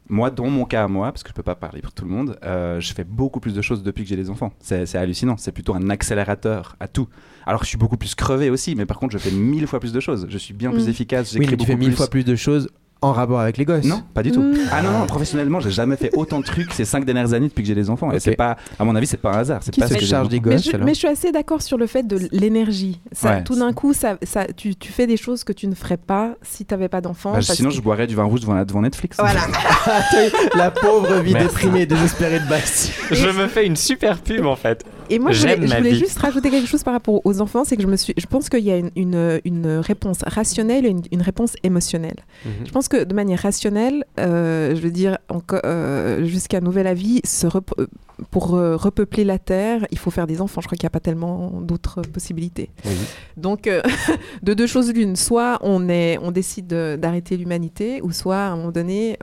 moi, 0.09 0.31
dans 0.31 0.49
mon 0.49 0.65
cas 0.65 0.83
à 0.83 0.87
moi, 0.87 1.11
parce 1.11 1.21
que 1.23 1.29
je 1.29 1.33
peux 1.35 1.43
pas 1.43 1.55
parler 1.55 1.81
pour 1.81 1.91
tout 1.93 2.03
le 2.03 2.09
monde, 2.11 2.37
euh, 2.43 2.79
je 2.79 2.93
fais 2.93 3.03
beaucoup 3.03 3.39
plus 3.39 3.53
de 3.53 3.61
choses 3.61 3.83
depuis 3.83 4.03
que 4.03 4.09
j'ai 4.09 4.15
des 4.15 4.29
enfants. 4.29 4.51
C'est 4.59 4.95
hallucinant. 4.95 5.37
C'est 5.37 5.51
plutôt 5.51 5.75
un 5.75 5.89
accélérateur 5.89 6.75
à 6.79 6.87
tout. 6.87 7.07
Alors 7.45 7.59
que 7.61 7.65
je 7.65 7.69
suis 7.69 7.77
beaucoup 7.77 7.97
plus 7.97 8.15
crevé 8.15 8.49
aussi, 8.49 8.75
mais 8.75 8.85
par 8.85 8.97
contre, 8.97 9.13
je 9.13 9.17
fais 9.19 9.31
mille 9.31 9.67
fois 9.67 9.79
plus 9.79 9.93
de 9.93 9.99
choses. 9.99 10.25
Je 10.29 10.37
suis 10.37 10.53
bien 10.53 10.71
plus 10.71 10.87
Mm. 10.87 10.89
efficace. 10.89 11.33
Oui, 11.33 11.47
mais 11.49 11.57
tu 11.57 11.65
fais 11.65 11.75
mille 11.75 11.89
plus. 11.89 11.97
fois 11.97 12.07
plus 12.09 12.23
de 12.25 12.35
choses 12.35 12.69
en 13.01 13.13
rapport 13.13 13.39
avec 13.39 13.57
les 13.57 13.63
gosses. 13.65 13.85
Non, 13.85 14.03
pas 14.13 14.23
du 14.23 14.31
tout. 14.31 14.41
Mm. 14.41 14.57
Ah 14.71 14.81
non, 14.81 14.91
non, 14.91 15.05
professionnellement, 15.05 15.59
j'ai 15.61 15.71
jamais 15.71 15.95
fait 15.95 16.09
autant 16.15 16.39
de 16.39 16.45
trucs 16.45 16.73
ces 16.73 16.83
cinq 16.85 17.05
dernières 17.05 17.31
années 17.33 17.47
depuis 17.47 17.61
que 17.63 17.67
j'ai 17.67 17.75
des 17.75 17.89
enfants. 17.89 18.11
Et 18.11 18.19
c'est 18.19 18.35
pas, 18.35 18.57
à 18.77 18.83
mon 18.83 18.95
avis, 18.95 19.07
c'est 19.07 19.17
pas 19.17 19.31
un 19.31 19.37
hasard. 19.39 19.61
C'est 19.63 19.71
Qui 19.71 19.79
pas 19.79 19.87
se 19.87 19.93
ce 19.97 20.05
charge 20.05 20.27
des. 20.29 20.41
Mais 20.41 20.55
gosses 20.55 20.65
je, 20.65 20.71
alors 20.75 20.85
mais 20.85 20.93
je 20.93 20.99
suis 20.99 21.07
assez 21.07 21.31
d'accord 21.31 21.61
sur 21.61 21.77
le 21.77 21.87
fait 21.87 22.03
de 22.05 22.19
l'énergie. 22.31 22.99
Ça, 23.13 23.29
Ouais. 23.29 23.43
Tout 23.43 23.55
d'un 23.55 23.71
coup, 23.73 23.93
ça, 23.93 24.17
ça, 24.23 24.45
tu, 24.55 24.75
tu 24.75 24.91
fais 24.91 25.07
des 25.07 25.17
choses 25.17 25.43
que 25.43 25.53
tu 25.53 25.67
ne 25.67 25.75
ferais 25.75 25.97
pas 25.97 26.33
si 26.41 26.65
tu 26.65 26.73
n'avais 26.73 26.89
pas 26.89 26.99
d'enfant. 27.01 27.31
Bah, 27.33 27.41
sinon, 27.41 27.69
que- 27.69 27.75
je 27.75 27.81
boirais 27.81 28.07
du 28.07 28.15
vin 28.15 28.23
rouge 28.23 28.41
devant, 28.41 28.61
devant 28.65 28.81
Netflix. 28.81 29.17
Voilà. 29.19 29.41
La 30.55 30.71
pauvre 30.71 31.19
vie 31.19 31.33
Merci. 31.33 31.47
déprimée 31.47 31.81
et 31.81 31.85
désespérée 31.85 32.39
de 32.39 32.47
Bastien. 32.49 32.93
Je 33.11 33.27
me 33.29 33.47
fais 33.47 33.65
une 33.65 33.75
super 33.75 34.19
pub 34.19 34.45
en 34.45 34.55
fait. 34.55 34.83
Et 35.09 35.19
moi, 35.19 35.31
je 35.31 35.47
voulais, 35.47 35.93
je 35.93 35.95
juste 35.95 36.17
rajouter 36.19 36.49
quelque 36.49 36.67
chose 36.67 36.83
par 36.83 36.93
rapport 36.93 37.21
aux 37.25 37.41
enfants, 37.41 37.63
c'est 37.65 37.75
que 37.75 37.81
je 37.83 37.87
me 37.87 37.95
suis, 37.97 38.13
je 38.17 38.25
pense 38.25 38.49
qu'il 38.49 38.63
y 38.63 38.71
a 38.71 38.77
une, 38.77 38.91
une, 38.95 39.41
une 39.45 39.67
réponse 39.77 40.19
rationnelle 40.25 40.85
et 40.85 40.89
une, 40.89 41.01
une 41.11 41.21
réponse 41.21 41.53
émotionnelle. 41.63 42.17
Mhm. 42.45 42.51
Je 42.65 42.71
pense 42.71 42.87
que 42.87 43.03
de 43.03 43.13
manière 43.13 43.39
rationnelle, 43.39 44.05
euh, 44.19 44.75
je 44.75 44.81
veux 44.81 44.91
dire, 44.91 45.17
euh, 45.65 46.23
jusqu'à 46.25 46.61
nouvel 46.61 46.87
avis, 46.87 47.21
se 47.25 47.47
rep- 47.47 47.73
euh, 47.79 47.87
pour 48.31 48.55
euh, 48.55 48.75
repeupler 48.75 49.23
la 49.23 49.39
Terre, 49.39 49.87
il 49.91 49.97
faut 49.97 50.11
faire 50.11 50.27
des 50.27 50.41
enfants. 50.41 50.61
Je 50.61 50.67
crois 50.67 50.77
qu'il 50.77 50.85
n'y 50.85 50.89
a 50.89 50.91
pas 50.91 50.99
tellement 50.99 51.61
d'autres 51.61 52.01
possibilités. 52.01 52.69
Oui. 52.85 52.91
Donc, 53.37 53.69
de 54.43 54.53
deux 54.53 54.67
choses 54.67 54.91
l'une, 54.93 55.15
soit 55.15 55.57
on, 55.61 55.87
est, 55.89 56.17
on 56.21 56.31
décide 56.31 56.67
de- 56.67 56.97
d'arrêter 56.99 57.37
l'humanité, 57.37 58.01
ou 58.01 58.11
soit 58.11 58.37
à 58.37 58.49
un 58.49 58.55
moment 58.57 58.71
donné, 58.71 59.17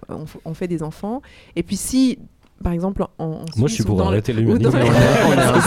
on 0.44 0.54
fait 0.54 0.68
des 0.68 0.82
enfants. 0.82 1.20
Et 1.56 1.62
puis 1.62 1.76
si, 1.76 2.18
par 2.62 2.72
exemple, 2.72 3.02
en, 3.02 3.08
en 3.18 3.28
Moi, 3.30 3.44
je 3.44 3.60
Suisse 3.66 3.74
suis 3.74 3.82
ou 3.84 3.86
pour 3.88 4.02
arrêter 4.02 4.32
l'humanité. 4.34 4.68
voilà, 5.26 5.60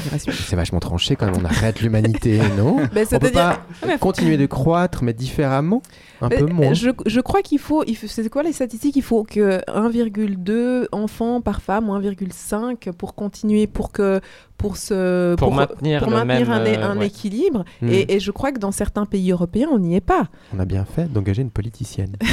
c'est 0.18 0.56
vachement 0.56 0.80
tranché 0.80 1.16
quand 1.16 1.26
même, 1.26 1.36
on 1.40 1.44
arrête 1.44 1.80
l'humanité, 1.80 2.40
non 2.56 2.76
Ben, 2.76 2.82
On 2.84 2.88
peut 2.88 3.04
c'est-à-dire- 3.08 3.32
pas 3.32 3.60
Ah, 3.82 3.86
mais- 3.86 3.98
continuer 3.98 4.36
de 4.36 4.46
croître, 4.46 5.02
mais 5.02 5.12
différemment 5.12 5.82
Un 6.20 6.28
Mais, 6.28 6.38
peu 6.38 6.46
moins. 6.46 6.72
Je, 6.74 6.90
je 7.06 7.20
crois 7.20 7.42
qu'il 7.42 7.58
faut, 7.58 7.82
faut- 7.82 8.06
c'est 8.06 8.28
quoi 8.28 8.42
les 8.42 8.52
statistiques? 8.52 8.96
Il 8.96 9.02
faut 9.02 9.24
que 9.24 9.60
1,2 9.68 10.86
enfants 10.92 11.40
par 11.40 11.62
femme 11.62 11.88
ou 11.88 11.94
1,5 11.94 12.92
pour 12.92 13.14
continuer, 13.14 13.66
pour 13.66 13.92
que 13.92 14.20
pour 14.60 14.76
se 14.76 15.34
Pour 15.36 15.54
maintenir 15.54 16.02
pour 16.02 16.10
maintenir 16.12 16.48
même, 16.48 16.52
un, 16.52 16.66
euh, 16.66 16.92
un 16.92 16.98
ouais. 16.98 17.06
équilibre. 17.06 17.64
Hmm. 17.80 17.88
Et, 17.88 18.14
et 18.14 18.20
je 18.20 18.30
crois 18.30 18.52
que 18.52 18.58
dans 18.58 18.72
certains 18.72 19.06
pays 19.06 19.32
européens, 19.32 19.68
on 19.72 19.78
n'y 19.78 19.96
est 19.96 20.02
pas. 20.02 20.28
On 20.54 20.58
a 20.60 20.66
bien 20.66 20.84
fait 20.84 21.10
d'engager 21.10 21.40
une 21.40 21.50
politicienne. 21.50 22.16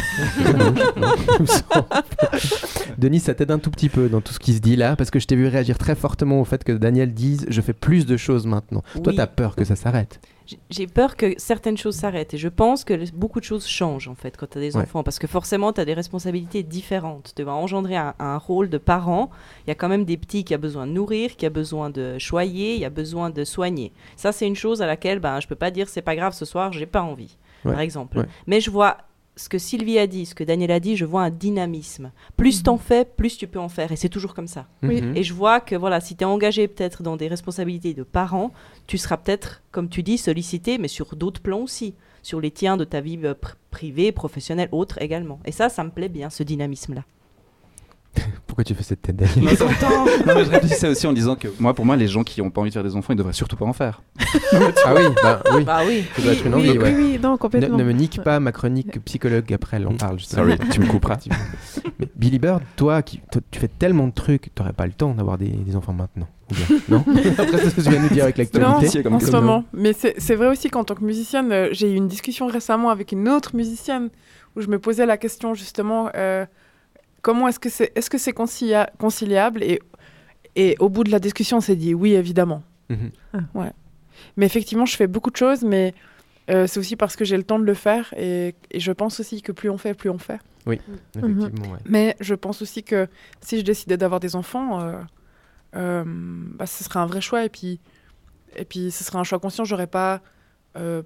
Denis, 2.97 3.21
ça 3.21 3.33
t'aide 3.33 3.51
un 3.51 3.59
tout 3.59 3.71
petit 3.71 3.87
peu 3.89 4.09
dans 4.09 4.19
tout 4.21 4.33
ce 4.33 4.39
qui 4.39 4.53
se 4.53 4.59
dit 4.59 4.75
là, 4.75 4.95
parce 4.97 5.09
que 5.09 5.19
je 5.19 5.27
t'ai 5.27 5.35
vu 5.37 5.47
réagir 5.47 5.77
très 5.77 5.95
fortement 5.95 6.41
au 6.41 6.45
fait 6.45 6.63
que 6.65 6.73
Daniel 6.73 7.13
dise 7.13 7.45
je 7.49 7.61
fais 7.61 7.73
plus 7.73 8.05
de 8.05 8.17
choses 8.17 8.45
maintenant. 8.45 8.83
Toi, 8.95 9.03
Oui. 9.07 9.15
t'as 9.15 9.27
peur 9.27 9.55
que 9.55 9.63
ça 9.63 9.75
s'arrête. 9.75 10.19
J'ai- 10.69 10.87
peur 10.87 11.15
que 11.17 11.33
certaines 11.37 11.77
choses 11.77 11.95
s'arrêtent 11.95 12.33
et 12.33 12.37
je 12.37 12.47
pense 12.47 12.83
que 12.83 13.09
beaucoup 13.11 13.39
de 13.39 13.45
choses 13.45 13.67
changent 13.67 14.07
en 14.07 14.15
fait 14.15 14.37
quand 14.37 14.47
tu 14.49 14.57
as 14.57 14.61
des 14.61 14.75
Ouais. 14.75 14.83
enfants 14.83 15.03
parce 15.03 15.19
que 15.19 15.27
forcément 15.27 15.73
tu 15.73 15.81
as 15.81 15.85
des 15.85 15.93
responsabilités 15.93 16.63
différentes. 16.63 17.33
Tu 17.35 17.43
vas 17.43 17.53
engendrer 17.53 17.95
un, 17.97 18.13
un 18.19 18.37
rôle 18.37 18.69
de 18.69 18.77
parent. 18.77 19.29
Il 19.65 19.69
y 19.69 19.71
a 19.71 19.75
quand 19.75 19.89
même 19.89 20.05
des 20.05 20.17
petits 20.17 20.43
qui 20.43 20.53
a 20.53 20.57
besoin 20.57 20.87
de 20.87 20.91
nourrir, 20.91 21.35
qui 21.35 21.45
a 21.45 21.49
besoin 21.49 21.89
de 21.89 22.17
choyer, 22.17 22.75
il 22.75 22.79
y 22.81 22.85
a 22.85 22.89
besoin 22.89 23.29
de 23.29 23.43
soigner. 23.43 23.91
Ça 24.15 24.31
c'est 24.31 24.47
une 24.47 24.55
chose 24.55 24.81
à 24.81 24.85
laquelle 24.87 25.19
ben, 25.19 25.39
je 25.39 25.47
peux 25.47 25.55
pas 25.55 25.71
dire 25.71 25.89
c'est 25.89 26.01
pas 26.01 26.15
grave 26.15 26.33
ce 26.33 26.45
soir, 26.45 26.71
j'ai 26.73 26.85
pas 26.85 27.01
envie 27.01 27.37
Ouais. 27.65 27.71
par 27.73 27.81
exemple. 27.81 28.19
Ouais. 28.19 28.25
Mais 28.45 28.61
je 28.61 28.71
vois 28.71 28.97
ce 29.37 29.47
que 29.47 29.57
Sylvie 29.57 29.99
a 29.99 30.07
dit, 30.07 30.25
ce 30.25 30.35
que 30.35 30.43
Daniel 30.43 30.71
a 30.71 30.79
dit, 30.81 30.97
je 30.97 31.05
vois 31.05 31.21
un 31.21 31.29
dynamisme. 31.29 32.11
Plus 32.35 32.63
t'en 32.63 32.77
fais, 32.77 33.05
plus 33.05 33.37
tu 33.37 33.47
peux 33.47 33.59
en 33.59 33.69
faire 33.69 33.91
et 33.91 33.95
c'est 33.95 34.09
toujours 34.09 34.33
comme 34.33 34.47
ça. 34.47 34.67
Mhm. 34.81 35.15
Et 35.15 35.23
je 35.23 35.33
vois 35.33 35.61
que 35.61 35.75
voilà, 35.75 36.01
si 36.01 36.15
tu 36.15 36.23
es 36.23 36.25
engagé 36.25 36.67
peut-être 36.67 37.03
dans 37.03 37.15
des 37.15 37.27
responsabilités 37.29 37.93
de 37.93 38.03
parents, 38.03 38.51
tu 38.87 38.97
seras 38.97 39.15
peut-être, 39.17 39.61
comme 39.71 39.87
tu 39.87 40.03
dis, 40.03 40.17
sollicité, 40.17 40.77
mais 40.77 40.89
sur 40.89 41.15
d'autres 41.15 41.41
plans 41.41 41.59
aussi, 41.61 41.93
sur 42.23 42.41
les 42.41 42.51
tiens 42.51 42.75
de 42.75 42.83
ta 42.83 42.99
vie 42.99 43.17
euh, 43.23 43.33
pr- 43.33 43.53
privée, 43.71 44.11
professionnelle, 44.11 44.69
autres 44.71 45.01
également. 45.01 45.39
Et 45.45 45.51
ça, 45.53 45.69
ça 45.69 45.83
me 45.83 45.91
plaît 45.91 46.09
bien, 46.09 46.29
ce 46.29 46.43
dynamisme-là. 46.43 47.05
Pourquoi 48.47 48.63
tu 48.63 48.73
fais 48.73 48.83
cette 48.83 49.01
tête, 49.01 49.15
Daniel 49.15 49.43
Non, 49.43 49.49
c'est- 49.55 50.25
non, 50.25 50.33
mais 50.35 50.45
je 50.45 50.49
réfléchissais 50.49 50.87
aussi 50.87 51.05
en 51.07 51.13
disant 51.13 51.35
que 51.35 51.47
moi, 51.59 51.73
pour 51.73 51.85
moi, 51.85 51.95
les 51.95 52.07
gens 52.07 52.23
qui 52.23 52.41
n'ont 52.41 52.49
pas 52.49 52.61
envie 52.61 52.69
de 52.69 52.73
faire 52.73 52.83
des 52.83 52.95
enfants, 52.95 53.13
ils 53.13 53.17
devraient 53.17 53.33
surtout 53.33 53.55
pas 53.55 53.65
en 53.65 53.73
faire. 53.73 54.01
Ah 54.85 54.93
oui, 54.95 55.01
bah 55.21 55.41
oui. 55.53 55.63
Bah 55.63 55.79
oui. 55.85 56.03
Ça 56.15 56.21
doit 56.21 56.31
être 56.33 56.45
une 56.45 56.55
oui, 56.55 56.69
envie, 56.69 56.77
ouais. 56.79 56.93
oui, 56.95 57.03
oui, 57.13 57.19
non, 57.21 57.33
Ne, 57.33 57.37
complètement. 57.37 57.77
ne 57.77 57.83
me 57.83 57.91
nique 57.91 58.21
pas 58.23 58.39
ma 58.39 58.51
chronique 58.51 59.03
psychologue 59.05 59.51
après, 59.53 59.77
elle 59.77 59.87
en 59.87 59.93
parle. 59.95 60.17
justement. 60.19 60.43
Sorry, 60.43 60.57
tu 60.69 60.79
me 60.79 60.85
couperas. 60.87 61.17
Mais 61.99 62.07
Billy 62.15 62.39
Bird, 62.39 62.61
toi, 62.75 63.01
qui, 63.01 63.19
toi, 63.31 63.41
tu 63.51 63.59
fais 63.59 63.67
tellement 63.67 64.07
de 64.07 64.13
trucs, 64.13 64.53
t'aurais 64.55 64.73
pas 64.73 64.85
le 64.85 64.93
temps 64.93 65.13
d'avoir 65.13 65.37
des, 65.37 65.49
des 65.49 65.75
enfants 65.75 65.93
maintenant. 65.93 66.27
Ou 66.51 66.55
bien, 66.55 66.65
non? 66.89 67.03
Après 67.37 67.57
ce 67.57 67.75
que 67.75 67.81
tu 67.81 67.89
viens 67.89 67.99
de 67.99 68.03
nous 68.07 68.09
dire 68.13 68.23
avec 68.23 68.37
Non, 68.53 68.59
l'actualité. 68.79 69.03
Comme 69.03 69.15
en 69.15 69.19
ce 69.19 69.31
non. 69.31 69.41
moment. 69.41 69.63
Mais 69.73 69.93
c'est 69.93 70.15
c'est 70.17 70.35
vrai 70.35 70.47
aussi 70.47 70.69
qu'en 70.69 70.83
tant 70.85 70.95
que 70.95 71.03
musicienne, 71.03 71.51
euh, 71.51 71.67
j'ai 71.71 71.91
eu 71.91 71.95
une 71.95 72.07
discussion 72.07 72.47
récemment 72.47 72.89
avec 72.89 73.11
une 73.11 73.27
autre 73.27 73.55
musicienne 73.55 74.09
où 74.55 74.61
je 74.61 74.67
me 74.67 74.79
posais 74.79 75.05
la 75.05 75.17
question 75.17 75.53
justement 75.53 76.09
euh, 76.15 76.45
comment 77.21 77.47
est-ce 77.47 77.59
que 77.59 77.69
c'est 77.69 77.91
est-ce 77.95 78.09
que 78.09 78.17
c'est 78.17 78.31
concilia- 78.31 78.89
conciliable 78.99 79.63
et, 79.63 79.79
et 80.55 80.75
au 80.79 80.89
bout 80.89 81.03
de 81.03 81.11
la 81.11 81.19
discussion, 81.19 81.57
on 81.57 81.61
s'est 81.61 81.75
dit 81.75 81.93
oui, 81.93 82.13
évidemment. 82.13 82.63
Mhm. 82.89 83.11
Ouais. 83.53 83.71
Mais 84.35 84.45
effectivement, 84.45 84.85
je 84.85 84.95
fais 84.95 85.07
beaucoup 85.07 85.29
de 85.31 85.35
choses, 85.35 85.63
mais 85.63 85.93
euh, 86.49 86.65
c'est 86.67 86.79
aussi 86.79 86.95
parce 86.95 87.15
que 87.15 87.25
j'ai 87.25 87.37
le 87.37 87.43
temps 87.43 87.59
de 87.59 87.65
le 87.65 87.73
faire 87.73 88.13
et, 88.17 88.55
et 88.71 88.79
je 88.79 88.91
pense 88.91 89.19
aussi 89.19 89.41
que 89.41 89.51
plus 89.51 89.69
on 89.69 89.77
fait, 89.77 89.93
plus 89.93 90.09
on 90.09 90.17
fait. 90.17 90.39
Effectivement, 90.67 91.71
ouais. 91.71 91.79
Mais 91.85 92.15
je 92.19 92.33
pense 92.35 92.61
aussi 92.61 92.83
que 92.83 93.07
si 93.41 93.57
je 93.59 93.63
décidais 93.63 93.95
d'avoir 93.97 94.19
des 94.19 94.35
enfants, 94.35 94.81
euh, 94.81 94.93
euh, 95.75 96.03
bah, 96.05 96.65
ce 96.65 96.83
serait 96.83 96.99
un 96.99 97.05
vrai 97.05 97.21
choix. 97.21 97.45
Et 97.45 97.49
puis, 97.49 97.79
et 98.55 98.65
puis 98.65 98.91
ce 98.91 99.03
serait 99.03 99.17
un 99.19 99.23
choix 99.23 99.39
conscient. 99.39 99.63
J'aurais 99.65 99.87
pas 99.87 100.21
euh, 100.77 101.03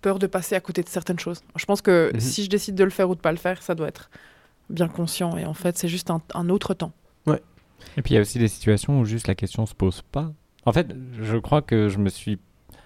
peur 0.00 0.18
de 0.18 0.26
passer 0.26 0.54
à 0.54 0.60
côté 0.60 0.82
de 0.82 0.88
certaines 0.88 1.18
choses. 1.18 1.42
Je 1.56 1.64
pense 1.64 1.80
que 1.82 2.10
Mhm. 2.14 2.20
si 2.20 2.44
je 2.44 2.50
décide 2.50 2.74
de 2.74 2.84
le 2.84 2.90
faire 2.90 3.08
ou 3.10 3.14
de 3.14 3.20
pas 3.20 3.32
le 3.32 3.38
faire, 3.38 3.62
ça 3.62 3.74
doit 3.74 3.88
être 3.88 4.10
bien 4.70 4.88
conscient. 4.88 5.36
Et 5.36 5.44
en 5.44 5.54
fait, 5.54 5.76
c'est 5.78 5.88
juste 5.88 6.10
un, 6.10 6.20
un 6.34 6.48
autre 6.48 6.74
temps. 6.74 6.92
Et 7.96 8.02
puis 8.02 8.12
il 8.12 8.14
y 8.14 8.18
a 8.18 8.22
aussi 8.22 8.38
des 8.38 8.48
situations 8.48 8.98
où 9.00 9.04
juste 9.04 9.28
la 9.28 9.34
question 9.34 9.66
se 9.66 9.74
pose 9.74 10.02
pas. 10.10 10.32
En 10.64 10.72
fait, 10.72 10.88
je 11.20 11.36
crois 11.36 11.60
que 11.60 11.88
je 11.90 11.98
me 11.98 12.08
suis 12.08 12.38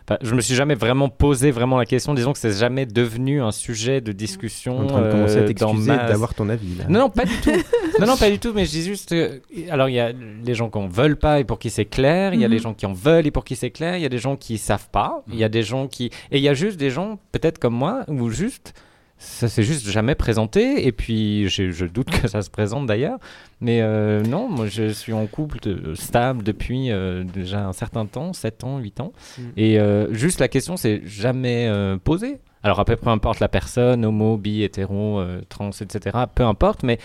enfin, 0.05 0.19
je 0.23 0.35
me 0.35 0.41
suis 0.41 0.55
jamais 0.57 0.75
vraiment 0.75 1.09
posé 1.09 1.51
vraiment 1.53 1.77
la 1.79 1.87
question. 1.87 2.14
Disons 2.14 2.33
que 2.33 2.38
c'est 2.38 2.53
jamais 2.53 2.85
devenu 2.85 3.41
un 3.41 3.53
sujet 3.53 4.01
de 4.01 4.11
discussion 4.12 4.81
En 4.81 4.87
train 4.87 5.03
de 5.03 5.11
commencer 5.12 5.37
à 5.37 5.38
euh, 5.38 5.41
dans 5.43 5.47
t'excuser 5.47 5.87
ma- 5.93 6.09
d'avoir 6.09 6.35
ton 6.35 6.49
avis. 6.49 6.75
Là. 6.75 6.85
Non, 6.88 6.99
non, 7.01 7.11
pas 7.11 7.25
du 7.27 7.37
tout. 7.37 7.53
non, 8.01 8.07
non, 8.09 8.17
pas 8.17 8.29
du 8.29 8.38
tout. 8.41 8.53
Mais 8.55 8.64
je 8.67 8.71
dis 8.73 8.83
juste. 8.83 9.12
euh, 9.12 9.38
alors, 9.71 9.88
il 9.88 9.95
y 9.95 10.01
a 10.01 10.11
les 10.12 10.55
gens 10.55 10.69
qui 10.69 10.79
en 10.79 10.88
veulent 10.88 11.17
pas 11.19 11.38
et 11.38 11.45
pour 11.45 11.59
qui 11.61 11.71
c'est 11.71 11.85
clair. 11.85 12.35
Il 12.35 12.41
y 12.41 12.45
a 12.45 12.49
Mhm. 12.49 12.55
les 12.55 12.59
gens 12.59 12.75
qui 12.75 12.85
en 12.87 12.93
veulent 12.93 13.27
et 13.27 13.31
pour 13.31 13.45
qui 13.45 13.55
c'est 13.55 13.71
clair. 13.71 13.97
Il 13.97 14.03
y 14.03 14.07
a 14.07 14.11
des 14.11 14.19
gens 14.19 14.37
qui 14.37 14.59
savent 14.59 14.88
pas. 14.91 15.23
Il 15.29 15.37
y 15.37 15.45
a 15.45 15.49
des 15.49 15.62
gens 15.62 15.87
qui. 15.87 16.07
Et 16.33 16.38
il 16.38 16.43
y 16.43 16.49
a 16.49 16.55
juste 16.55 16.77
des 16.77 16.91
gens, 16.91 17.21
peut-être 17.31 17.59
comme 17.61 17.75
moi, 17.75 18.05
où 18.09 18.31
juste. 18.31 18.75
Ça 19.20 19.48
s'est 19.48 19.64
juste 19.64 19.88
jamais 19.90 20.14
présenté. 20.14 20.87
Et 20.87 20.92
puis, 20.92 21.48
je, 21.48 21.70
je 21.70 21.87
doute 21.87 22.09
que 22.11 22.28
ça 22.28 22.40
se 22.42 22.50
présente 22.50 22.87
d'ailleurs. 22.87 23.18
Mais 23.61 23.81
euh, 23.83 24.22
non, 24.22 24.48
moi, 24.48 24.66
je 24.68 24.88
suis 24.90 25.12
en 25.12 25.26
couple 25.26 25.59
de- 25.61 25.94
stable 25.94 26.44
depuis 26.44 26.92
euh, 26.92 27.24
déjà 27.24 27.66
un 27.66 27.72
certain 27.72 28.07
temps 28.07 28.33
7 28.33 28.62
ans, 28.64 28.78
8 28.78 29.00
ans. 29.00 29.12
Mhm. 29.38 29.52
Et 29.57 29.81
euh, 29.81 30.12
juste 30.14 30.38
la 30.38 30.46
question, 30.48 30.76
c'est 30.76 31.02
jamais 31.04 31.66
euh, 31.68 31.96
posée. 31.96 32.38
Alors, 32.62 32.78
après, 32.78 32.96
peu 32.96 33.09
importe 33.11 33.40
la 33.40 33.48
personne, 33.48 34.04
homo, 34.04 34.37
bi, 34.37 34.62
hétéro, 34.62 35.18
euh, 35.20 35.40
trans, 35.48 35.70
etc. 35.70 36.16
Peu 36.35 36.44
importe, 36.44 36.85
mais 36.85 36.98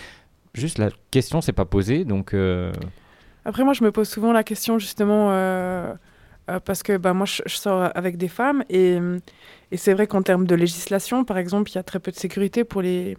juste 0.54 0.78
la 0.78 0.90
question 1.10 1.40
s'est 1.40 1.52
pas 1.52 1.64
posée. 1.64 2.04
Donc, 2.04 2.32
euh, 2.32 2.72
Après, 3.44 3.64
moi, 3.64 3.72
je 3.72 3.82
me 3.82 3.90
pose 3.90 4.08
souvent 4.08 4.32
la 4.32 4.44
question, 4.44 4.78
justement, 4.78 5.30
euh, 6.50 6.60
parce 6.60 6.82
que 6.82 6.96
bah, 6.96 7.14
moi, 7.14 7.26
je, 7.26 7.42
je 7.46 7.56
sors 7.56 7.90
avec 7.94 8.16
des 8.16 8.28
femmes, 8.28 8.64
et, 8.70 8.98
et 9.70 9.76
c'est 9.76 9.94
vrai 9.94 10.06
qu'en 10.06 10.22
termes 10.22 10.46
de 10.46 10.54
législation, 10.54 11.24
par 11.24 11.38
exemple, 11.38 11.70
il 11.70 11.74
y 11.76 11.78
a 11.78 11.82
très 11.82 12.00
peu 12.00 12.10
de 12.10 12.16
sécurité 12.16 12.64
pour 12.64 12.82
les, 12.82 13.16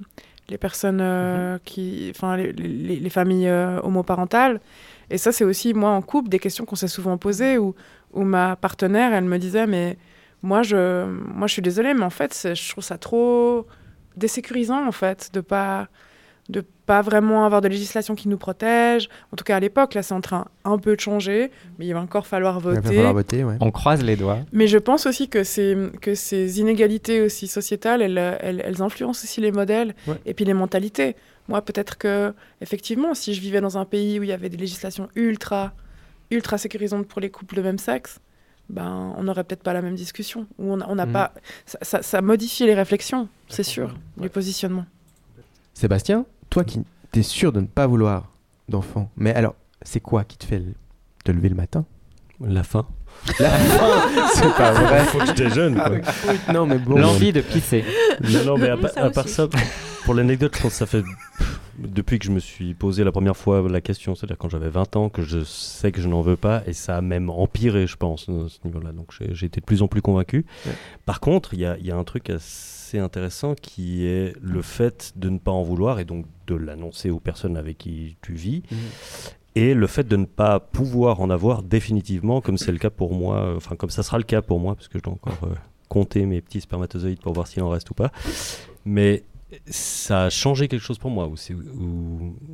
les 0.50 0.58
personnes 0.58 1.00
euh, 1.02 1.58
qui. 1.66 2.12
Enfin, 2.16 2.38
les, 2.38 2.52
les- 2.54 2.98
les 3.00 3.10
familles 3.10 3.48
euh, 3.48 3.80
homoparentales. 3.82 4.62
Et 5.10 5.18
ça, 5.18 5.32
c'est 5.32 5.44
aussi, 5.44 5.74
moi, 5.74 5.92
en 5.92 6.02
couple, 6.02 6.30
des 6.30 6.40
questions 6.40 6.66
qu'on 6.66 6.76
s'est 6.76 6.88
souvent 6.88 7.18
posées, 7.18 7.58
où, 7.58 7.76
où 8.14 8.24
ma 8.24 8.56
partenaire, 8.56 9.14
elle 9.14 9.26
me 9.26 9.38
disait, 9.40 9.68
mais 9.68 9.98
moi, 10.44 10.64
je, 10.64 11.06
moi, 11.08 11.48
je 11.48 11.54
suis 11.54 11.62
désolée, 11.62 11.94
mais 11.94 12.04
en 12.04 12.10
fait, 12.10 12.50
je 12.56 12.70
trouve 12.72 12.84
ça 12.84 12.98
trop 12.98 13.68
désécurisant, 14.18 14.88
en 14.88 14.92
fait, 14.92 15.30
de 15.34 15.42
pas 15.42 15.88
de 16.49 16.63
pas 16.86 17.01
vraiment 17.01 17.45
avoir 17.45 17.62
de 17.62 17.67
législation 17.67 18.13
qui 18.13 18.27
nous 18.29 18.38
protège. 18.38 19.10
En 19.31 19.36
tout 19.36 19.43
cas, 19.43 19.55
à 19.55 19.60
l'époque, 19.60 19.95
là, 19.95 20.03
c'est 20.03 20.13
en 20.13 20.21
train 20.21 20.45
un 20.63 20.77
peu 20.77 20.95
de 20.95 21.01
changer, 21.01 21.49
mais 21.79 21.88
il 21.88 21.93
va 21.93 21.99
encore 22.01 22.27
falloir 22.27 22.58
Il 22.60 22.63
va 22.63 22.71
voter. 22.81 22.95
falloir 22.95 23.13
voter, 23.13 23.43
ouais. 23.43 23.55
on 23.62 23.71
croise 23.71 24.03
les 24.03 24.15
doigts. 24.15 24.38
Mais 24.51 24.67
je 24.67 24.77
pense 24.77 25.08
aussi 25.08 25.27
que 25.27 25.43
ces, 25.43 25.75
que 26.01 26.13
ces 26.13 26.60
inégalités 26.60 27.21
aussi 27.21 27.47
sociétales, 27.47 28.03
elles, 28.03 28.38
elles, 28.41 28.62
elles 28.63 28.81
influencent 28.84 29.23
aussi 29.23 29.41
les 29.41 29.51
modèles 29.51 29.95
Ouais. 30.08 30.17
et 30.27 30.36
puis 30.36 30.45
les 30.45 30.53
mentalités. 30.53 31.15
Moi, 31.47 31.62
peut-être 31.63 31.97
que, 31.97 32.34
effectivement, 32.62 33.15
si 33.15 33.34
je 33.34 33.41
vivais 33.41 33.62
dans 33.62 33.77
un 33.79 33.86
pays 33.86 34.19
où 34.19 34.23
il 34.23 34.29
y 34.29 34.31
avait 34.31 34.49
des 34.49 34.58
législations 34.58 35.10
ultra, 35.15 35.73
ultra 36.29 36.60
sécurisantes 36.60 37.08
pour 37.08 37.21
les 37.21 37.31
couples 37.31 37.55
de 37.55 37.62
même 37.63 37.79
sexe, 37.79 38.19
ben, 38.69 39.13
on 39.17 39.23
n'aurait 39.23 39.43
peut-être 39.43 39.63
pas 39.63 39.73
la 39.73 39.81
même 39.81 39.95
discussion. 39.95 40.45
Ou 40.60 40.73
on 40.73 40.77
n'a 40.77 40.86
on 40.89 40.95
Mhm. 40.95 41.12
pas. 41.12 41.34
Ça, 41.65 41.79
ça, 41.81 42.01
ça 42.03 42.21
modifie 42.21 42.65
les 42.67 42.73
réflexions, 42.75 43.29
c'est 43.47 43.63
sûr, 43.63 43.95
du 44.17 44.29
positionnement. 44.29 44.86
Sébastien, 45.73 46.25
toi 46.56 46.63
qui 46.63 46.80
t'es 47.12 47.22
sûr 47.22 47.52
de 47.52 47.60
ne 47.60 47.65
pas 47.65 47.86
vouloir 47.86 48.32
d'enfants, 48.70 49.12
mais 49.18 49.34
alors, 49.36 49.56
c'est 49.82 50.00
quoi 50.00 50.24
qui 50.24 50.38
te 50.38 50.46
fait 50.46 50.60
le- 50.60 50.74
te 51.26 51.32
lever 51.34 51.50
le 51.50 51.56
matin? 51.56 51.86
La 52.39 52.63
faim. 52.63 52.86
La 53.39 53.50
faim? 53.50 54.30
C'est 54.36 54.54
pas 54.56 54.72
vrai. 54.72 55.04
Faut 55.06 55.20
que 55.20 55.26
je 55.28 55.32
déjeune. 55.34 55.76
quoi. 55.76 56.54
Non, 56.54 56.65
mais 56.65 56.78
bon. 56.78 56.98
L'envie 56.98 57.34
de 57.34 57.41
pisser. 57.41 57.84
Non, 58.22 58.44
non, 58.46 58.58
mais 58.58 58.70
à, 58.70 58.76
Oui, 58.76 58.82
pa- 58.84 58.88
ça 58.89 59.04
à 59.06 59.10
part 59.10 59.26
aussi. 59.26 59.34
ça, 59.34 59.48
pour 60.06 60.13
l'anecdote, 60.13 60.54
je 60.56 60.62
pense 60.62 60.72
que 60.72 60.78
ça 60.78 60.86
fait 60.86 61.04
depuis 61.78 62.20
que 62.20 62.26
je 62.26 62.32
me 62.32 62.39
suis 62.39 62.74
posé 62.74 63.04
la 63.04 63.12
première 63.12 63.36
fois 63.36 63.62
la 63.70 63.82
question, 63.82 64.15
c'est-à-dire 64.15 64.38
quand 64.38 64.48
j'avais 64.50 64.70
20 64.70 64.96
ans, 64.96 65.10
que 65.10 65.24
je 65.24 65.44
sais 65.44 65.91
que 65.91 66.00
je 66.02 66.08
n'en 66.08 66.22
veux 66.22 66.38
pas, 66.38 66.63
et 66.68 66.74
ça 66.74 66.96
a 66.98 67.02
même 67.02 67.30
empiré, 67.30 67.86
je 67.88 67.98
pense, 67.98 68.24
à 68.30 68.48
ce 68.50 68.60
niveau-là. 68.65 68.91
Donc 68.94 69.08
j'ai 69.18 69.34
j'ai 69.36 69.46
été 69.48 69.60
de 69.60 69.65
plus 69.65 69.82
en 69.82 69.88
plus 69.89 70.02
convaincu. 70.02 70.46
Ouais. 70.65 70.71
Par 71.06 71.19
contre, 71.19 71.54
il 71.54 71.60
y 71.60 71.65
a, 71.65 71.77
il 71.79 71.86
y 71.86 71.92
a 71.92 71.98
un 71.98 72.04
truc 72.06 72.29
assez 72.29 72.75
intéressant 72.94 73.56
qui 73.56 74.06
est 74.06 74.33
le 74.42 74.62
fait 74.62 75.13
de 75.15 75.29
ne 75.29 75.38
pas 75.38 75.52
en 75.52 75.63
vouloir 75.63 76.00
et 76.00 76.06
donc 76.06 76.25
de 76.48 76.56
l'annoncer 76.56 77.10
aux 77.10 77.19
personnes 77.19 77.58
avec 77.58 77.77
qui 77.79 78.15
tu 78.21 78.33
vis. 78.33 78.63
Mhm. 78.71 78.77
et 79.58 79.73
le 79.73 79.88
fait 79.88 80.06
de 80.08 80.17
ne 80.17 80.25
pas 80.25 80.60
pouvoir 80.60 81.21
en 81.21 81.29
avoir 81.29 81.63
définitivement, 81.63 82.42
comme 82.42 82.58
c'est 82.58 82.71
le 82.73 82.77
cas 82.77 82.90
pour 82.90 83.13
moi, 83.13 83.38
euh, 83.38 83.56
enfin 83.58 83.75
comme 83.77 83.90
ça 83.90 84.04
sera 84.04 84.17
le 84.17 84.23
cas 84.25 84.42
pour 84.42 84.60
moi, 84.60 84.75
parce 84.75 84.88
que 84.90 84.98
je 85.00 85.04
dois 85.04 85.13
encore 85.13 85.38
euh, 85.44 85.56
compter 85.88 86.25
mes 86.25 86.42
petits 86.42 86.60
spermatozoïdes 86.62 87.21
pour 87.21 87.31
voir 87.33 87.48
s'il 87.48 87.63
en 87.63 87.69
reste 87.69 87.90
ou 87.90 87.94
pas. 87.94 88.12
Mais 88.83 89.23
ça 89.67 90.25
a 90.25 90.29
changé 90.29 90.67
quelque 90.67 90.81
chose 90.83 90.98
pour 90.98 91.10
moi. 91.12 91.27
Où, 91.29 91.36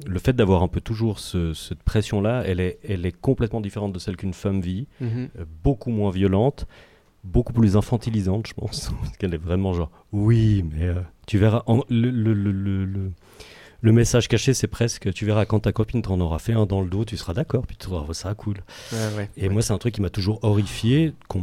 le 0.06 0.20
fait 0.20 0.34
d'avoir 0.34 0.62
un 0.62 0.68
peu 0.68 0.82
toujours 0.82 1.18
ce- 1.20 1.54
cette 1.56 1.82
pression-là, 1.82 2.44
elle 2.46 2.60
est, 2.60 2.78
elle 2.88 3.06
est 3.06 3.12
complètement 3.20 3.62
différente 3.62 3.94
de 3.94 4.00
celle 4.00 4.16
qu'une 4.18 4.34
femme 4.34 4.62
vit, 4.62 4.88
Mhm. 5.00 5.30
euh, 5.40 5.46
beaucoup 5.64 5.90
moins 5.90 6.12
violente, 6.12 6.68
beaucoup 7.24 7.54
plus 7.54 7.78
infantilisante, 7.78 8.48
je 8.48 8.54
pense. 8.54 8.92
Parce 9.02 9.18
qu'elle 9.18 9.34
est 9.34 9.38
vraiment 9.38 9.74
genre, 9.74 9.92
oui, 10.12 10.64
mais 10.74 10.86
euh, 10.86 10.96
tu 11.28 11.38
verras. 11.38 11.64
en- 11.68 11.84
le, 11.90 12.10
le- 12.10 12.34
le- 12.34 12.86
le- 12.86 13.92
message 13.92 14.28
caché, 14.28 14.54
c'est 14.54 14.68
presque, 14.68 15.12
tu 15.14 15.26
verras 15.26 15.46
quand 15.46 15.62
ta 15.62 15.72
copine 15.72 16.02
t'en 16.02 16.20
aura 16.20 16.38
fait 16.40 16.54
un 16.54 16.66
dans 16.68 16.82
le 16.82 16.90
dos, 16.90 17.04
tu 17.06 17.18
seras 17.18 17.34
d'accord, 17.34 17.66
puis 17.66 17.76
tu 17.76 17.86
trouveras 17.88 18.14
ça 18.14 18.34
cool. 18.36 18.58
Ouais, 18.92 18.98
ouais. 19.18 19.30
Et 19.38 19.50
moi, 19.50 19.62
c'est 19.64 19.74
un 19.74 19.78
truc 19.80 19.96
qui 19.96 20.02
m'a 20.02 20.10
toujours 20.12 20.40
horrifié, 20.44 21.14
qu'on 21.28 21.42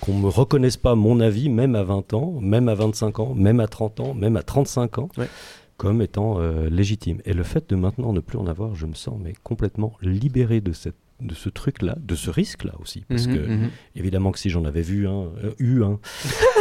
qu'on 0.00 0.14
me 0.18 0.28
reconnaisse 0.28 0.76
pas 0.76 0.94
mon 0.94 1.18
avis, 1.20 1.48
même 1.48 1.74
à 1.74 1.82
20 1.82 2.14
ans, 2.14 2.38
même 2.40 2.68
à 2.68 2.74
25 2.74 3.18
ans, 3.18 3.34
même 3.34 3.58
à 3.60 3.66
30 3.66 4.00
ans, 4.00 4.14
même 4.14 4.36
à 4.36 4.42
35 4.42 4.98
ans, 4.98 5.08
comme 5.76 6.00
étant 6.00 6.38
euh, 6.38 6.68
légitime. 6.70 7.20
Et 7.24 7.32
le 7.32 7.42
fait 7.42 7.68
de 7.70 7.74
maintenant 7.74 8.12
ne 8.12 8.20
plus 8.20 8.38
en 8.38 8.46
avoir, 8.46 8.74
je 8.76 8.86
me 8.86 8.94
sens 8.94 9.18
mais 9.20 9.32
complètement 9.42 9.94
libéré 10.00 10.60
de, 10.60 10.72
cette, 10.72 10.94
de 11.22 11.34
ce 11.34 11.48
truc-là, 11.48 11.96
de 12.00 12.14
ce 12.14 12.30
risque-là 12.30 12.72
aussi. 12.80 13.04
Parce 13.08 13.26
Mhm, 13.26 13.34
que, 13.34 13.46
mhm. 13.46 13.70
évidemment 13.96 14.32
que 14.32 14.38
si 14.38 14.50
j'en 14.50 14.64
avais 14.64 14.82
vu 14.82 15.06
un, 15.08 15.28
euh, 15.44 15.52
eu 15.58 15.82
un, 15.82 15.98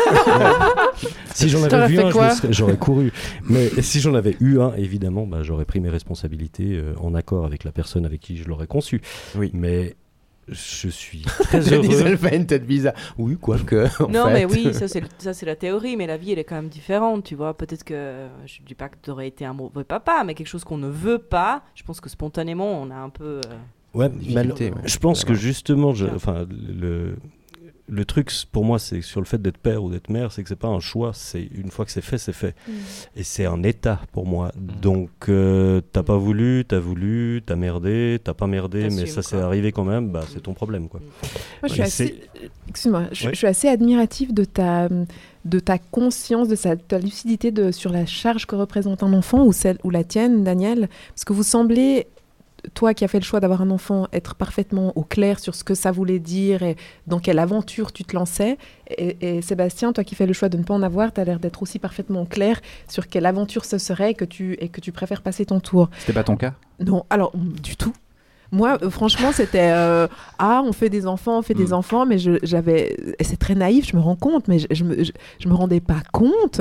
si 1.33 1.49
j'en 1.49 1.63
avais 1.63 1.87
vu 1.87 1.99
un, 1.99 2.11
quoi 2.11 2.29
j'aurais 2.49 2.77
couru. 2.77 3.11
Mais 3.49 3.69
si 3.81 3.99
j'en 3.99 4.13
avais 4.15 4.35
eu 4.39 4.59
un, 4.59 4.73
évidemment, 4.75 5.25
bah, 5.25 5.43
j'aurais 5.43 5.65
pris 5.65 5.79
mes 5.79 5.89
responsabilités 5.89 6.77
euh, 6.77 6.93
en 6.99 7.13
accord 7.15 7.45
avec 7.45 7.63
la 7.63 7.71
personne 7.71 8.05
avec 8.05 8.19
qui 8.21 8.37
je 8.37 8.47
l'aurais 8.47 8.67
conçu. 8.67 9.01
Oui. 9.35 9.51
Mais 9.53 9.95
je 10.47 10.89
suis 10.89 11.21
très 11.43 11.71
heureux. 11.71 11.87
elle 12.05 12.17
fait 12.17 12.35
une 12.35 12.45
tête 12.47 12.65
bizarre. 12.65 12.93
Oui, 13.17 13.37
quoique. 13.39 13.87
en 14.03 14.09
Non, 14.09 14.25
fait. 14.25 14.33
mais 14.33 14.45
oui, 14.45 14.73
ça 14.73 14.87
c'est, 14.87 15.03
ça 15.19 15.33
c'est 15.33 15.45
la 15.45 15.55
théorie, 15.55 15.95
mais 15.95 16.07
la 16.07 16.17
vie 16.17 16.31
elle 16.31 16.39
est 16.39 16.43
quand 16.43 16.55
même 16.55 16.67
différente, 16.67 17.23
tu 17.25 17.35
vois. 17.35 17.55
Peut-être 17.55 17.83
que, 17.83 18.27
je 18.45 18.59
dis 18.65 18.75
pas 18.75 18.89
que 18.89 18.95
tu 19.01 19.11
aurais 19.11 19.27
été 19.27 19.45
un 19.45 19.53
mauvais 19.53 19.83
papa, 19.83 20.23
mais 20.25 20.33
quelque 20.33 20.47
chose 20.47 20.63
qu'on 20.63 20.77
ne 20.79 20.89
veut 20.89 21.19
pas, 21.19 21.63
je 21.75 21.83
pense 21.83 22.01
que 22.01 22.09
spontanément 22.09 22.81
on 22.81 22.89
a 22.91 22.95
un 22.95 23.09
peu. 23.09 23.23
euh, 23.37 23.41
Ouais, 23.93 24.09
je 24.85 24.97
pense 24.97 25.25
que 25.25 25.33
justement, 25.33 25.93
je- 25.93 26.07
enfin, 26.07 26.45
le, 26.49 27.15
le 27.89 28.05
truc 28.05 28.31
pour 28.53 28.63
moi, 28.63 28.79
c'est 28.79 29.01
sur 29.01 29.19
le 29.19 29.25
fait 29.25 29.41
d'être 29.41 29.57
père 29.57 29.83
ou 29.83 29.91
d'être 29.91 30.09
mère, 30.09 30.31
c'est 30.31 30.43
que 30.43 30.47
c'est 30.49 30.55
pas 30.55 30.69
un 30.69 30.79
choix. 30.79 31.11
C'est 31.13 31.49
une 31.53 31.71
fois 31.71 31.83
que 31.83 31.91
c'est 31.91 31.99
fait, 32.01 32.17
c'est 32.17 32.31
fait, 32.31 32.55
et 33.17 33.23
c'est 33.23 33.45
un 33.45 33.63
état 33.63 33.99
pour 34.13 34.25
moi. 34.25 34.53
Donc, 34.55 35.09
euh, 35.27 35.81
t'as 35.91 36.03
pas 36.03 36.15
voulu, 36.15 36.63
t'as 36.65 36.79
voulu, 36.79 37.41
t'as 37.45 37.57
merdé, 37.57 38.17
t'as 38.23 38.33
pas 38.33 38.47
merdé, 38.47 38.87
mais 38.89 39.05
ça 39.07 39.21
s'est 39.21 39.41
arrivé 39.41 39.73
quand 39.73 39.83
même. 39.83 40.07
Bah, 40.09 40.23
c'est 40.31 40.41
ton 40.43 40.53
problème, 40.53 40.87
quoi. 40.87 41.01
Moi, 41.01 41.67
je 41.67 41.67
suis 41.73 41.81
Ouais, 41.81 41.87
assez, 41.87 42.15
excuse-moi, 42.69 43.07
je, 43.11 43.25
Ouais. 43.25 43.33
je 43.33 43.37
suis 43.39 43.47
assez 43.47 43.67
admirative 43.67 44.33
de 44.33 44.45
ta, 44.45 44.87
de 45.43 45.59
ta 45.59 45.77
conscience, 45.79 46.47
de 46.47 46.55
sa, 46.55 46.77
ta 46.77 46.97
lucidité 46.97 47.51
de, 47.51 47.71
sur 47.71 47.91
la 47.91 48.05
charge 48.05 48.45
que 48.45 48.55
représente 48.55 49.03
un 49.03 49.11
enfant 49.11 49.43
ou 49.43 49.51
celle 49.51 49.79
ou 49.83 49.89
la 49.89 50.05
tienne, 50.05 50.45
Daniel, 50.45 50.87
parce 51.09 51.25
que 51.25 51.33
vous 51.33 51.43
semblez, 51.43 52.07
toi 52.73 52.93
qui 52.93 53.03
as 53.03 53.07
fait 53.07 53.19
le 53.19 53.23
choix 53.25 53.39
d'avoir 53.39 53.61
un 53.61 53.69
enfant, 53.71 54.07
être 54.13 54.35
parfaitement 54.35 54.93
au 54.95 55.03
clair 55.03 55.39
sur 55.39 55.55
ce 55.55 55.63
que 55.63 55.73
ça 55.75 55.91
voulait 55.91 56.19
dire 56.19 56.63
et 56.63 56.75
dans 57.07 57.19
quelle 57.19 57.39
aventure 57.39 57.91
tu 57.91 58.03
te 58.03 58.15
lançais. 58.15 58.57
Et, 58.97 59.37
et 59.37 59.41
Sébastien, 59.41 59.93
toi 59.93 60.03
qui 60.03 60.15
fais 60.15 60.25
le 60.27 60.33
choix 60.33 60.49
de 60.49 60.57
ne 60.57 60.63
pas 60.63 60.73
en 60.73 60.83
avoir, 60.83 61.13
tu 61.13 61.21
as 61.21 61.23
l'air 61.25 61.39
d'être 61.39 61.61
aussi 61.63 61.79
parfaitement 61.79 62.21
au 62.21 62.25
clair 62.25 62.59
sur 62.87 63.07
quelle 63.07 63.25
aventure 63.25 63.65
ce 63.65 63.77
serait 63.77 64.11
et 64.11 64.15
que 64.15 64.25
tu, 64.25 64.53
et 64.59 64.69
que 64.69 64.81
tu 64.81 64.91
préfères 64.91 65.21
passer 65.21 65.45
ton 65.45 65.59
tour. 65.59 65.89
C'était 65.99 66.13
pas 66.13 66.23
ton 66.23 66.35
cas? 66.37 66.53
Non, 66.79 67.05
alors 67.09 67.31
du 67.35 67.75
tout. 67.75 67.93
Moi, 68.53 68.77
euh, 68.83 68.89
franchement, 68.89 69.31
c'était 69.31 69.71
euh, 69.71 70.07
ah, 70.37 70.61
on 70.65 70.73
fait 70.73 70.89
des 70.89 71.07
enfants, 71.07 71.37
on 71.39 71.41
fait 71.41 71.53
des 71.53 71.67
Mm. 71.67 71.73
enfants, 71.73 72.05
mais 72.05 72.17
j'avais, 72.43 72.97
c'est 73.21 73.37
très 73.39 73.55
naïf, 73.55 73.87
je 73.89 73.95
me 73.95 74.01
rends 74.01 74.17
compte, 74.17 74.49
mais 74.49 74.59
je, 74.59 74.67
je 74.71 74.83
me, 74.83 75.03
je, 75.05 75.11
je 75.39 75.47
me 75.47 75.53
rendais 75.53 75.79
pas 75.79 76.01
compte. 76.11 76.59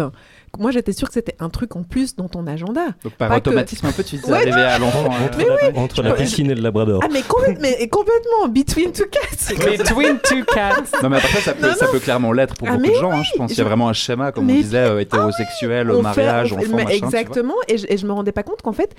Moi, 0.59 0.73
j'étais 0.73 0.93
sûre 0.93 1.09
que 1.09 1.15
c'était 1.15 1.37
un 1.39 1.49
truc 1.49 1.77
en 1.77 1.85
plus 1.85 2.17
dans 2.17 2.29
ton 2.29 2.47
agenda. 2.47 2.87
Donc 3.05 3.15
par 3.15 3.29
Pas 3.29 3.41
que- 3.41 3.49
automatisme 3.49 3.87
un 3.87 3.93
peu, 3.93 4.03
tu 4.03 4.19
t'es 4.19 4.31
Ouais, 4.31 4.51
à 4.51 4.79
l'enfant. 4.79 5.05
euh, 5.07 5.25
Entre, 5.27 5.39
la, 5.75 5.81
entre 5.81 6.03
la 6.03 6.13
piscine 6.15 6.51
et 6.51 6.55
le 6.55 6.61
labrador. 6.61 7.01
Ah, 7.05 7.09
mais, 7.11 7.21
complè- 7.21 7.57
mais 7.61 7.89
complètement 7.89 8.49
between 8.49 8.93
two 8.93 9.07
cats. 9.11 9.55
Between 9.55 10.19
two 10.19 10.45
cats. 10.45 10.83
Non 11.03 11.09
mais 11.09 11.17
après 11.19 11.41
ça 11.41 11.55
peut, 11.55 11.69
Non, 11.69 11.75
ça 11.75 11.87
peut 11.87 12.01
clairement 12.01 12.33
l'être 12.33 12.55
pour 12.57 12.69
Ah, 12.69 12.77
beaucoup 12.77 12.89
de 12.91 12.95
gens. 12.95 13.13
hein, 13.13 13.23
je 13.23 13.37
pense 13.39 13.51
qu'il 13.51 13.59
y 13.59 13.61
a 13.63 13.65
vraiment 13.65 13.89
un 13.89 13.93
schéma, 13.95 14.33
comme 14.33 14.47
Mais- 14.47 14.55
on 14.55 14.57
disait, 14.57 14.79
euh, 14.79 15.01
hétérosexuel, 15.01 15.91
On 15.91 15.97
fait- 15.99 16.03
mariage, 16.03 16.53
on 16.53 16.59
fait- 16.59 16.67
enfant, 16.67 16.77
mais 16.77 16.85
machin. 16.85 16.97
Exactement, 17.07 17.55
et 17.69 17.79
je, 17.79 17.87
et 17.89 17.97
je 17.97 18.07
me 18.07 18.13
rendais 18.13 18.33
pas 18.33 18.43
compte 18.43 18.61
qu'en 18.63 18.73
fait, 18.73 18.95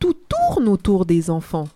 tout 0.00 0.14
tourne 0.28 0.68
autour 0.68 1.06
des 1.06 1.30
enfants. 1.30 1.68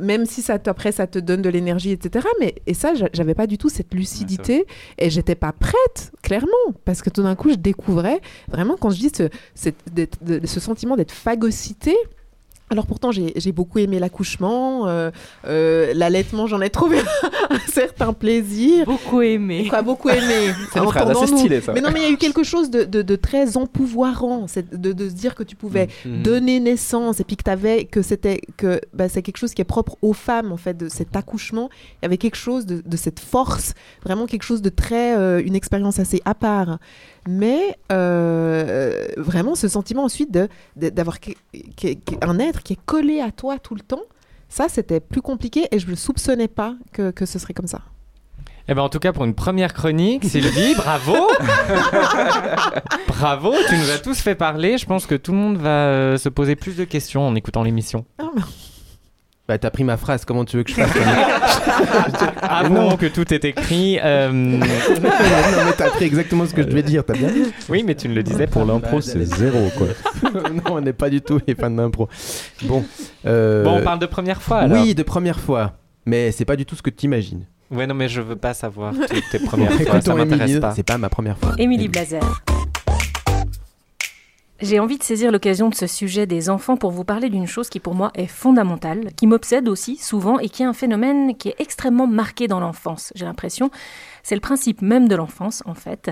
Même 0.00 0.26
si 0.26 0.42
ça, 0.42 0.58
après 0.66 0.92
ça 0.92 1.06
te 1.06 1.18
donne 1.18 1.42
de 1.42 1.48
l'énergie, 1.48 1.90
etc. 1.90 2.26
Mais 2.40 2.54
et 2.66 2.74
ça, 2.74 2.94
j'a- 2.94 3.08
j'avais 3.12 3.34
pas 3.34 3.46
du 3.46 3.58
tout 3.58 3.68
cette 3.68 3.92
lucidité 3.94 4.66
et 4.98 5.10
j'étais 5.10 5.34
pas 5.34 5.52
prête, 5.52 6.12
clairement, 6.22 6.46
parce 6.84 7.02
que 7.02 7.10
tout 7.10 7.22
d'un 7.22 7.34
coup, 7.34 7.50
je 7.50 7.54
découvrais 7.56 8.20
vraiment 8.48 8.76
quand 8.78 8.90
je 8.90 8.98
dis 8.98 9.10
ce, 9.16 9.28
cette- 9.54 9.76
d'être- 9.92 10.22
de- 10.22 10.46
ce 10.46 10.60
sentiment 10.60 10.96
d'être 10.96 11.12
phagocyté. 11.12 11.94
Alors 12.68 12.86
pourtant, 12.86 13.12
j'ai 13.12 13.52
beaucoup 13.52 13.78
aimé 13.78 14.00
l'accouchement, 14.00 14.88
euh, 14.88 15.12
euh, 15.46 15.92
l'allaitement, 15.94 16.48
j'en 16.48 16.60
ai 16.60 16.68
trouvé 16.68 16.98
un 17.50 17.58
certain 17.60 18.12
plaisir. 18.12 18.86
Beaucoup 18.86 19.22
aimé. 19.22 19.68
Pas 19.70 19.82
beaucoup 19.82 20.08
aimé. 20.08 20.52
C'est 20.72 20.80
assez 20.80 21.26
stylée, 21.28 21.60
ça. 21.60 21.72
Mais 21.72 21.80
non, 21.80 21.90
mais 21.92 22.00
il 22.00 22.02
y 22.02 22.06
a 22.06 22.10
eu 22.10 22.16
quelque 22.16 22.42
chose 22.42 22.68
de, 22.70 22.82
de- 22.82 23.02
de 23.02 23.16
très 23.16 23.56
empouvoirant, 23.56 24.46
de, 24.72 24.92
de 24.92 25.08
se 25.08 25.14
dire 25.14 25.36
que 25.36 25.44
tu 25.44 25.54
pouvais 25.54 25.86
Mhm. 26.04 26.22
donner 26.22 26.58
naissance 26.58 27.20
et 27.20 27.24
puis 27.24 27.36
que 27.36 27.44
t'avais 27.44 27.84
que 27.84 28.02
c'était 28.02 28.40
que 28.56 28.80
bah, 28.92 29.08
c'est 29.08 29.22
quelque 29.22 29.36
chose 29.38 29.54
qui 29.54 29.62
est 29.62 29.64
propre 29.66 29.96
aux 30.02 30.12
femmes 30.12 30.50
en 30.50 30.56
fait 30.56 30.76
de 30.76 30.88
cet 30.88 31.14
accouchement. 31.14 31.70
Il 32.02 32.04
y 32.04 32.06
avait 32.06 32.18
quelque 32.18 32.36
chose 32.36 32.66
de, 32.66 32.82
de 32.84 32.96
cette 32.96 33.20
force, 33.20 33.74
vraiment 34.04 34.26
quelque 34.26 34.42
chose 34.42 34.60
de 34.62 34.70
très 34.70 35.16
euh, 35.16 35.40
une 35.44 35.54
expérience 35.54 36.00
assez 36.00 36.20
à 36.24 36.34
part. 36.34 36.78
Mais 37.28 37.76
euh, 37.92 39.08
vraiment 39.16 39.54
ce 39.54 39.68
sentiment 39.68 40.04
ensuite 40.04 40.30
d'avoir 40.76 41.18
un 42.22 42.38
être 42.38 42.62
qui 42.62 42.72
est 42.74 42.84
collé 42.86 43.20
à 43.20 43.30
toi 43.30 43.58
tout 43.58 43.74
le 43.74 43.80
temps. 43.80 44.02
Ça, 44.48 44.68
c'était 44.68 45.00
plus 45.00 45.22
compliqué 45.22 45.66
et 45.72 45.78
je 45.78 45.90
ne 45.90 45.96
soupçonnais 45.96 46.48
pas 46.48 46.76
que, 46.92 47.10
que 47.10 47.26
ce 47.26 47.38
serait 47.38 47.54
comme 47.54 47.66
ça. 47.66 47.80
Eh 48.68 48.74
ben 48.74 48.82
en 48.82 48.88
tout 48.88 48.98
cas 48.98 49.12
pour 49.12 49.24
une 49.24 49.34
première 49.34 49.72
chronique, 49.74 50.24
Sylvie, 50.24 50.74
bravo 50.76 51.14
Bravo, 53.08 53.54
tu 53.68 53.76
nous 53.76 53.90
as 53.90 53.98
tous 53.98 54.18
fait 54.20 54.34
parler. 54.34 54.76
Je 54.76 54.86
pense 54.86 55.06
que 55.06 55.14
tout 55.14 55.30
le 55.32 55.38
monde 55.38 55.56
va 55.56 55.86
euh, 55.86 56.16
se 56.16 56.28
poser 56.28 56.56
plus 56.56 56.76
de 56.76 56.84
questions 56.84 57.26
en 57.26 57.34
écoutant 57.36 57.62
l'émission. 57.62 58.04
Bah, 59.48 59.58
t'as 59.58 59.70
pris 59.70 59.84
ma 59.84 59.96
phrase, 59.96 60.24
comment 60.24 60.44
tu 60.44 60.56
veux 60.56 60.64
que 60.64 60.70
je 60.70 60.74
fasse 60.74 60.90
Avant 62.42 62.96
que 62.96 63.06
tout 63.06 63.32
est 63.32 63.44
écrit. 63.44 63.96
euh, 64.04 64.30
Non, 64.32 64.58
mais 64.58 65.72
t'as 65.76 65.90
pris 65.90 66.04
exactement 66.04 66.46
ce 66.46 66.52
que 66.54 66.62
je 66.62 66.66
devais 66.66 66.82
dire, 66.82 67.04
t'as 67.04 67.14
bien 67.14 67.30
dit. 67.30 67.44
Oui, 67.68 67.84
mais 67.86 67.94
tu 67.94 68.08
ne 68.08 68.14
le 68.14 68.24
disais 68.24 68.48
Pour 68.48 68.64
l'impro, 68.64 69.00
c'est 69.00 69.24
zéro, 69.24 69.70
quoi. 69.78 69.86
non, 70.50 70.62
on 70.76 70.80
n'est 70.80 70.92
pas 70.92 71.10
du 71.10 71.20
tout 71.20 71.38
les 71.46 71.54
fans 71.54 71.70
d'impro. 71.70 72.08
Bon. 72.64 72.84
euh, 73.24 73.62
Bon, 73.62 73.78
on 73.78 73.82
parle 73.84 74.00
de 74.00 74.06
première 74.06 74.42
fois 74.42 74.58
alors. 74.58 74.82
Oui, 74.82 74.94
de 74.96 75.02
première 75.04 75.38
fois. 75.38 75.74
Mais 76.06 76.32
c'est 76.32 76.44
pas 76.44 76.56
du 76.56 76.66
tout 76.66 76.74
ce 76.74 76.82
que 76.82 76.90
tu 76.90 77.04
imagines. 77.06 77.44
Ouais, 77.70 77.86
non, 77.86 77.94
mais 77.94 78.08
je 78.08 78.20
veux 78.20 78.36
pas 78.36 78.54
savoir 78.54 78.94
toutes 78.94 79.24
tes 79.30 79.38
premières 79.38 79.72
fois. 79.72 80.00
Ça 80.00 80.14
m'intéresse 80.14 80.58
pas. 80.60 80.72
c'est 80.74 80.82
pas 80.84 80.98
ma 80.98 81.08
première 81.08 81.38
fois. 81.38 81.54
Émilie 81.58 81.88
Blazer. 81.88 82.42
J'ai 84.62 84.80
envie 84.80 84.96
de 84.96 85.02
saisir 85.02 85.30
l'occasion 85.32 85.68
de 85.68 85.74
ce 85.74 85.86
sujet 85.86 86.26
des 86.26 86.48
enfants 86.48 86.78
pour 86.78 86.90
vous 86.90 87.04
parler 87.04 87.28
d'une 87.28 87.46
chose 87.46 87.68
qui 87.68 87.78
pour 87.78 87.94
moi 87.94 88.10
est 88.14 88.26
fondamentale, 88.26 89.12
qui 89.14 89.26
m'obsède 89.26 89.68
aussi 89.68 89.96
souvent 89.98 90.38
et 90.38 90.48
qui 90.48 90.62
est 90.62 90.66
un 90.66 90.72
phénomène 90.72 91.36
qui 91.36 91.50
est 91.50 91.56
extrêmement 91.58 92.06
marqué 92.06 92.48
dans 92.48 92.58
l'enfance. 92.58 93.12
J'ai 93.14 93.26
l'impression, 93.26 93.70
c'est 94.22 94.34
le 94.34 94.40
principe 94.40 94.80
même 94.80 95.08
de 95.08 95.14
l'enfance 95.14 95.62
en 95.66 95.74
fait. 95.74 96.08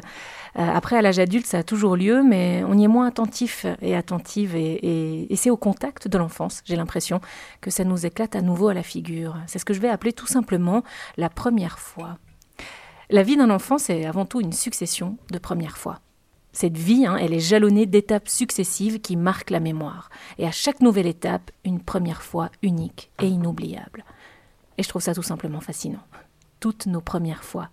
Euh, 0.58 0.70
après, 0.74 0.98
à 0.98 1.02
l'âge 1.02 1.18
adulte, 1.18 1.46
ça 1.46 1.58
a 1.58 1.62
toujours 1.62 1.96
lieu, 1.96 2.22
mais 2.22 2.62
on 2.68 2.76
y 2.76 2.84
est 2.84 2.88
moins 2.88 3.06
attentif 3.06 3.64
et 3.80 3.96
attentive 3.96 4.54
et, 4.56 4.74
et- 4.74 5.32
et 5.32 5.36
c'est 5.36 5.48
au 5.50 5.56
contact 5.56 6.06
de 6.06 6.18
l'enfance, 6.18 6.60
j'ai 6.66 6.76
l'impression, 6.76 7.22
que 7.62 7.70
ça 7.70 7.84
nous 7.84 8.04
éclate 8.04 8.36
à 8.36 8.42
nouveau 8.42 8.68
à 8.68 8.74
la 8.74 8.82
figure. 8.82 9.36
C'est 9.46 9.58
ce 9.58 9.64
que 9.64 9.72
je 9.72 9.80
vais 9.80 9.88
appeler 9.88 10.12
tout 10.12 10.26
simplement 10.26 10.82
la 11.16 11.30
première 11.30 11.78
fois. 11.78 12.18
La 13.08 13.22
vie 13.22 13.38
d'un 13.38 13.48
enfant, 13.48 13.78
c'est 13.78 14.04
avant 14.04 14.26
tout 14.26 14.42
une 14.42 14.52
succession 14.52 15.16
de 15.30 15.38
premières 15.38 15.78
fois. 15.78 16.00
Cette 16.54 16.78
vie, 16.78 17.04
hein, 17.04 17.16
elle 17.20 17.34
est 17.34 17.40
jalonnée 17.40 17.84
d'étapes 17.84 18.28
successives 18.28 19.00
qui 19.00 19.16
marquent 19.16 19.50
la 19.50 19.58
mémoire. 19.58 20.08
Et 20.38 20.46
à 20.46 20.52
chaque 20.52 20.80
nouvelle 20.80 21.08
étape, 21.08 21.50
une 21.64 21.80
première 21.80 22.22
fois 22.22 22.48
unique 22.62 23.10
et 23.20 23.26
inoubliable. 23.26 24.04
Et 24.78 24.84
je 24.84 24.88
trouve 24.88 25.02
ça 25.02 25.14
tout 25.14 25.22
simplement 25.22 25.60
fascinant. 25.60 26.04
Toutes 26.60 26.86
nos 26.86 27.00
premières 27.00 27.42
fois. 27.42 27.70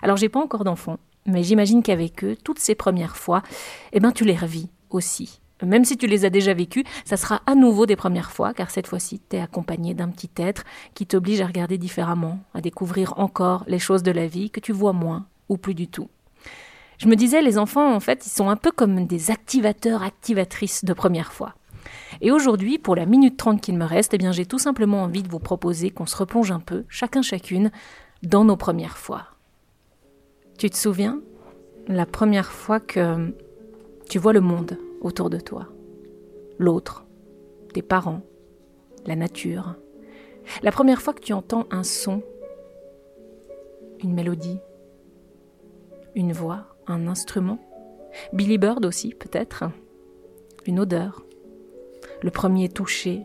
Alors 0.00 0.16
j'ai 0.16 0.28
pas 0.28 0.40
encore 0.40 0.62
d'enfants, 0.62 1.00
mais 1.26 1.42
j'imagine 1.42 1.82
qu'avec 1.82 2.22
eux, 2.22 2.36
toutes 2.36 2.60
ces 2.60 2.76
premières 2.76 3.16
fois, 3.16 3.42
eh 3.92 3.98
ben 3.98 4.12
tu 4.12 4.24
les 4.24 4.36
revis 4.36 4.70
aussi. 4.90 5.40
Même 5.60 5.84
si 5.84 5.96
tu 5.96 6.06
les 6.06 6.24
as 6.24 6.30
déjà 6.30 6.54
vécues, 6.54 6.84
ça 7.04 7.16
sera 7.16 7.42
à 7.46 7.56
nouveau 7.56 7.84
des 7.84 7.96
premières 7.96 8.30
fois, 8.30 8.54
car 8.54 8.70
cette 8.70 8.86
fois-ci, 8.86 9.20
tu 9.28 9.36
es 9.36 9.40
accompagné 9.40 9.92
d'un 9.92 10.08
petit 10.08 10.30
être 10.36 10.62
qui 10.94 11.04
t'oblige 11.04 11.40
à 11.40 11.46
regarder 11.46 11.78
différemment, 11.78 12.38
à 12.54 12.60
découvrir 12.60 13.18
encore 13.18 13.64
les 13.66 13.80
choses 13.80 14.04
de 14.04 14.12
la 14.12 14.28
vie 14.28 14.50
que 14.50 14.60
tu 14.60 14.72
vois 14.72 14.92
moins 14.92 15.26
ou 15.48 15.56
plus 15.56 15.74
du 15.74 15.88
tout. 15.88 16.08
Je 17.00 17.08
me 17.08 17.16
disais, 17.16 17.40
les 17.40 17.56
enfants, 17.56 17.94
en 17.94 17.98
fait, 17.98 18.26
ils 18.26 18.30
sont 18.30 18.50
un 18.50 18.56
peu 18.56 18.70
comme 18.70 19.06
des 19.06 19.30
activateurs, 19.30 20.02
activatrices 20.02 20.84
de 20.84 20.92
première 20.92 21.32
fois. 21.32 21.54
Et 22.20 22.30
aujourd'hui, 22.30 22.78
pour 22.78 22.94
la 22.94 23.06
minute 23.06 23.38
trente 23.38 23.62
qu'il 23.62 23.78
me 23.78 23.86
reste, 23.86 24.12
eh 24.12 24.18
bien, 24.18 24.32
j'ai 24.32 24.44
tout 24.44 24.58
simplement 24.58 25.04
envie 25.04 25.22
de 25.22 25.30
vous 25.30 25.38
proposer 25.38 25.88
qu'on 25.88 26.04
se 26.04 26.14
replonge 26.18 26.52
un 26.52 26.60
peu, 26.60 26.84
chacun 26.88 27.22
chacune, 27.22 27.70
dans 28.22 28.44
nos 28.44 28.58
premières 28.58 28.98
fois. 28.98 29.28
Tu 30.58 30.68
te 30.68 30.76
souviens 30.76 31.22
la 31.88 32.04
première 32.04 32.52
fois 32.52 32.80
que 32.80 33.34
tu 34.10 34.18
vois 34.18 34.34
le 34.34 34.42
monde 34.42 34.76
autour 35.00 35.30
de 35.30 35.40
toi, 35.40 35.68
l'autre, 36.58 37.06
tes 37.72 37.80
parents, 37.80 38.20
la 39.06 39.16
nature, 39.16 39.74
la 40.62 40.70
première 40.70 41.00
fois 41.00 41.14
que 41.14 41.22
tu 41.22 41.32
entends 41.32 41.66
un 41.70 41.82
son, 41.82 42.22
une 44.00 44.12
mélodie, 44.12 44.60
une 46.14 46.34
voix, 46.34 46.69
un 46.90 47.06
instrument, 47.06 47.58
Billy 48.32 48.58
Bird 48.58 48.84
aussi 48.84 49.14
peut-être, 49.14 49.64
une 50.66 50.80
odeur, 50.80 51.24
le 52.22 52.30
premier 52.30 52.68
toucher, 52.68 53.24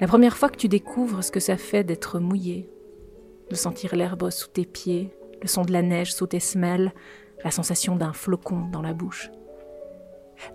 la 0.00 0.06
première 0.06 0.36
fois 0.36 0.48
que 0.48 0.56
tu 0.56 0.68
découvres 0.68 1.22
ce 1.22 1.30
que 1.30 1.40
ça 1.40 1.56
fait 1.56 1.84
d'être 1.84 2.18
mouillé, 2.18 2.70
de 3.50 3.54
sentir 3.54 3.94
l'herbe 3.94 4.30
sous 4.30 4.48
tes 4.48 4.64
pieds, 4.64 5.14
le 5.42 5.48
son 5.48 5.62
de 5.62 5.72
la 5.72 5.82
neige 5.82 6.14
sous 6.14 6.26
tes 6.26 6.40
semelles, 6.40 6.92
la 7.44 7.50
sensation 7.50 7.96
d'un 7.96 8.12
flocon 8.12 8.68
dans 8.72 8.82
la 8.82 8.94
bouche. 8.94 9.30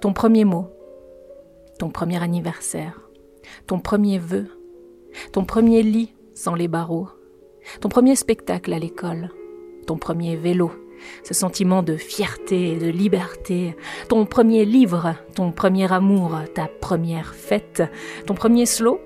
Ton 0.01 0.13
premier 0.13 0.45
mot, 0.45 0.69
ton 1.77 1.89
premier 1.89 2.21
anniversaire, 2.21 3.09
ton 3.67 3.79
premier 3.79 4.17
vœu, 4.17 4.47
ton 5.31 5.45
premier 5.45 5.83
lit 5.83 6.13
sans 6.33 6.55
les 6.55 6.67
barreaux, 6.67 7.09
ton 7.81 7.89
premier 7.89 8.15
spectacle 8.15 8.73
à 8.73 8.79
l'école, 8.79 9.29
ton 9.85 9.97
premier 9.97 10.35
vélo, 10.35 10.71
ce 11.23 11.33
sentiment 11.33 11.83
de 11.83 11.95
fierté 11.95 12.73
et 12.73 12.77
de 12.77 12.87
liberté, 12.87 13.75
ton 14.07 14.25
premier 14.25 14.65
livre, 14.65 15.15
ton 15.35 15.51
premier 15.51 15.91
amour, 15.91 16.37
ta 16.53 16.67
première 16.67 17.33
fête, 17.33 17.83
ton 18.25 18.33
premier 18.33 18.65
slow, 18.65 18.99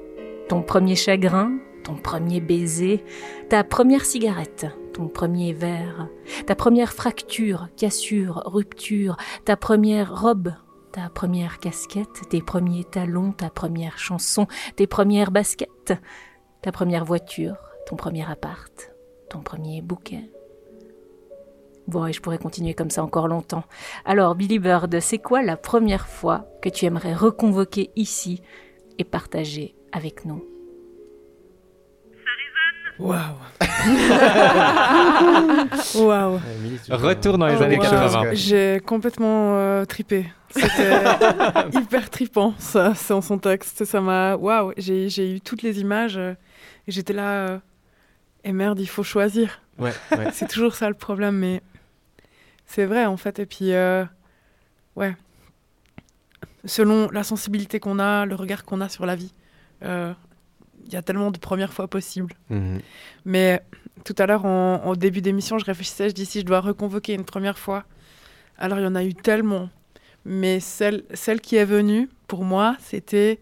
ton 0.50 0.62
premier 0.62 0.96
chagrin, 0.96 1.58
ton 1.84 1.96
premier 1.96 2.40
baiser, 2.40 3.04
ta 3.50 3.64
première 3.64 4.06
cigarette, 4.06 4.68
ton 4.94 5.08
premier 5.08 5.54
verre, 5.54 6.08
ta 6.46 6.56
première 6.56 6.94
fracture, 6.94 7.68
cassure, 7.78 8.44
rupture, 8.46 9.18
ta 9.46 9.58
première 9.58 10.22
robe, 10.22 10.54
ta 10.92 11.10
première 11.10 11.60
casquette, 11.60 12.30
tes 12.30 12.42
premiers 12.42 12.84
talons, 12.84 13.32
ta 13.32 13.50
première 13.50 13.98
chanson, 13.98 14.48
tes 14.76 14.88
premières 14.88 15.32
baskets, 15.32 15.94
ta 16.62 16.72
première 16.72 17.04
voiture, 17.04 17.56
ton 17.88 17.96
premier 17.96 18.30
appart, 18.30 18.92
ton 19.30 19.40
premier 19.42 19.82
bouquet. 19.82 20.33
Bon, 21.88 22.06
et 22.08 22.14
je 22.14 22.22
pourrais 22.22 22.38
continuer 22.38 22.74
comme 22.74 22.90
ça 22.90 23.04
encore 23.04 23.28
longtemps. 23.28 23.64
Alors, 24.06 24.36
Billy 24.36 24.60
Bird, 24.60 25.00
c'est 25.02 25.18
quoi 25.18 25.42
la 25.42 25.58
première 25.58 26.08
fois 26.08 26.46
que 26.62 26.70
tu 26.70 26.86
aimerais 26.86 27.14
reconvoquer 27.14 27.92
ici 27.96 28.42
et 28.98 29.04
partager 29.04 29.76
avec 29.92 30.26
nous? 30.26 30.44
Waouh 33.00 33.18
Waouh 35.96 36.40
Retour 36.90 37.38
dans 37.38 37.48
les 37.48 37.62
années 37.62 37.80
80. 37.80 38.30
J'ai 38.34 38.80
complètement 38.86 39.58
euh, 39.58 39.86
tripé. 39.86 40.28
C'était 40.52 41.00
hyper 41.80 42.10
tripant, 42.12 42.54
ça, 42.60 42.94
c'est 42.96 43.14
en 43.14 43.22
son 43.22 43.40
texte. 43.40 43.84
Ça 43.86 44.00
m'a. 44.00 44.36
Waouh 44.36 44.74
J'ai 44.78 45.36
eu 45.36 45.42
toutes 45.42 45.64
les 45.64 45.82
images 45.82 46.18
euh, 46.18 46.34
et 46.88 46.92
j'étais 46.92 47.14
là. 47.14 47.48
euh, 47.48 47.58
et 48.44 48.52
merde, 48.52 48.80
il 48.80 48.88
faut 48.90 49.04
choisir. 49.04 49.60
Ouais, 49.80 49.92
ouais. 50.12 50.28
C'est 50.34 50.48
toujours 50.48 50.76
ça 50.76 50.88
le 50.88 50.94
problème, 50.96 51.36
mais 51.38 51.62
c'est 52.66 52.86
vrai 52.86 53.06
en 53.06 53.18
fait. 53.18 53.40
Et 53.40 53.46
puis, 53.46 53.74
euh, 53.74 54.06
ouais. 54.96 55.16
Selon 56.66 57.10
la 57.12 57.24
sensibilité 57.24 57.80
qu'on 57.80 58.00
a, 58.00 58.26
le 58.26 58.36
regard 58.36 58.64
qu'on 58.64 58.80
a 58.80 58.88
sur 58.88 59.06
la 59.06 59.16
vie, 59.16 59.34
euh, 59.84 60.14
il 60.86 60.94
y 60.94 60.96
a 60.96 61.02
tellement 61.02 61.30
de 61.32 61.38
premières 61.38 61.74
fois 61.74 61.88
possibles. 61.90 62.34
Mhm. 62.50 62.80
Mais 63.26 63.62
tout 64.06 64.16
à 64.18 64.26
l'heure, 64.26 64.46
en, 64.46 64.82
en 64.86 64.94
début 64.96 65.22
d'émission, 65.22 65.58
je 65.58 65.66
réfléchissais, 65.66 66.10
je 66.10 66.14
dis 66.16 66.26
si 66.26 66.40
je 66.40 66.46
dois 66.46 66.62
reconvoquer 66.62 67.14
une 67.14 67.26
première 67.26 67.58
fois. 67.58 67.84
Alors, 68.58 68.80
il 68.80 68.84
y 68.84 68.88
en 68.88 68.96
a 68.96 69.04
eu 69.04 69.14
tellement. 69.14 69.70
Mais 70.26 70.62
celle, 70.62 71.04
celle 71.14 71.42
qui 71.42 71.58
est 71.58 71.66
venue, 71.66 72.10
pour 72.28 72.46
moi, 72.46 72.78
c'était 72.80 73.42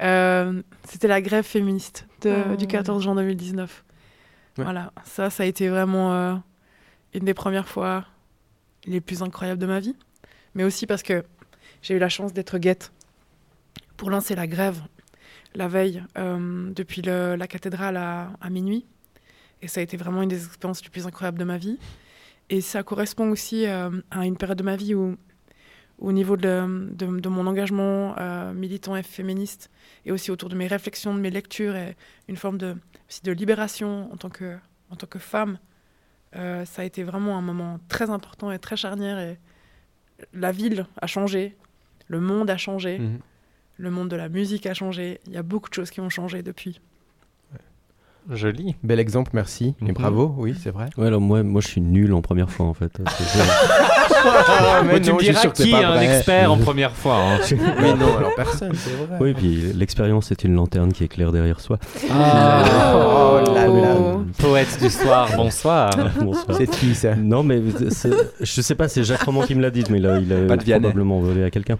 euh, 0.00 0.62
c'était 0.84 1.08
la 1.08 1.20
grève 1.20 1.44
féministe 1.44 2.06
de- 2.22 2.36
Oh. 2.52 2.56
du 2.56 2.66
14 2.68 3.02
juin 3.02 3.14
2019. 3.16 3.84
Ouais. 4.58 4.64
Voilà, 4.64 4.92
ça, 5.04 5.28
ça 5.28 5.42
a 5.42 5.46
été 5.46 5.68
vraiment 5.68 6.12
euh, 6.14 6.34
une 7.14 7.24
des 7.24 7.34
premières 7.34 7.68
fois 7.68 8.04
les 8.86 9.00
plus 9.00 9.22
incroyables 9.22 9.60
de 9.60 9.66
ma 9.66 9.80
vie. 9.80 9.96
Mais 10.54 10.64
aussi 10.64 10.86
parce 10.86 11.02
que 11.02 11.24
j'ai 11.82 11.94
eu 11.94 11.98
la 11.98 12.08
chance 12.08 12.32
d'être 12.32 12.58
guette 12.58 12.92
pour 13.96 14.10
lancer 14.10 14.34
la 14.34 14.46
grève 14.46 14.82
la 15.54 15.68
veille 15.68 16.02
euh, 16.18 16.70
depuis 16.72 17.02
la 17.02 17.46
cathédrale 17.46 17.96
à, 17.96 18.50
minuit. 18.50 18.86
Et 19.62 19.68
ça 19.68 19.80
a 19.80 19.82
été 19.82 19.96
vraiment 19.96 20.22
une 20.22 20.28
des 20.28 20.44
expériences 20.46 20.82
les 20.82 20.90
plus 20.90 21.06
incroyables 21.06 21.38
de 21.38 21.44
ma 21.44 21.58
vie. 21.58 21.78
Et 22.48 22.60
ça 22.60 22.82
correspond 22.82 23.30
aussi 23.30 23.66
euh, 23.66 23.90
à 24.10 24.26
une 24.26 24.36
période 24.36 24.58
de 24.58 24.62
ma 24.62 24.76
vie 24.76 24.94
où, 24.94 25.16
au 25.98 26.12
niveau 26.12 26.36
de, 26.36 27.28
mon 27.28 27.46
engagement 27.46 28.14
euh, 28.18 28.52
militant 28.52 28.96
et 28.96 29.02
féministe, 29.02 29.70
et 30.06 30.12
aussi 30.12 30.30
autour 30.30 30.48
de 30.48 30.56
mes 30.56 30.66
réflexions, 30.66 31.14
de 31.14 31.20
mes 31.20 31.30
lectures, 31.30 31.76
et 31.76 31.96
une 32.28 32.36
forme 32.36 32.58
de, 32.58 32.76
libération 33.26 34.10
en 34.12 34.16
tant 34.16 34.30
que 34.30 35.18
femme, 35.18 35.58
euh, 36.36 36.64
ça 36.64 36.82
a 36.82 36.84
été 36.84 37.02
vraiment 37.02 37.36
un 37.38 37.42
moment 37.42 37.78
très 37.88 38.10
important 38.10 38.50
et 38.52 38.58
très 38.58 38.76
charnière. 38.76 39.18
Et 39.18 39.38
la 40.34 40.52
ville 40.52 40.86
a 41.00 41.06
changé, 41.06 41.56
le 42.08 42.20
monde 42.20 42.50
a 42.50 42.56
changé, 42.56 42.98
Mhm. 42.98 43.18
le 43.78 43.90
monde 43.90 44.08
de 44.08 44.16
la 44.16 44.28
musique 44.28 44.66
a 44.66 44.74
changé. 44.74 45.20
Il 45.26 45.32
y 45.32 45.36
a 45.36 45.42
beaucoup 45.42 45.68
de 45.70 45.74
choses 45.74 45.90
qui 45.90 46.00
ont 46.00 46.10
changé 46.10 46.42
depuis. 46.42 46.80
Joli. 48.28 48.76
Bel 48.82 49.00
exemple, 49.00 49.30
merci. 49.34 49.74
Et 49.80 49.86
Mhm. 49.86 49.92
bravo, 49.92 50.34
oui, 50.36 50.54
c'est 50.60 50.70
vrai. 50.70 50.90
Ouais, 50.98 51.06
alors 51.06 51.20
moi, 51.22 51.42
moi, 51.42 51.60
je 51.62 51.68
suis 51.68 51.80
nul 51.80 52.12
en 52.12 52.20
première 52.20 52.50
fois 52.50 52.66
en 52.66 52.74
fait. 52.74 53.00
Ah, 54.24 54.82
mais 54.84 55.00
tu 55.00 55.10
non, 55.10 55.16
me 55.16 55.20
diras 55.22 55.46
qui 55.48 55.70
est 55.70 55.74
un 55.84 55.92
vrai. 55.92 56.04
expert 56.16 56.52
en 56.52 56.56
première 56.58 56.92
fois. 56.92 57.16
hein. 57.16 57.38
Mais 57.80 57.94
non, 57.94 58.16
alors 58.18 58.34
personne, 58.34 58.72
c'est 58.74 58.90
vrai. 58.90 59.16
Oui, 59.20 59.34
puis 59.34 59.72
l'expérience 59.74 60.26
c'est 60.28 60.44
une 60.44 60.54
lanterne 60.54 60.92
qui 60.92 61.04
éclaire 61.04 61.32
derrière 61.32 61.60
soi. 61.60 61.78
Oh 62.04 62.08
là 63.54 63.66
là. 63.66 63.96
Poète 64.38 64.78
du 64.80 64.90
soir, 64.90 65.28
bonsoir. 65.36 65.90
Bonsoir. 66.20 66.56
C'est 66.56 66.66
qui 66.66 66.94
ça 66.94 67.14
Non, 67.16 67.42
mais 67.42 67.60
je 68.40 68.60
sais 68.60 68.74
pas, 68.74 68.88
c'est 68.88 69.04
Jacques 69.04 69.22
Roman 69.22 69.42
qui 69.42 69.54
me 69.54 69.62
l'a 69.62 69.70
dit, 69.70 69.84
mais 69.90 69.98
il 69.98 70.06
a, 70.06 70.18
il 70.18 70.32
a 70.32 70.56
probablement 70.78 71.20
volé 71.20 71.44
à 71.44 71.50
quelqu'un. 71.50 71.76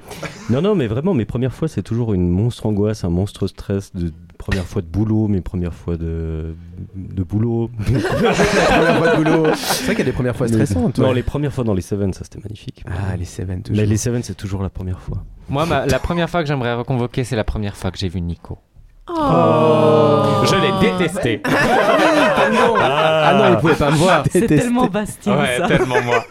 Non, 0.49 0.61
non, 0.63 0.75
mais 0.75 0.87
vraiment, 0.87 1.15
mes 1.15 1.25
premières 1.25 1.53
fois, 1.53 1.69
c'est 1.69 1.83
toujours 1.83 2.13
une 2.15 2.29
monstre 2.29 2.67
angoisse, 2.67 3.05
un 3.05 3.11
monstre 3.11 3.47
stress 3.47 3.95
de 3.95 4.13
première 4.41 4.65
fois 4.65 4.83
de 4.83 4.87
boulot, 4.87 5.29
mes 5.29 5.41
premières 5.41 5.75
fois 5.75 5.97
de, 5.97 6.55
de 6.97 7.23
boulot. 7.23 7.71
La 7.93 8.01
première 8.01 8.99
fois 8.99 9.11
de 9.11 9.17
boulot. 9.17 9.47
C'est 9.55 9.85
vrai 9.85 9.95
qu'il 9.95 9.99
y 10.05 10.09
a 10.09 10.11
des 10.11 10.13
premières 10.13 10.37
fois 10.37 10.49
stressantes. 10.49 10.99
Non, 10.99 11.09
ouais. 11.09 11.15
les 11.15 11.23
premières 11.23 11.53
fois 11.53 11.63
dans 11.65 11.75
les 11.75 11.83
Seven, 11.83 12.13
ça 12.13 12.25
c'était 12.25 12.41
magnifique. 12.43 12.83
Ah, 12.87 13.17
les 13.17 13.25
Seven, 13.25 13.63
toujours. 13.63 13.81
Mais 13.81 13.87
les 13.87 13.97
Seven, 13.97 14.23
c'est 14.23 14.35
toujours 14.35 14.63
la 14.63 14.71
première 14.71 15.01
fois. 15.01 15.19
Moi, 15.49 15.67
ma- 15.67 15.87
la 15.87 15.99
première 15.99 16.29
fois 16.31 16.41
que 16.43 16.49
j'aimerais 16.49 16.75
reconvoquer, 16.75 17.25
c'est 17.25 17.37
la 17.37 17.45
première 17.45 17.77
fois 17.77 17.91
que 17.91 17.99
j'ai 17.99 18.09
vu 18.09 18.21
Nico. 18.21 18.59
Oh. 19.09 19.13
Je 20.45 20.55
l'ai 20.55 20.91
détesté. 20.91 21.43
Ah 21.45 23.33
non, 23.37 23.51
il 23.55 23.57
pouvait 23.61 23.75
pas 23.75 23.91
me 23.91 23.97
voir. 23.97 24.25
C'est 24.31 24.47
tellement 24.47 24.87
Bastien 24.87 25.37
Ouais, 25.39 25.59
ça. 25.59 25.67
tellement 25.69 26.01
moi. 26.03 26.25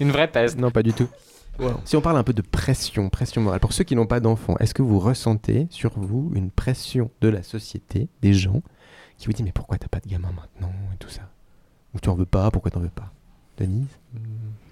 Une 0.00 0.10
vraie 0.10 0.28
peste. 0.28 0.58
Non, 0.58 0.70
pas 0.70 0.82
du 0.82 0.92
tout. 0.92 1.06
Si 1.84 1.96
on 1.96 2.00
parle 2.00 2.16
un 2.16 2.24
peu 2.24 2.32
de 2.32 2.42
pression, 2.42 3.08
pression 3.10 3.40
morale, 3.40 3.60
pour 3.60 3.72
ceux 3.72 3.84
qui 3.84 3.94
n'ont 3.94 4.06
pas 4.06 4.20
d'enfants, 4.20 4.56
est-ce 4.58 4.74
que 4.74 4.82
vous 4.82 4.98
ressentez 4.98 5.66
sur 5.70 5.98
vous 5.98 6.32
une 6.34 6.50
pression 6.50 7.10
de 7.20 7.28
la 7.28 7.42
société, 7.42 8.08
des 8.22 8.32
gens, 8.32 8.62
qui 9.18 9.26
vous 9.26 9.32
disent 9.32 9.44
mais 9.44 9.52
pourquoi 9.52 9.78
t'as 9.78 9.88
pas 9.88 10.00
de 10.00 10.08
gamin 10.08 10.30
maintenant 10.32 10.72
et 10.92 10.96
tout 10.98 11.08
ça? 11.08 11.22
Ou 11.94 12.00
tu 12.00 12.08
en 12.08 12.14
veux 12.14 12.26
pas, 12.26 12.50
pourquoi 12.50 12.70
t'en 12.70 12.80
veux 12.80 12.88
pas? 12.88 13.12
Denise? 13.56 13.86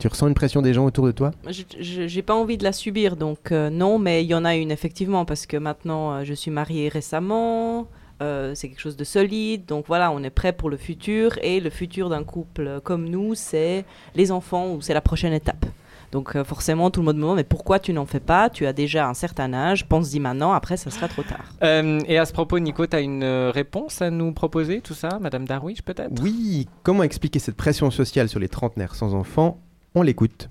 Tu 0.00 0.08
ressens 0.08 0.26
une 0.26 0.34
pression 0.34 0.60
des 0.60 0.74
gens 0.74 0.84
autour 0.84 1.06
de 1.06 1.12
toi? 1.12 1.30
J'ai 1.48 2.22
pas 2.22 2.34
envie 2.34 2.58
de 2.58 2.64
la 2.64 2.72
subir, 2.72 3.16
donc 3.16 3.52
euh, 3.52 3.70
non, 3.70 4.00
mais 4.00 4.24
il 4.24 4.26
y 4.26 4.34
en 4.34 4.44
a 4.44 4.56
une 4.56 4.72
effectivement, 4.72 5.24
parce 5.24 5.46
que 5.46 5.56
maintenant 5.56 6.12
euh, 6.12 6.24
je 6.24 6.34
suis 6.34 6.50
mariée 6.50 6.88
récemment, 6.88 7.86
euh, 8.20 8.56
c'est 8.56 8.68
quelque 8.68 8.80
chose 8.80 8.96
de 8.96 9.04
solide, 9.04 9.66
donc 9.66 9.86
voilà, 9.86 10.10
on 10.10 10.20
est 10.24 10.30
prêt 10.30 10.52
pour 10.52 10.68
le 10.68 10.76
futur, 10.76 11.38
et 11.42 11.60
le 11.60 11.70
futur 11.70 12.08
d'un 12.08 12.24
couple 12.24 12.80
comme 12.82 13.08
nous, 13.08 13.36
c'est 13.36 13.84
les 14.16 14.32
enfants, 14.32 14.72
ou 14.72 14.80
c'est 14.80 14.94
la 14.94 15.00
prochaine 15.00 15.32
étape. 15.32 15.64
Donc 16.12 16.36
euh, 16.36 16.44
forcément, 16.44 16.90
tout 16.90 17.00
le 17.00 17.06
monde 17.06 17.16
me 17.16 17.22
demande, 17.22 17.36
mais 17.36 17.44
pourquoi 17.44 17.78
tu 17.78 17.92
n'en 17.94 18.04
fais 18.04 18.20
pas? 18.20 18.50
Tu 18.50 18.66
as 18.66 18.74
déjà 18.74 19.08
un 19.08 19.14
certain 19.14 19.52
âge, 19.54 19.88
pense-y 19.88 20.20
maintenant, 20.20 20.52
après 20.52 20.76
ça 20.76 20.90
sera 20.90 21.08
trop 21.08 21.22
tard. 21.22 21.46
Euh, 21.62 21.98
et 22.06 22.18
à 22.18 22.26
ce 22.26 22.34
propos, 22.34 22.58
Nico, 22.58 22.86
tu 22.86 22.94
as 22.94 23.00
une 23.00 23.22
euh, 23.22 23.50
réponse 23.50 24.02
à 24.02 24.10
nous 24.10 24.32
proposer, 24.32 24.82
tout 24.82 24.92
ça? 24.92 25.18
Madame 25.20 25.46
Darwish, 25.46 25.82
peut-être? 25.82 26.22
Oui, 26.22 26.68
comment 26.82 27.02
expliquer 27.02 27.38
cette 27.38 27.56
pression 27.56 27.90
sociale 27.90 28.28
sur 28.28 28.40
les 28.40 28.48
trentenaires 28.48 28.94
sans 28.94 29.14
enfants? 29.14 29.58
On 29.94 30.02
l'écoute. 30.02 30.50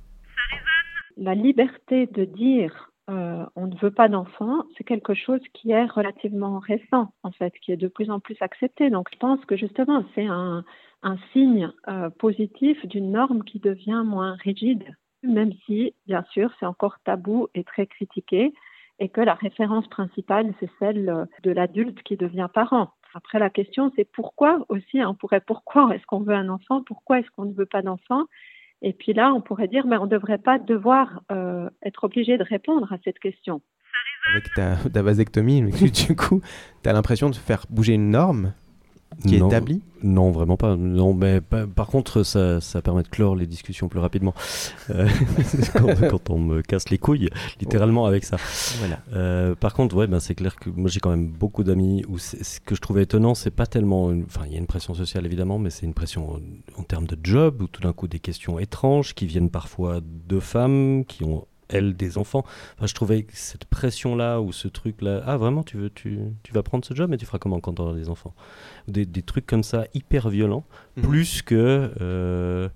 La 1.15 1.35
liberté 1.35 2.07
de 2.07 2.25
dire 2.25 2.89
euh, 3.09 3.45
on 3.55 3.67
ne 3.67 3.75
veut 3.75 3.91
pas 3.91 4.07
d'enfants, 4.07 4.63
c'est 4.77 4.83
quelque 4.83 5.13
chose 5.13 5.41
qui 5.53 5.71
est 5.71 5.85
relativement 5.85 6.59
récent, 6.59 7.13
en 7.23 7.31
fait, 7.31 7.53
qui 7.61 7.71
est 7.71 7.77
de 7.77 7.87
plus 7.87 8.09
en 8.09 8.19
plus 8.19 8.37
accepté. 8.41 8.89
Donc 8.89 9.09
je 9.13 9.17
pense 9.19 9.43
que 9.45 9.57
justement, 9.57 10.03
c'est 10.15 10.25
un, 10.25 10.63
un 11.03 11.17
signe 11.33 11.69
euh, 11.87 12.09
positif 12.09 12.83
d'une 12.85 13.11
norme 13.11 13.43
qui 13.43 13.59
devient 13.59 14.03
moins 14.05 14.35
rigide, 14.43 14.83
même 15.23 15.51
si, 15.65 15.93
bien 16.07 16.23
sûr, 16.31 16.51
c'est 16.59 16.65
encore 16.65 16.97
tabou 17.03 17.47
et 17.53 17.63
très 17.63 17.87
critiqué. 17.87 18.53
et 18.99 19.09
que 19.09 19.21
la 19.21 19.33
référence 19.33 19.87
principale, 19.87 20.53
c'est 20.59 20.69
celle 20.77 21.09
euh, 21.09 21.25
de 21.41 21.49
l'adulte 21.51 22.03
qui 22.03 22.17
devient 22.17 22.47
parent. 22.53 22.91
Après, 23.15 23.39
la 23.39 23.49
question, 23.49 23.91
c'est 23.95 24.05
pourquoi 24.05 24.63
aussi, 24.69 24.99
hein, 24.99 25.09
on 25.09 25.15
pourrait 25.15 25.41
pourquoi 25.41 25.95
est-ce 25.95 26.05
qu'on 26.05 26.19
veut 26.19 26.35
un 26.35 26.49
enfant, 26.49 26.83
pourquoi 26.83 27.19
est-ce 27.19 27.29
qu'on 27.35 27.45
ne 27.45 27.53
veut 27.53 27.65
pas 27.65 27.81
d'enfant? 27.81 28.25
Et 28.81 28.93
puis 28.93 29.13
là, 29.13 29.33
on 29.33 29.41
pourrait 29.41 29.67
dire, 29.67 29.85
mais 29.85 29.97
on 29.97 30.05
ne 30.05 30.09
devrait 30.11 30.37
pas 30.37 30.59
devoir 30.59 31.21
euh, 31.31 31.69
être 31.83 32.03
obligé 32.03 32.37
de 32.37 32.43
répondre 32.43 32.91
à 32.93 32.97
cette 33.03 33.19
question. 33.19 33.61
Avec 34.29 34.53
ta, 34.53 34.75
ta 34.89 35.01
vasectomie, 35.01 35.63
du 36.07 36.15
coup, 36.15 36.41
tu 36.83 36.89
as 36.89 36.93
l'impression 36.93 37.29
de 37.29 37.35
faire 37.35 37.65
bouger 37.69 37.93
une 37.93 38.11
norme 38.11 38.53
qui 39.27 39.35
est 39.35 39.39
Non. 39.39 39.47
établie 39.49 39.81
Non, 40.03 40.31
vraiment 40.31 40.57
pas. 40.57 40.75
Non, 40.75 41.13
mais 41.13 41.41
pa- 41.41 41.67
par 41.67 41.87
contre, 41.87 42.23
ça, 42.23 42.59
ça 42.61 42.81
permet 42.81 43.03
de 43.03 43.07
clore 43.07 43.35
les 43.35 43.45
discussions 43.45 43.87
plus 43.87 43.99
rapidement. 43.99 44.33
Euh, 44.89 45.07
quand, 45.73 46.09
quand 46.09 46.29
on 46.29 46.39
me 46.39 46.61
casse 46.61 46.89
les 46.89 46.97
couilles, 46.97 47.29
littéralement 47.59 48.05
avec 48.05 48.23
ça. 48.23 48.37
Voilà. 48.79 48.99
Euh, 49.13 49.53
par 49.55 49.73
contre, 49.73 49.95
ouais, 49.95 50.07
ben, 50.07 50.19
c'est 50.19 50.33
clair 50.35 50.55
que 50.55 50.69
moi 50.69 50.89
j'ai 50.89 50.99
quand 50.99 51.11
même 51.11 51.27
beaucoup 51.27 51.63
d'amis 51.63 52.03
où 52.07 52.17
ce 52.17 52.59
que 52.61 52.73
je 52.75 52.81
trouvais 52.81 53.03
étonnant, 53.03 53.35
c'est 53.35 53.51
pas 53.51 53.67
tellement. 53.67 54.05
Enfin, 54.25 54.41
il 54.47 54.53
y 54.53 54.55
a 54.55 54.59
une 54.59 54.65
pression 54.67 54.93
sociale 54.93 55.25
évidemment, 55.25 55.59
mais 55.59 55.69
c'est 55.69 55.85
une 55.85 55.93
pression 55.93 56.31
en, 56.33 56.39
en 56.79 56.83
termes 56.83 57.05
de 57.05 57.17
job, 57.23 57.61
où 57.61 57.67
tout 57.67 57.81
d'un 57.81 57.93
coup 57.93 58.07
des 58.07 58.19
questions 58.19 58.57
étranges 58.59 59.13
qui 59.13 59.25
viennent 59.27 59.49
parfois 59.51 59.99
de 60.01 60.39
femmes 60.39 61.03
qui 61.07 61.23
ont 61.23 61.45
elles 61.71 61.95
des 61.95 62.17
enfants. 62.17 62.43
Enfin, 62.77 62.87
je 62.87 62.93
trouvais 62.93 63.23
que 63.23 63.31
cette 63.35 63.65
pression-là 63.65 64.39
ou 64.41 64.51
ce 64.51 64.67
truc-là, 64.67 65.21
ah 65.25 65.37
vraiment, 65.37 65.63
tu 65.63 65.77
veux, 65.77 65.89
tu, 65.89 66.19
tu 66.43 66.53
vas 66.53 66.63
prendre 66.63 66.85
ce 66.85 66.93
job, 66.93 67.09
mais 67.09 67.17
tu 67.17 67.25
feras 67.25 67.39
comment 67.39 67.59
quand 67.59 67.73
tu 67.73 67.81
auras 67.81 67.93
des 67.93 68.09
enfants? 68.09 68.33
Des, 68.87 69.05
des 69.05 69.21
trucs 69.23 69.45
comme 69.45 69.63
ça 69.63 69.85
hyper 69.93 70.29
violents, 70.29 70.63
Mhm. 70.97 71.03
plus 71.03 71.41
que 71.41 71.91
euh, 72.01 72.69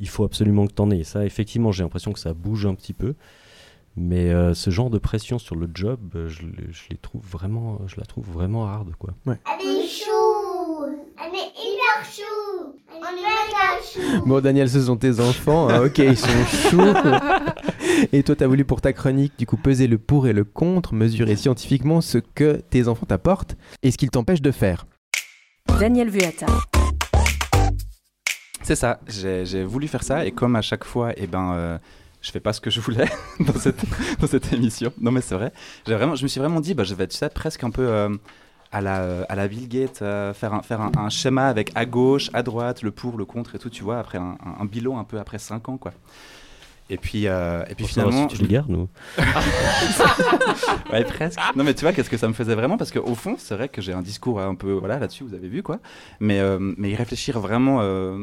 il 0.00 0.08
faut 0.08 0.24
absolument 0.24 0.66
que 0.66 0.72
tu 0.74 0.82
en 0.82 0.90
aies. 0.90 1.04
Ça, 1.04 1.24
effectivement, 1.24 1.72
j'ai 1.72 1.82
l'impression 1.82 2.12
que 2.12 2.20
ça 2.20 2.32
bouge 2.34 2.66
un 2.66 2.74
petit 2.74 2.92
peu. 2.92 3.14
Mais 4.00 4.30
euh, 4.30 4.54
ce 4.54 4.70
genre 4.70 4.90
de 4.90 4.98
pression 4.98 5.40
sur 5.40 5.56
le 5.56 5.68
job, 5.74 5.98
euh, 6.14 6.28
je, 6.28 6.42
le- 6.42 6.70
je 6.70 6.82
les 6.90 6.96
trouve 6.96 7.20
vraiment, 7.28 7.80
je 7.88 7.96
la 7.98 8.06
trouve 8.06 8.30
vraiment 8.30 8.64
hard, 8.66 8.94
quoi. 8.96 9.10
Elle 9.26 9.32
est 9.66 9.88
chou. 9.88 10.84
Elle 11.20 11.34
est 11.34 11.50
hyper 11.56 12.04
chou. 12.04 12.76
On 12.92 13.02
est 13.02 13.16
méga 13.16 13.82
chou. 13.82 14.22
Bon, 14.24 14.40
Daniel, 14.40 14.70
ce 14.70 14.82
sont 14.82 14.96
tes 14.96 15.18
enfants. 15.18 15.68
hein, 15.68 15.84
ok, 15.86 15.98
ils 15.98 16.16
sont 16.16 16.28
choux. 16.70 16.94
Et 18.12 18.22
toi, 18.22 18.36
tu 18.36 18.44
as 18.44 18.46
voulu 18.46 18.64
pour 18.64 18.80
ta 18.80 18.92
chronique, 18.92 19.32
du 19.38 19.46
coup, 19.46 19.56
peser 19.56 19.86
le 19.86 19.98
pour 19.98 20.26
et 20.26 20.32
le 20.32 20.44
contre, 20.44 20.94
mesurer 20.94 21.36
scientifiquement 21.36 22.00
ce 22.00 22.18
que 22.18 22.62
tes 22.70 22.88
enfants 22.88 23.06
t'apportent 23.06 23.56
et 23.82 23.90
ce 23.90 23.98
qu'ils 23.98 24.10
t'empêchent 24.10 24.42
de 24.42 24.50
faire. 24.50 24.86
Daniel 25.80 26.10
Vuata. 26.10 26.46
C'est 28.62 28.74
ça, 28.76 29.00
j'ai 29.06 29.64
voulu 29.64 29.88
faire 29.88 30.02
ça 30.02 30.26
et 30.26 30.32
comme 30.32 30.56
à 30.56 30.62
chaque 30.62 30.84
fois, 30.84 31.12
eh 31.16 31.26
ben, 31.26 31.52
euh, 31.52 31.78
je 32.20 32.30
fais 32.30 32.40
pas 32.40 32.52
ce 32.52 32.60
que 32.60 32.70
je 32.70 32.80
voulais 32.80 33.06
dans, 33.40 33.54
cette, 33.58 33.82
dans 34.20 34.26
cette 34.26 34.52
émission. 34.52 34.92
Non 35.00 35.10
mais 35.10 35.20
c'est 35.20 35.34
vrai, 35.34 35.52
J'ai 35.86 35.94
vraiment, 35.94 36.16
je 36.16 36.22
me 36.22 36.28
suis 36.28 36.40
vraiment 36.40 36.60
dit, 36.60 36.74
bah, 36.74 36.84
je 36.84 36.94
vais 36.94 37.04
être 37.04 37.12
tu 37.12 37.16
sais, 37.16 37.28
presque 37.30 37.64
un 37.64 37.70
peu 37.70 37.86
euh, 37.86 38.10
à, 38.72 38.80
la, 38.82 39.00
euh, 39.02 39.24
à 39.28 39.36
la 39.36 39.48
Bill 39.48 39.68
Gates, 39.68 40.02
euh, 40.02 40.34
faire, 40.34 40.52
un, 40.52 40.62
faire 40.62 40.80
un, 40.82 40.90
un 40.98 41.08
schéma 41.08 41.46
avec 41.46 41.70
à 41.76 41.86
gauche, 41.86 42.30
à 42.34 42.42
droite, 42.42 42.82
le 42.82 42.90
pour, 42.90 43.16
le 43.16 43.24
contre 43.24 43.54
et 43.54 43.58
tout, 43.58 43.70
tu 43.70 43.84
vois, 43.84 43.98
après 44.00 44.18
un, 44.18 44.36
un- 44.44 44.60
un 44.60 44.64
bilan 44.66 44.98
un 44.98 45.04
peu 45.04 45.18
après 45.18 45.38
5 45.38 45.68
ans 45.68 45.78
quoi. 45.78 45.92
Et 46.90 46.96
puis, 46.96 47.26
euh, 47.26 47.64
et 47.68 47.74
puis 47.74 47.86
finalement, 47.86 48.26
tu 48.26 48.42
les 48.42 48.48
gardes, 48.48 48.70
nous. 48.70 48.88
ouais, 50.92 51.04
presque. 51.04 51.38
Non, 51.54 51.64
mais 51.64 51.74
tu 51.74 51.82
vois, 51.82 51.92
qu'est-ce 51.92 52.08
que 52.08 52.16
ça 52.16 52.28
me 52.28 52.32
faisait 52.32 52.54
vraiment? 52.54 52.78
Parce 52.78 52.90
qu'au 52.90 53.14
fond, 53.14 53.36
c'est 53.38 53.54
vrai 53.54 53.68
que 53.68 53.82
j'ai 53.82 53.92
un 53.92 54.00
discours 54.00 54.40
un 54.40 54.54
peu 54.54 54.72
voilà, 54.72 54.98
là-dessus, 54.98 55.24
vous 55.24 55.34
avez 55.34 55.48
vu, 55.48 55.62
quoi. 55.62 55.80
Mais, 56.20 56.40
euh, 56.40 56.58
mais 56.58 56.90
y 56.90 56.96
réfléchir 56.96 57.40
vraiment 57.40 57.80
euh, 57.82 58.18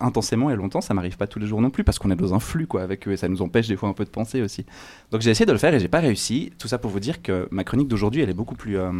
intensément 0.00 0.50
et 0.50 0.56
longtemps, 0.56 0.80
ça 0.80 0.94
m'arrive 0.94 1.16
pas 1.16 1.26
tous 1.26 1.38
les 1.38 1.46
jours 1.46 1.60
non 1.60 1.70
plus, 1.70 1.84
parce 1.84 1.98
qu'on 1.98 2.10
est 2.10 2.16
dans 2.16 2.34
un 2.34 2.40
flux, 2.40 2.66
quoi, 2.66 2.82
avec 2.82 3.06
eux, 3.08 3.12
et 3.12 3.16
ça 3.16 3.28
nous 3.28 3.42
empêche 3.42 3.68
des 3.68 3.76
fois 3.76 3.88
un 3.88 3.92
peu 3.92 4.04
de 4.04 4.10
penser 4.10 4.42
aussi. 4.42 4.64
Donc 5.10 5.20
j'ai 5.20 5.30
essayé 5.30 5.46
de 5.46 5.52
le 5.52 5.58
faire 5.58 5.74
et 5.74 5.80
j'ai 5.80 5.88
pas 5.88 6.00
réussi. 6.00 6.52
Tout 6.58 6.68
ça 6.68 6.78
pour 6.78 6.90
vous 6.90 7.00
dire 7.00 7.22
que 7.22 7.48
ma 7.50 7.64
chronique 7.64 7.88
d'aujourd'hui, 7.88 8.22
elle 8.22 8.30
est 8.30 8.34
beaucoup 8.34 8.54
plus 8.54 8.78
euh, 8.78 8.90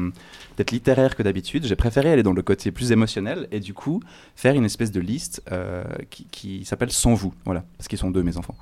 peut-être 0.56 0.70
littéraire 0.70 1.16
que 1.16 1.22
d'habitude. 1.22 1.66
J'ai 1.66 1.76
préféré 1.76 2.12
aller 2.12 2.22
dans 2.22 2.32
le 2.32 2.42
côté 2.42 2.70
plus 2.70 2.92
émotionnel 2.92 3.48
et 3.50 3.60
du 3.60 3.74
coup 3.74 4.00
faire 4.34 4.54
une 4.54 4.64
espèce 4.64 4.90
de 4.92 5.00
liste 5.00 5.42
euh, 5.52 5.84
qui, 6.10 6.26
qui 6.30 6.64
s'appelle 6.64 6.92
Sans 6.92 7.14
vous, 7.14 7.34
voilà, 7.44 7.64
parce 7.78 7.88
qu'ils 7.88 7.98
sont 7.98 8.10
deux, 8.10 8.22
mes 8.22 8.36
enfants. 8.36 8.56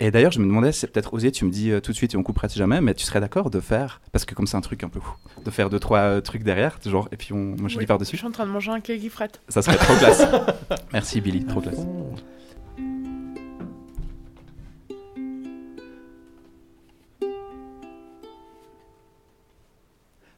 Et 0.00 0.12
d'ailleurs, 0.12 0.30
je 0.30 0.38
me 0.38 0.46
demandais, 0.46 0.70
c'est 0.70 0.86
peut-être 0.86 1.12
osé, 1.12 1.32
tu 1.32 1.44
me 1.44 1.50
dis 1.50 1.72
euh, 1.72 1.80
tout 1.80 1.90
de 1.90 1.96
suite 1.96 2.14
et 2.14 2.16
on 2.16 2.22
coupera 2.22 2.48
si 2.48 2.56
jamais, 2.56 2.80
mais 2.80 2.94
tu 2.94 3.04
serais 3.04 3.20
d'accord 3.20 3.50
de 3.50 3.58
faire, 3.58 4.00
parce 4.12 4.24
que 4.24 4.34
comme 4.34 4.46
c'est 4.46 4.56
un 4.56 4.60
truc 4.60 4.84
un 4.84 4.88
peu 4.88 5.00
fou, 5.00 5.12
de 5.44 5.50
faire 5.50 5.70
deux, 5.70 5.80
trois 5.80 5.98
euh, 5.98 6.20
trucs 6.20 6.44
derrière, 6.44 6.78
genre, 6.86 7.08
et 7.10 7.16
puis 7.16 7.32
on, 7.32 7.56
moi 7.58 7.68
je 7.68 7.78
Oui, 7.78 7.86
par-dessus. 7.86 8.12
Je 8.12 8.18
suis 8.18 8.26
en 8.26 8.30
train 8.30 8.46
de 8.46 8.52
manger 8.52 8.70
un 8.70 8.80
cake 8.80 9.08
frette. 9.10 9.40
Ça 9.48 9.60
serait 9.60 9.76
trop 9.76 9.96
classe. 9.96 10.24
Merci 10.92 11.20
Billy, 11.20 11.44
trop 11.44 11.60
classe. 11.60 11.80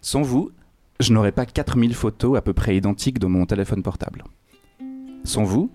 Sans 0.01 0.23
vous, 0.23 0.51
je 1.01 1.13
n'aurais 1.13 1.33
pas 1.33 1.45
4000 1.45 1.95
photos 1.95 2.39
à 2.39 2.41
peu 2.41 2.55
près 2.55 2.77
identiques 2.77 3.19
dans 3.19 3.29
mon 3.29 3.45
téléphone 3.45 3.83
portable. 3.83 4.25
Sans 5.25 5.45
vous, 5.45 5.71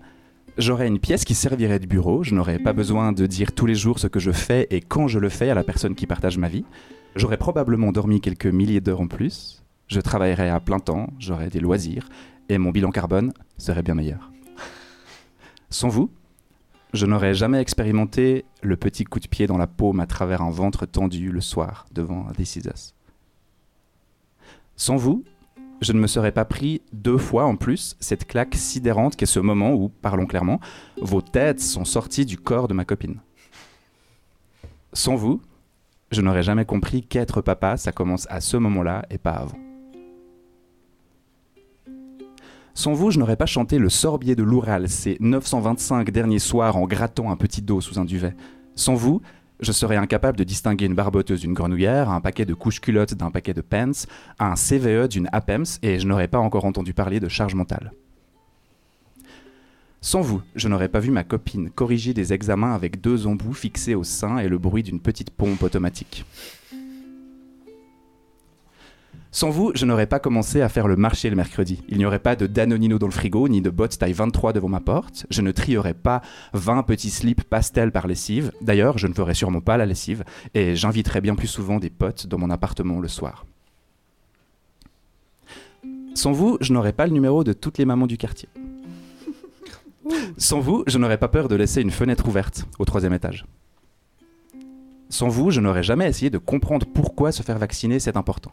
j'aurais 0.58 0.88
une 0.88 0.98
pièce 0.98 1.24
qui 1.24 1.34
servirait 1.34 1.78
de 1.78 1.86
bureau, 1.86 2.22
je 2.22 2.34
n'aurais 2.34 2.58
pas 2.58 2.72
besoin 2.72 3.12
de 3.12 3.26
dire 3.26 3.52
tous 3.52 3.66
les 3.66 3.74
jours 3.74 3.98
ce 3.98 4.06
que 4.06 4.20
je 4.20 4.32
fais 4.32 4.66
et 4.70 4.80
quand 4.80 5.08
je 5.08 5.18
le 5.18 5.28
fais 5.28 5.50
à 5.50 5.54
la 5.54 5.64
personne 5.64 5.94
qui 5.94 6.06
partage 6.06 6.38
ma 6.38 6.48
vie. 6.48 6.64
J'aurais 7.14 7.36
probablement 7.36 7.92
dormi 7.92 8.20
quelques 8.20 8.46
milliers 8.46 8.80
d'heures 8.80 9.00
en 9.00 9.06
plus, 9.06 9.62
je 9.88 10.00
travaillerais 10.00 10.50
à 10.50 10.60
plein 10.60 10.78
temps, 10.78 11.08
j'aurais 11.18 11.48
des 11.48 11.60
loisirs 11.60 12.08
et 12.48 12.58
mon 12.58 12.70
bilan 12.70 12.90
carbone 12.90 13.32
serait 13.58 13.82
bien 13.82 13.94
meilleur. 13.94 14.30
Sans 15.70 15.88
vous, 15.88 16.10
je 16.92 17.06
n'aurais 17.06 17.34
jamais 17.34 17.60
expérimenté 17.60 18.44
le 18.62 18.76
petit 18.76 19.04
coup 19.04 19.20
de 19.20 19.28
pied 19.28 19.46
dans 19.46 19.58
la 19.58 19.66
paume 19.66 20.00
à 20.00 20.06
travers 20.06 20.42
un 20.42 20.50
ventre 20.50 20.86
tendu 20.86 21.30
le 21.30 21.40
soir 21.40 21.86
devant 21.92 22.26
Is 22.38 22.60
Us. 22.66 22.94
Sans 24.76 24.96
vous, 24.96 25.24
je 25.80 25.92
ne 25.92 26.00
me 26.00 26.06
serais 26.06 26.32
pas 26.32 26.44
pris 26.44 26.82
deux 26.92 27.18
fois 27.18 27.44
en 27.44 27.56
plus 27.56 27.96
cette 28.00 28.26
claque 28.26 28.54
sidérante 28.54 29.16
qu'est 29.16 29.26
ce 29.26 29.40
moment 29.40 29.72
où, 29.72 29.88
parlons 29.88 30.26
clairement, 30.26 30.60
vos 31.00 31.20
têtes 31.20 31.60
sont 31.60 31.84
sorties 31.84 32.26
du 32.26 32.38
corps 32.38 32.68
de 32.68 32.74
ma 32.74 32.84
copine. 32.84 33.20
Sans 34.92 35.14
vous, 35.14 35.40
je 36.10 36.22
n'aurais 36.22 36.42
jamais 36.42 36.64
compris 36.64 37.02
qu'être 37.02 37.42
papa, 37.42 37.76
ça 37.76 37.92
commence 37.92 38.26
à 38.30 38.40
ce 38.40 38.56
moment-là 38.56 39.04
et 39.10 39.18
pas 39.18 39.32
avant. 39.32 39.58
Sans 42.74 42.92
vous, 42.92 43.10
je 43.10 43.18
n'aurais 43.18 43.36
pas 43.36 43.46
chanté 43.46 43.78
le 43.78 43.88
sorbier 43.88 44.36
de 44.36 44.42
l'Oural 44.42 44.88
ces 44.88 45.16
925 45.20 46.10
derniers 46.10 46.38
soirs 46.38 46.76
en 46.76 46.86
grattant 46.86 47.30
un 47.30 47.36
petit 47.36 47.62
dos 47.62 47.80
sous 47.80 47.98
un 47.98 48.04
duvet. 48.04 48.36
Sans 48.74 48.94
vous, 48.94 49.22
je 49.60 49.72
serais 49.72 49.96
incapable 49.96 50.38
de 50.38 50.44
distinguer 50.44 50.86
une 50.86 50.94
barboteuse 50.94 51.40
d'une 51.40 51.54
grenouillère, 51.54 52.10
un 52.10 52.20
paquet 52.20 52.44
de 52.44 52.54
couches 52.54 52.80
culottes 52.80 53.14
d'un 53.14 53.30
paquet 53.30 53.54
de 53.54 53.62
pants, 53.62 54.06
un 54.38 54.54
CVE 54.54 55.08
d'une 55.08 55.28
APEMS, 55.32 55.78
et 55.82 55.98
je 55.98 56.06
n'aurais 56.06 56.28
pas 56.28 56.38
encore 56.38 56.64
entendu 56.64 56.94
parler 56.94 57.20
de 57.20 57.28
charge 57.28 57.54
mentale. 57.54 57.92
Sans 60.00 60.20
vous, 60.20 60.42
je 60.54 60.68
n'aurais 60.68 60.88
pas 60.88 61.00
vu 61.00 61.10
ma 61.10 61.24
copine 61.24 61.70
corriger 61.70 62.14
des 62.14 62.32
examens 62.32 62.74
avec 62.74 63.00
deux 63.00 63.26
embouts 63.26 63.54
fixés 63.54 63.94
au 63.94 64.04
sein 64.04 64.38
et 64.38 64.48
le 64.48 64.58
bruit 64.58 64.82
d'une 64.82 65.00
petite 65.00 65.30
pompe 65.30 65.62
automatique. 65.62 66.24
Sans 69.36 69.50
vous, 69.50 69.70
je 69.74 69.84
n'aurais 69.84 70.06
pas 70.06 70.18
commencé 70.18 70.62
à 70.62 70.70
faire 70.70 70.88
le 70.88 70.96
marché 70.96 71.28
le 71.28 71.36
mercredi. 71.36 71.82
Il 71.90 71.98
n'y 71.98 72.06
aurait 72.06 72.20
pas 72.20 72.36
de 72.36 72.46
Danonino 72.46 72.98
dans 72.98 73.06
le 73.06 73.12
frigo, 73.12 73.48
ni 73.48 73.60
de 73.60 73.68
bottes 73.68 73.98
taille 73.98 74.14
23 74.14 74.54
devant 74.54 74.70
ma 74.70 74.80
porte. 74.80 75.26
Je 75.28 75.42
ne 75.42 75.52
trierais 75.52 75.92
pas 75.92 76.22
20 76.54 76.84
petits 76.84 77.10
slips 77.10 77.44
pastel 77.44 77.92
par 77.92 78.06
lessive. 78.06 78.50
D'ailleurs, 78.62 78.96
je 78.96 79.06
ne 79.06 79.12
ferais 79.12 79.34
sûrement 79.34 79.60
pas 79.60 79.76
la 79.76 79.84
lessive. 79.84 80.24
Et 80.54 80.74
j'inviterais 80.74 81.20
bien 81.20 81.34
plus 81.34 81.48
souvent 81.48 81.78
des 81.78 81.90
potes 81.90 82.26
dans 82.26 82.38
mon 82.38 82.48
appartement 82.48 82.98
le 82.98 83.08
soir. 83.08 83.44
Sans 86.14 86.32
vous, 86.32 86.56
je 86.62 86.72
n'aurais 86.72 86.94
pas 86.94 87.06
le 87.06 87.12
numéro 87.12 87.44
de 87.44 87.52
toutes 87.52 87.76
les 87.76 87.84
mamans 87.84 88.06
du 88.06 88.16
quartier. 88.16 88.48
Sans 90.38 90.60
vous, 90.60 90.82
je 90.86 90.96
n'aurais 90.96 91.18
pas 91.18 91.28
peur 91.28 91.48
de 91.48 91.56
laisser 91.56 91.82
une 91.82 91.90
fenêtre 91.90 92.26
ouverte 92.26 92.64
au 92.78 92.86
troisième 92.86 93.12
étage. 93.12 93.44
Sans 95.10 95.28
vous, 95.28 95.50
je 95.50 95.60
n'aurais 95.60 95.82
jamais 95.82 96.08
essayé 96.08 96.30
de 96.30 96.38
comprendre 96.38 96.86
pourquoi 96.86 97.32
se 97.32 97.42
faire 97.42 97.58
vacciner 97.58 98.00
c'est 98.00 98.16
important. 98.16 98.52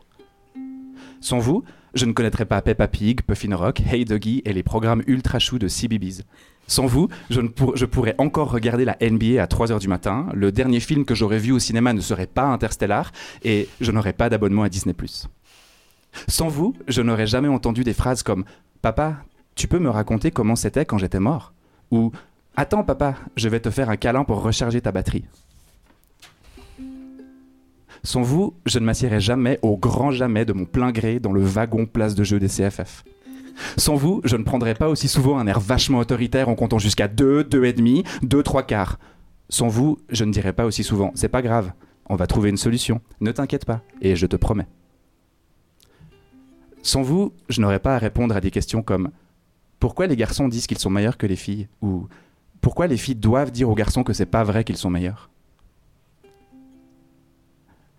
Sans 1.23 1.39
vous, 1.39 1.63
je 1.93 2.05
ne 2.05 2.11
connaîtrais 2.11 2.43
pas 2.43 2.61
Peppa 2.61 2.89
Pig, 2.89 3.21
Puffin 3.21 3.55
Rock, 3.55 3.81
Hey 3.89 4.03
Doggy 4.03 4.41
et 4.43 4.51
les 4.51 4.61
programmes 4.61 5.03
ultra 5.07 5.39
choux 5.39 5.57
de 5.57 5.69
CBeebies. 5.69 6.23
Sans 6.67 6.85
vous, 6.85 7.07
je 7.29 7.85
pourrais 7.85 8.15
encore 8.17 8.51
regarder 8.51 8.83
la 8.83 8.97
NBA 8.99 9.41
à 9.41 9.45
3h 9.45 9.79
du 9.79 9.87
matin, 9.87 10.27
le 10.33 10.51
dernier 10.51 10.81
film 10.81 11.05
que 11.05 11.15
j'aurais 11.15 11.37
vu 11.37 11.53
au 11.53 11.59
cinéma 11.59 11.93
ne 11.93 12.01
serait 12.01 12.27
pas 12.27 12.43
Interstellar, 12.43 13.13
et 13.45 13.69
je 13.79 13.93
n'aurais 13.93 14.11
pas 14.11 14.27
d'abonnement 14.27 14.63
à 14.63 14.69
Disney+. 14.69 14.93
Sans 16.27 16.49
vous, 16.49 16.75
je 16.89 17.01
n'aurais 17.01 17.25
jamais 17.25 17.47
entendu 17.47 17.85
des 17.85 17.93
phrases 17.93 18.21
comme 18.21 18.43
«Papa, 18.81 19.15
tu 19.55 19.69
peux 19.69 19.79
me 19.79 19.89
raconter 19.89 20.29
comment 20.29 20.57
c'était 20.57 20.83
quand 20.83 20.97
j'étais 20.97 21.21
mort?» 21.21 21.53
ou 21.91 22.11
«Attends 22.57 22.83
papa, 22.83 23.15
je 23.37 23.47
vais 23.47 23.61
te 23.61 23.69
faire 23.69 23.89
un 23.89 23.95
câlin 23.95 24.25
pour 24.25 24.43
recharger 24.43 24.81
ta 24.81 24.91
batterie». 24.91 25.23
Sans 28.05 28.21
vous, 28.21 28.53
je 28.65 28.79
ne 28.79 28.85
m'assierais 28.85 29.21
jamais, 29.21 29.59
au 29.61 29.77
grand 29.77 30.11
jamais 30.11 30.43
de 30.43 30.51
mon 30.51 30.65
plein 30.65 30.91
gré, 30.91 31.19
dans 31.19 31.31
le 31.31 31.41
wagon 31.41 31.85
place 31.85 32.15
de 32.15 32.23
jeu 32.23 32.37
des 32.37 32.49
CFF. 32.49 33.05
Sans 33.77 33.95
vous, 33.95 34.19
je 34.25 34.35
ne 34.35 34.43
prendrais 34.43 34.73
pas 34.73 34.89
aussi 34.89 35.07
souvent 35.07 35.37
un 35.37 35.47
air 35.47 35.59
vachement 35.59 35.99
autoritaire 35.99 36.49
en 36.49 36.55
comptant 36.55 36.79
jusqu'à 36.79 37.07
2, 37.07 37.45
2 37.45 37.65
et 37.65 37.73
demi, 37.73 38.03
2, 38.23 38.43
3 38.43 38.63
quarts. 38.63 38.99
Sans 39.47 39.67
vous, 39.67 39.99
je 40.09 40.25
ne 40.25 40.33
dirais 40.33 40.53
pas 40.53 40.65
aussi 40.65 40.83
souvent, 40.83 41.11
c'est 41.15 41.29
pas 41.29 41.41
grave, 41.41 41.71
On 42.09 42.15
va 42.15 42.27
trouver 42.27 42.49
une 42.49 42.57
solution. 42.57 42.99
Ne 43.21 43.31
t'inquiète 43.31 43.63
pas. 43.63 43.81
Et 44.01 44.17
je 44.17 44.25
te 44.25 44.35
promets. 44.35 44.67
Sans 46.81 47.01
vous, 47.01 47.31
je 47.47 47.61
n'aurais 47.61 47.79
pas 47.79 47.95
à 47.95 47.99
répondre 47.99 48.35
à 48.35 48.41
des 48.41 48.51
questions 48.51 48.83
comme 48.83 49.11
pourquoi 49.79 50.07
les 50.07 50.17
garçons 50.17 50.49
disent 50.49 50.67
qu'ils 50.67 50.79
sont 50.79 50.89
meilleurs 50.89 51.17
que 51.17 51.27
les 51.27 51.37
filles 51.37 51.69
ou 51.81 52.07
pourquoi 52.59 52.87
les 52.87 52.97
filles 52.97 53.15
doivent 53.15 53.51
dire 53.51 53.69
aux 53.69 53.75
garçons 53.75 54.03
que 54.03 54.11
c'est 54.11 54.25
pas 54.25 54.43
vrai 54.43 54.65
qu'ils 54.65 54.77
sont 54.77 54.89
meilleurs? 54.89 55.29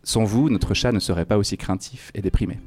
Sans 0.04 0.24
vous, 0.24 0.50
notre 0.50 0.74
chat 0.74 0.92
ne 0.92 1.00
serait 1.00 1.24
pas 1.24 1.38
aussi 1.38 1.56
craintif 1.56 2.10
et 2.14 2.22
déprimé. 2.22 2.60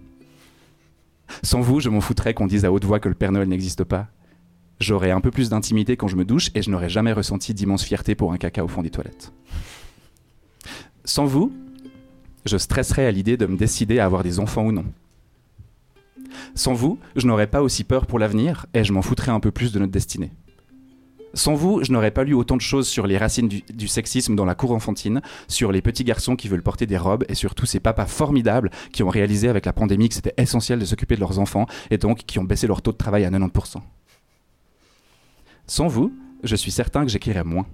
Sans 1.44 1.62
vous, 1.62 1.80
je 1.80 1.90
m'en 1.90 2.02
foutrais 2.02 2.34
qu'on 2.34 2.48
dise 2.48 2.66
à 2.66 2.72
haute 2.72 2.86
voix 2.86 3.00
que 3.00 3.10
le 3.10 3.16
Père 3.16 3.32
Noël 3.32 3.48
n'existe 3.48 3.84
pas. 3.84 4.08
J'aurais 4.80 5.12
un 5.12 5.22
peu 5.22 5.32
plus 5.32 5.50
d'intimité 5.50 5.98
quand 5.98 6.08
je 6.08 6.16
me 6.16 6.26
douche 6.26 6.50
et 6.56 6.62
je 6.62 6.70
n'aurais 6.70 6.90
jamais 6.90 7.14
ressenti 7.14 7.54
d'immense 7.54 7.84
fierté 7.84 8.16
pour 8.16 8.34
un 8.34 8.38
caca 8.38 8.64
au 8.64 8.68
fond 8.68 8.82
des 8.82 8.90
toilettes. 8.90 9.32
Sans 11.04 11.26
vous, 11.26 11.54
je 12.46 12.58
stresserais 12.58 13.06
à 13.06 13.12
l'idée 13.12 13.38
de 13.38 13.46
me 13.46 13.58
décider 13.58 14.00
à 14.00 14.06
avoir 14.06 14.24
des 14.24 14.40
enfants 14.40 14.66
ou 14.66 14.72
non. 14.72 14.86
Sans 16.56 16.74
vous, 16.74 17.00
je 17.16 17.28
n'aurais 17.28 17.48
pas 17.48 17.62
aussi 17.62 17.84
peur 17.84 18.06
pour 18.06 18.20
l'avenir 18.20 18.66
et 18.74 18.84
je 18.84 18.94
m'en 18.94 19.02
foutrais 19.02 19.32
un 19.32 19.40
peu 19.40 19.52
plus 19.52 19.72
de 19.72 19.80
notre 19.80 19.92
destinée. 19.92 20.32
Sans 21.38 21.54
vous, 21.54 21.84
je 21.84 21.92
n'aurais 21.92 22.10
pas 22.10 22.24
lu 22.24 22.34
autant 22.34 22.56
de 22.56 22.62
choses 22.62 22.88
sur 22.88 23.06
les 23.06 23.16
racines 23.16 23.48
du, 23.48 23.88
sexisme 23.88 24.36
dans 24.36 24.44
la 24.44 24.56
cour 24.56 24.72
enfantine, 24.72 25.22
sur 25.48 25.72
les 25.72 25.84
petits 25.84 26.04
garçons 26.04 26.36
qui 26.36 26.48
veulent 26.48 26.64
porter 26.64 26.88
des 26.88 26.98
robes 26.98 27.26
et 27.30 27.36
sur 27.36 27.54
tous 27.54 27.68
ces 27.68 27.80
papas 27.80 28.08
formidables 28.08 28.72
qui 28.92 29.04
ont 29.04 29.10
réalisé 29.10 29.48
avec 29.48 29.68
la 29.68 29.72
pandémie 29.72 30.10
que 30.10 30.16
c'était 30.16 30.34
essentiel 30.38 30.80
de 30.80 30.86
s'occuper 30.86 31.14
de 31.14 31.20
leurs 31.20 31.38
enfants 31.38 31.68
et 31.92 32.00
donc 32.00 32.24
qui 32.26 32.40
ont 32.40 32.44
baissé 32.44 32.66
leur 32.66 32.82
taux 32.82 32.92
de 32.92 32.98
travail 32.98 33.24
à 33.24 33.30
90%. 33.30 33.82
Sans 35.68 35.88
vous, 35.88 36.12
je 36.44 36.56
suis 36.56 36.72
certain 36.72 37.06
que 37.06 37.12
j'écrirais 37.12 37.44
moins. 37.44 37.68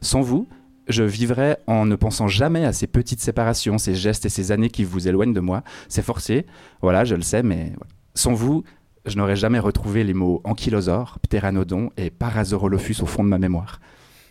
Sans 0.00 0.22
vous, 0.22 0.48
je 0.88 1.02
vivrais 1.02 1.58
en 1.66 1.84
ne 1.84 1.96
pensant 1.96 2.28
jamais 2.28 2.64
à 2.64 2.72
ces 2.72 2.86
petites 2.86 3.20
séparations, 3.20 3.76
ces 3.76 3.94
gestes 3.94 4.24
et 4.24 4.30
ces 4.30 4.52
années 4.52 4.70
qui 4.70 4.84
vous 4.84 5.06
éloignent 5.06 5.34
de 5.34 5.40
moi. 5.40 5.64
C'est 5.90 6.00
forcé, 6.00 6.46
voilà, 6.80 7.04
je 7.04 7.14
le 7.14 7.22
sais, 7.22 7.42
mais 7.42 7.74
sans 8.14 8.32
vous, 8.32 8.64
je 9.06 9.16
n'aurais 9.16 9.36
jamais 9.36 9.58
retrouvé 9.58 10.04
les 10.04 10.14
mots 10.14 10.40
ankylosaure, 10.44 11.18
ptéranodon 11.20 11.90
et 11.96 12.10
parasaurolophus 12.10 12.96
au 13.02 13.06
fond 13.06 13.22
de 13.22 13.28
ma 13.28 13.38
mémoire. 13.38 13.80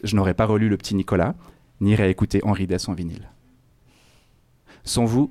Je 0.03 0.15
n'aurais 0.15 0.33
pas 0.33 0.45
relu 0.45 0.69
Le 0.69 0.77
Petit 0.77 0.95
Nicolas, 0.95 1.35
ni 1.81 1.95
réécouté 1.95 2.41
Henri 2.43 2.67
Dess 2.67 2.89
en 2.89 2.93
vinyle. 2.93 3.29
Sans 4.83 5.05
vous, 5.05 5.29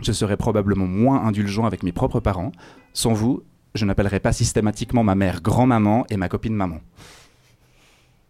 je 0.00 0.12
serais 0.12 0.36
probablement 0.36 0.86
moins 0.86 1.24
indulgent 1.24 1.64
avec 1.64 1.82
mes 1.82 1.92
propres 1.92 2.20
parents. 2.20 2.52
Sans 2.92 3.14
vous, 3.14 3.42
je 3.74 3.84
n'appellerais 3.84 4.20
pas 4.20 4.32
systématiquement 4.32 5.02
ma 5.02 5.14
mère 5.14 5.40
grand-maman 5.40 6.06
et 6.10 6.16
ma 6.16 6.28
copine 6.28 6.54
maman. 6.54 6.80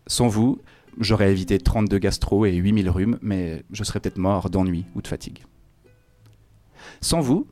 Sans 0.07 0.29
vous, 0.29 0.61
j'aurais 1.01 1.33
évité 1.33 1.59
32 1.59 1.99
gastro 1.99 2.47
et 2.47 2.55
8000 2.55 2.89
rhumes, 2.89 3.19
mais 3.21 3.65
je 3.73 3.83
serais 3.83 3.99
peut-être 4.01 4.19
mort 4.19 4.49
d'ennui 4.49 4.87
ou 4.95 5.03
de 5.03 5.09
fatigue. 5.09 5.45
Sans 7.01 7.21
vous, 7.21 7.49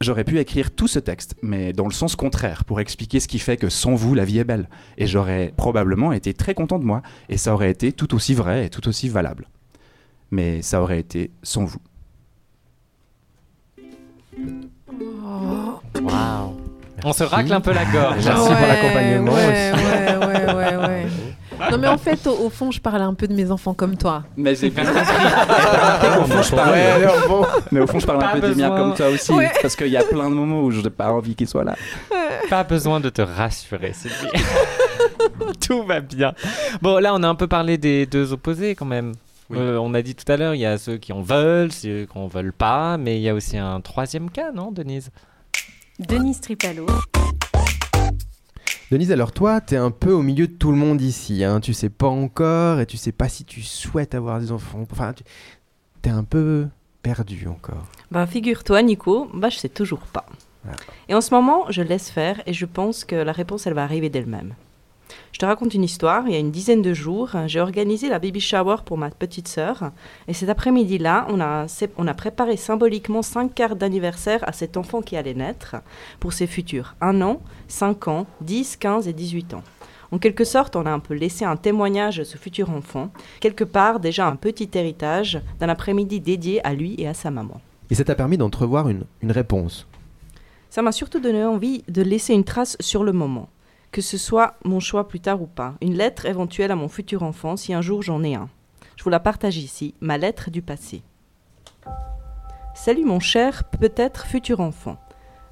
j'aurais 0.00 0.24
pu 0.24 0.38
écrire 0.38 0.70
tout 0.70 0.88
ce 0.88 0.98
texte, 0.98 1.34
mais 1.42 1.72
dans 1.72 1.84
le 1.86 1.92
sens 1.92 2.16
contraire, 2.16 2.64
pour 2.64 2.80
expliquer 2.80 3.20
ce 3.20 3.28
qui 3.28 3.38
fait 3.38 3.56
que 3.56 3.68
sans 3.68 3.94
vous, 3.94 4.14
la 4.14 4.24
vie 4.24 4.38
est 4.38 4.44
belle. 4.44 4.68
Et 4.96 5.06
j'aurais 5.06 5.52
probablement 5.56 6.12
été 6.12 6.32
très 6.34 6.54
content 6.54 6.78
de 6.78 6.84
moi, 6.84 7.02
et 7.28 7.36
ça 7.36 7.52
aurait 7.52 7.70
été 7.70 7.92
tout 7.92 8.14
aussi 8.14 8.34
vrai 8.34 8.66
et 8.66 8.70
tout 8.70 8.88
aussi 8.88 9.08
valable. 9.08 9.48
Mais 10.30 10.62
ça 10.62 10.80
aurait 10.80 11.00
été 11.00 11.30
sans 11.42 11.64
vous. 11.64 11.80
Waouh. 16.00 16.56
On 17.04 17.12
se 17.12 17.24
racle 17.24 17.52
un 17.52 17.60
peu 17.60 17.72
la 17.72 17.84
gorge. 17.86 18.24
Merci 18.24 18.48
pour 18.48 18.66
l'accompagnement 18.66 19.32
Ouais, 19.32 19.72
aussi. 19.72 19.84
ouais, 19.84 20.16
ouais, 20.16 20.54
ouais, 20.54 20.76
ouais. 20.76 20.99
Non 21.70 21.78
mais 21.78 21.88
en 21.88 21.98
fait, 21.98 22.26
au, 22.26 22.32
au 22.46 22.50
fond, 22.50 22.70
je 22.70 22.80
parle 22.80 23.02
un 23.02 23.14
peu 23.14 23.26
de 23.28 23.34
mes 23.34 23.50
enfants 23.50 23.74
comme 23.74 23.96
toi. 23.96 24.24
Mais 24.36 24.54
j'ai 24.54 24.70
bien 24.70 24.84
compris. 24.84 25.00
au 26.20 26.24
fond, 26.24 26.42
je 26.42 26.54
parle, 26.54 26.70
Ouais, 26.72 27.06
non, 27.06 27.28
bon. 27.28 27.46
mais 27.70 27.80
au 27.80 27.86
fond, 27.86 27.98
je 27.98 28.06
parle 28.06 28.22
un 28.24 28.28
peu 28.32 28.40
des 28.40 28.54
miens 28.54 28.70
besoin. 28.70 28.78
comme 28.88 28.94
toi 28.94 29.08
aussi, 29.08 29.32
Ouais. 29.32 29.50
parce 29.62 29.76
qu'il 29.76 29.88
y 29.88 29.96
a 29.96 30.02
plein 30.04 30.28
de 30.30 30.34
moments 30.34 30.62
où 30.62 30.70
je 30.70 30.80
n'ai 30.80 30.90
pas 30.90 31.12
envie 31.12 31.34
qu'ils 31.34 31.48
soient 31.48 31.64
là. 31.64 31.76
Pas 32.48 32.64
besoin 32.64 33.00
de 33.00 33.08
te 33.10 33.22
rassurer, 33.22 33.92
Sylvie. 33.92 34.28
Tout 35.66 35.82
va 35.84 36.00
bien. 36.00 36.32
Bon, 36.82 36.98
là, 36.98 37.14
on 37.14 37.22
a 37.22 37.28
un 37.28 37.34
peu 37.34 37.46
parlé 37.46 37.78
des 37.78 38.06
deux 38.06 38.32
opposés 38.32 38.74
quand 38.74 38.84
même. 38.86 39.12
Oui. 39.50 39.58
Euh, 39.58 39.78
on 39.80 39.94
a 39.94 40.02
dit 40.02 40.14
tout 40.14 40.30
à 40.30 40.36
l'heure, 40.36 40.54
il 40.54 40.60
y 40.60 40.66
a 40.66 40.78
ceux 40.78 40.96
qui 40.96 41.12
en 41.12 41.22
veulent, 41.22 41.72
ceux 41.72 42.06
qui 42.06 42.18
en 42.18 42.28
veulent 42.28 42.52
pas, 42.52 42.96
mais 42.98 43.16
il 43.18 43.22
y 43.22 43.28
a 43.28 43.34
aussi 43.34 43.56
un 43.58 43.80
troisième 43.80 44.30
cas, 44.30 44.52
non, 44.52 44.70
Denise? 44.70 45.10
Denise 45.98 46.40
Tripalo. 46.40 46.86
Denise, 48.90 49.12
alors 49.12 49.30
toi, 49.30 49.60
t'es 49.60 49.76
un 49.76 49.92
peu 49.92 50.12
au 50.12 50.22
milieu 50.22 50.48
de 50.48 50.52
tout 50.52 50.72
le 50.72 50.76
monde 50.76 51.00
ici. 51.00 51.44
Hein. 51.44 51.60
Tu 51.60 51.72
sais 51.72 51.90
pas 51.90 52.08
encore 52.08 52.80
et 52.80 52.86
tu 52.86 52.96
sais 52.96 53.12
pas 53.12 53.28
si 53.28 53.44
tu 53.44 53.62
souhaites 53.62 54.16
avoir 54.16 54.40
des 54.40 54.50
enfants. 54.50 54.84
Enfin, 54.90 55.12
tu 55.12 55.22
t'es 56.02 56.10
un 56.10 56.24
peu 56.24 56.66
perdu 57.00 57.46
encore. 57.46 57.86
Bah, 58.10 58.26
figure-toi, 58.26 58.82
Nico, 58.82 59.30
bah, 59.32 59.48
je 59.48 59.58
sais 59.58 59.68
toujours 59.68 60.00
pas. 60.00 60.26
Ah. 60.66 60.72
Et 61.08 61.14
en 61.14 61.20
ce 61.20 61.32
moment, 61.32 61.66
je 61.70 61.82
laisse 61.82 62.10
faire 62.10 62.42
et 62.46 62.52
je 62.52 62.66
pense 62.66 63.04
que 63.04 63.14
la 63.14 63.30
réponse, 63.30 63.68
elle 63.68 63.74
va 63.74 63.84
arriver 63.84 64.10
d'elle-même. 64.10 64.54
Je 65.40 65.46
te 65.46 65.48
raconte 65.48 65.72
une 65.72 65.84
histoire. 65.84 66.24
Il 66.28 66.34
y 66.34 66.36
a 66.36 66.38
une 66.38 66.50
dizaine 66.50 66.82
de 66.82 66.92
jours, 66.92 67.30
j'ai 67.46 67.60
organisé 67.60 68.10
la 68.10 68.18
baby 68.18 68.40
shower 68.40 68.76
pour 68.84 68.98
ma 68.98 69.08
petite 69.08 69.48
sœur. 69.48 69.90
Et 70.28 70.34
cet 70.34 70.50
après-midi-là, 70.50 71.24
on 71.30 71.40
a, 71.40 71.66
sé- 71.66 71.88
on 71.96 72.06
a 72.08 72.12
préparé 72.12 72.58
symboliquement 72.58 73.22
cinq 73.22 73.54
cartes 73.54 73.78
d'anniversaire 73.78 74.46
à 74.46 74.52
cet 74.52 74.76
enfant 74.76 75.00
qui 75.00 75.16
allait 75.16 75.32
naître 75.32 75.76
pour 76.18 76.34
ses 76.34 76.46
futurs 76.46 76.94
1 77.00 77.22
an, 77.22 77.40
5 77.68 78.08
ans, 78.08 78.26
10, 78.42 78.76
15 78.76 79.08
et 79.08 79.14
18 79.14 79.54
ans. 79.54 79.62
En 80.12 80.18
quelque 80.18 80.44
sorte, 80.44 80.76
on 80.76 80.84
a 80.84 80.90
un 80.90 80.98
peu 80.98 81.14
laissé 81.14 81.46
un 81.46 81.56
témoignage 81.56 82.20
à 82.20 82.26
ce 82.26 82.36
futur 82.36 82.68
enfant, 82.68 83.10
quelque 83.40 83.64
part 83.64 83.98
déjà 83.98 84.26
un 84.26 84.36
petit 84.36 84.68
héritage 84.74 85.40
d'un 85.58 85.70
après-midi 85.70 86.20
dédié 86.20 86.62
à 86.66 86.74
lui 86.74 86.96
et 86.98 87.08
à 87.08 87.14
sa 87.14 87.30
maman. 87.30 87.62
Et 87.88 87.94
ça 87.94 88.04
t'a 88.04 88.14
permis 88.14 88.36
d'entrevoir 88.36 88.90
une, 88.90 89.04
une 89.22 89.32
réponse? 89.32 89.86
Ça 90.68 90.82
m'a 90.82 90.92
surtout 90.92 91.18
donné 91.18 91.42
envie 91.46 91.82
de 91.88 92.02
laisser 92.02 92.34
une 92.34 92.44
trace 92.44 92.76
sur 92.78 93.04
le 93.04 93.12
moment, 93.12 93.48
que 93.92 94.02
ce 94.02 94.18
soit 94.18 94.54
mon 94.64 94.80
choix 94.80 95.08
plus 95.08 95.20
tard 95.20 95.42
ou 95.42 95.46
pas, 95.46 95.74
une 95.80 95.94
lettre 95.94 96.26
éventuelle 96.26 96.70
à 96.70 96.76
mon 96.76 96.88
futur 96.88 97.22
enfant 97.22 97.56
si 97.56 97.74
un 97.74 97.80
jour 97.80 98.02
j'en 98.02 98.22
ai 98.22 98.34
un. 98.34 98.48
Je 98.96 99.04
vous 99.04 99.10
la 99.10 99.20
partage 99.20 99.56
ici, 99.56 99.94
ma 100.00 100.18
lettre 100.18 100.50
du 100.50 100.62
passé. 100.62 101.02
Salut 102.74 103.04
mon 103.04 103.20
cher, 103.20 103.64
peut-être 103.64 104.26
futur 104.26 104.60
enfant. 104.60 104.96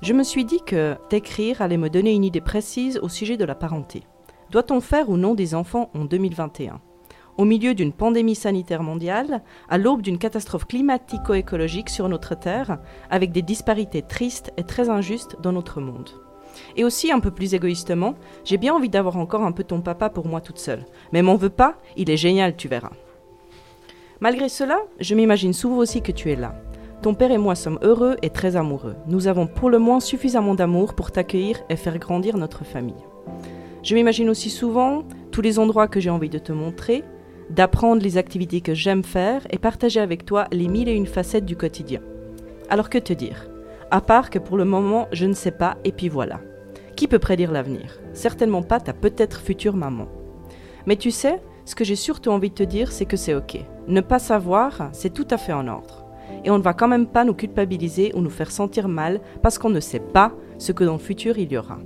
Je 0.03 0.13
me 0.13 0.23
suis 0.23 0.45
dit 0.45 0.61
que 0.65 0.97
t'écrire 1.09 1.61
allait 1.61 1.77
me 1.77 1.91
donner 1.91 2.13
une 2.13 2.25
idée 2.25 2.41
précise 2.41 2.99
au 3.03 3.09
sujet 3.09 3.37
de 3.37 3.45
la 3.45 3.57
parenté. 3.57 4.05
Doit-on 4.51 4.81
faire 4.81 5.09
ou 5.09 5.17
non 5.17 5.35
des 5.35 5.55
enfants 5.55 5.91
en 5.95 6.05
2021 6.05 6.81
Au 7.37 7.45
milieu 7.45 7.75
d'une 7.75 7.93
pandémie 7.93 8.37
sanitaire 8.37 8.85
mondiale, 8.85 9.43
à 9.69 9.79
l'aube 9.79 10.03
d'une 10.03 10.19
catastrophe 10.19 10.67
climatico-écologique 10.67 11.91
sur 11.91 12.09
notre 12.09 12.37
Terre, 12.37 12.79
avec 13.11 13.33
des 13.33 13.43
disparités 13.43 14.03
tristes 14.03 14.53
et 14.57 14.65
très 14.65 14.89
injustes 14.89 15.37
dans 15.43 15.53
notre 15.53 15.81
monde. 15.81 16.28
Et 16.77 16.85
aussi, 16.85 17.13
un 17.13 17.21
peu 17.21 17.31
plus 17.31 17.55
égoïstement, 17.55 18.15
j'ai 18.45 18.57
bien 18.57 18.75
envie 18.75 18.89
d'avoir 18.89 19.17
encore 19.17 19.43
un 19.43 19.53
peu 19.53 19.65
ton 19.65 19.81
papa 19.81 20.11
pour 20.11 20.27
moi 20.27 20.41
toute 20.41 20.59
seule. 20.59 20.85
Mais 21.13 21.23
m'en 21.23 21.37
veux 21.37 21.51
pas, 21.51 21.77
il 21.97 22.11
est 22.11 22.17
génial, 22.17 22.57
tu 22.57 22.69
verras. 22.69 22.93
Malgré 24.21 24.49
cela, 24.49 24.79
je 25.01 25.15
m'imagine 25.15 25.53
souvent 25.53 25.77
aussi 25.77 26.03
que 26.03 26.13
tu 26.13 26.31
es 26.31 26.37
là. 26.37 26.55
Ton 27.03 27.15
père 27.15 27.31
et 27.31 27.39
moi 27.39 27.55
sommes 27.55 27.79
heureux 27.83 28.17
et 28.23 28.31
très 28.31 28.57
amoureux. 28.57 28.97
Nous 29.07 29.29
avons 29.29 29.47
pour 29.47 29.71
le 29.71 29.79
moins 29.79 30.01
suffisamment 30.01 30.57
d'amour 30.57 30.95
pour 30.95 31.13
t'accueillir 31.13 31.61
et 31.69 31.77
faire 31.77 31.99
grandir 31.99 32.37
notre 32.37 32.65
famille. 32.65 32.95
Je 33.85 33.95
m'imagine 33.95 34.29
aussi 34.29 34.51
souvent 34.51 35.05
tous 35.31 35.41
les 35.41 35.61
endroits 35.61 35.87
que 35.87 36.01
j'ai 36.01 36.11
envie 36.11 36.29
de 36.29 36.41
te 36.41 36.51
montrer, 36.51 37.05
d'apprendre 37.51 38.03
les 38.03 38.17
activités 38.17 38.61
que 38.61 38.75
j'aime 38.75 39.05
faire 39.05 39.47
et 39.51 39.59
partager 39.59 40.01
avec 40.01 40.27
toi 40.27 40.49
les 40.51 40.67
mille 40.67 40.89
et 40.89 40.95
une 40.95 41.07
facettes 41.07 41.47
du 41.47 41.57
quotidien. 41.57 42.01
Alors 42.69 42.91
que 42.91 42.99
te 42.99 43.13
dire? 43.13 43.49
À 43.93 44.01
part 44.01 44.29
que 44.29 44.41
pour 44.41 44.57
le 44.57 44.65
moment, 44.65 45.07
je 45.13 45.27
ne 45.27 45.33
sais 45.33 45.53
pas 45.53 45.79
et 45.85 45.93
puis 45.93 46.09
voilà. 46.09 46.41
Qui 46.99 47.07
peut 47.07 47.21
prédire 47.21 47.53
l'avenir? 47.53 48.01
Certainement 48.13 48.65
pas 48.65 48.81
ta 48.81 48.93
peut-être 48.93 49.41
future 49.41 49.77
maman. 49.77 50.09
Mais 50.85 50.97
tu 50.97 51.13
sais, 51.13 51.41
ce 51.65 51.77
que 51.77 51.85
j'ai 51.85 51.95
surtout 51.95 52.31
envie 52.31 52.51
de 52.51 52.57
te 52.57 52.65
dire, 52.65 52.91
c'est 52.91 53.05
que 53.05 53.17
c'est 53.17 53.37
ok. 53.37 53.65
Ne 53.87 54.01
pas 54.01 54.19
savoir, 54.19 54.91
c'est 54.91 55.15
tout 55.15 55.27
à 55.31 55.37
fait 55.37 55.53
en 55.53 55.69
ordre. 55.69 56.05
Et 56.45 56.51
on 56.51 56.59
ne 56.59 56.63
va 56.65 56.75
quand 56.75 56.89
même 56.89 57.07
pas 57.07 57.23
nous 57.23 57.35
culpabiliser 57.35 58.11
ou 58.17 58.21
nous 58.21 58.31
faire 58.31 58.51
sentir 58.51 58.89
mal 58.89 59.21
parce 59.43 59.59
qu'on 59.59 59.71
ne 59.71 59.79
sait 59.79 60.01
pas 60.01 60.33
ce 60.59 60.73
que 60.73 60.83
dans 60.83 60.95
le 60.95 60.99
futur 60.99 61.39
il 61.39 61.53
y 61.53 61.57
aura. 61.57 61.79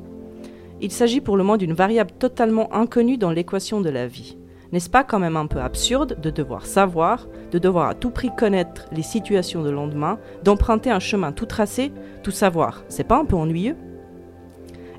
Il 0.80 0.90
s'agit 0.90 1.20
pour 1.20 1.36
le 1.36 1.42
moment 1.44 1.58
d'une 1.58 1.74
variable 1.74 2.12
totalement 2.18 2.74
inconnue 2.74 3.18
dans 3.18 3.32
l'équation 3.32 3.82
de 3.82 3.90
la 3.90 4.06
vie. 4.06 4.38
N'est-ce 4.72 4.88
pas 4.88 5.04
quand 5.04 5.18
même 5.18 5.36
un 5.36 5.46
peu 5.46 5.60
absurde 5.60 6.18
de 6.22 6.30
devoir 6.30 6.64
savoir, 6.64 7.28
de 7.50 7.58
devoir 7.58 7.90
à 7.90 7.94
tout 7.94 8.08
prix 8.08 8.30
connaître 8.34 8.86
les 8.92 9.02
situations 9.02 9.62
de 9.62 9.68
lendemain, 9.68 10.18
d'emprunter 10.42 10.90
un 10.90 11.00
chemin 11.00 11.32
tout 11.32 11.44
tracé, 11.44 11.92
tout 12.22 12.30
savoir 12.30 12.82
C'est 12.88 13.04
pas 13.04 13.18
un 13.18 13.26
peu 13.26 13.36
ennuyeux? 13.36 13.76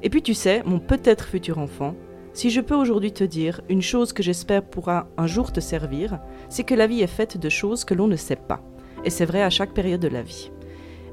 Et 0.03 0.09
puis 0.09 0.21
tu 0.21 0.33
sais, 0.33 0.61
mon 0.65 0.79
peut-être 0.79 1.25
futur 1.25 1.57
enfant, 1.57 1.95
si 2.33 2.49
je 2.49 2.61
peux 2.61 2.75
aujourd'hui 2.75 3.13
te 3.13 3.23
dire 3.23 3.61
une 3.69 3.81
chose 3.81 4.11
que 4.11 4.21
j'espère 4.21 4.63
pourra 4.63 5.07
un 5.17 5.27
jour 5.27 5.51
te 5.51 5.59
servir, 5.59 6.19
c'est 6.49 6.63
que 6.63 6.75
la 6.75 6.87
vie 6.87 7.01
est 7.01 7.07
faite 7.07 7.37
de 7.37 7.49
choses 7.49 7.85
que 7.85 7.93
l'on 7.93 8.07
ne 8.07 8.15
sait 8.15 8.35
pas. 8.35 8.61
Et 9.05 9.09
c'est 9.09 9.25
vrai 9.25 9.41
à 9.41 9.49
chaque 9.49 9.73
période 9.73 10.01
de 10.01 10.07
la 10.07 10.21
vie. 10.21 10.51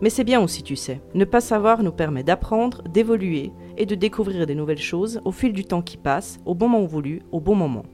Mais 0.01 0.11
c'est 0.11 0.25
bien 0.25 0.41
aussi, 0.41 0.63
tu 0.63 0.77
sais, 0.77 1.01
ne 1.15 1.25
pas 1.25 1.41
savoir 1.41 1.83
nous 1.83 1.93
permet 1.93 2.23
d'apprendre, 2.23 2.83
d'évoluer 2.89 3.53
et 3.77 3.87
de 3.87 3.95
découvrir 3.95 4.47
des 4.47 4.55
nouvelles 4.55 4.79
choses 4.79 5.21
au 5.25 5.31
fil 5.31 5.53
du 5.53 5.65
temps 5.65 5.83
qui 5.83 5.97
passe, 5.97 6.41
au 6.47 6.55
bon 6.55 6.69
moment 6.69 6.87
voulu, 6.87 7.23
au 7.33 7.41
bon 7.41 7.55
moment. 7.55 7.85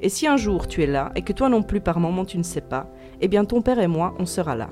Et 0.00 0.08
si 0.08 0.26
un 0.26 0.36
jour 0.36 0.66
tu 0.66 0.82
es 0.82 0.86
là 0.86 1.12
et 1.14 1.22
que 1.22 1.32
toi 1.32 1.48
non 1.48 1.62
plus 1.62 1.80
par 1.80 2.00
moment 2.00 2.24
tu 2.24 2.38
ne 2.38 2.42
sais 2.42 2.60
pas, 2.60 2.90
eh 3.20 3.28
bien 3.28 3.44
ton 3.44 3.62
père 3.62 3.78
et 3.78 3.86
moi, 3.86 4.14
on 4.18 4.26
sera 4.26 4.56
là. 4.56 4.70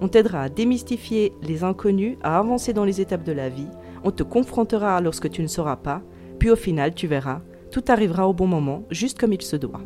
On 0.00 0.08
t'aidera 0.08 0.42
à 0.42 0.48
démystifier 0.48 1.32
les 1.42 1.64
inconnus, 1.64 2.16
à 2.22 2.38
avancer 2.38 2.72
dans 2.72 2.84
les 2.84 3.00
étapes 3.00 3.24
de 3.24 3.32
la 3.32 3.48
vie. 3.48 3.68
On 4.04 4.10
te 4.10 4.22
confrontera 4.22 5.00
lorsque 5.00 5.30
tu 5.30 5.42
ne 5.42 5.46
sauras 5.46 5.76
pas. 5.76 6.02
Puis 6.38 6.50
au 6.50 6.56
final, 6.56 6.94
tu 6.94 7.06
verras, 7.06 7.40
tout 7.70 7.84
arrivera 7.88 8.28
au 8.28 8.34
bon 8.34 8.46
moment, 8.46 8.84
juste 8.90 9.18
comme 9.18 9.32
il 9.32 9.40
se 9.40 9.56
doit. 9.56 9.80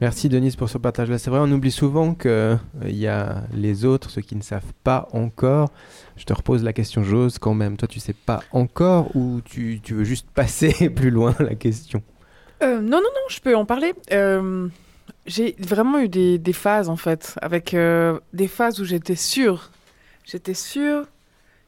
Merci 0.00 0.28
Denise 0.28 0.56
pour 0.56 0.68
ce 0.68 0.76
partage-là. 0.76 1.16
C'est 1.16 1.30
vrai, 1.30 1.38
on 1.40 1.50
oublie 1.50 1.70
souvent 1.70 2.14
qu'il 2.14 2.58
y 2.84 3.06
a 3.06 3.44
les 3.54 3.86
autres, 3.86 4.10
ceux 4.10 4.20
qui 4.20 4.36
ne 4.36 4.42
savent 4.42 4.74
pas 4.84 5.08
encore. 5.12 5.70
Je 6.16 6.24
te 6.24 6.34
repose 6.34 6.62
la 6.62 6.74
question, 6.74 7.02
Jose, 7.02 7.38
quand 7.38 7.54
même. 7.54 7.78
Toi, 7.78 7.88
tu 7.88 7.98
sais 7.98 8.12
pas 8.12 8.42
encore 8.52 9.14
ou 9.16 9.40
tu, 9.42 9.80
tu 9.82 9.94
veux 9.94 10.04
juste 10.04 10.28
passer 10.34 10.90
plus 10.90 11.10
loin 11.10 11.34
la 11.38 11.54
question? 11.54 12.02
Euh, 12.62 12.80
non, 12.80 12.98
non, 12.98 13.02
non, 13.02 13.28
je 13.30 13.40
peux 13.40 13.56
en 13.56 13.64
parler. 13.64 13.94
Euh, 14.12 14.68
j'ai 15.26 15.54
vraiment 15.58 15.98
eu 15.98 16.08
des, 16.08 16.38
des 16.38 16.52
phases, 16.52 16.88
en 16.88 16.96
fait, 16.96 17.34
avec 17.42 17.74
euh, 17.74 18.18
des 18.32 18.48
phases 18.48 18.80
où 18.80 18.84
j'étais 18.84 19.16
sûre. 19.16 19.70
J'étais 20.24 20.54
sûre. 20.54 21.06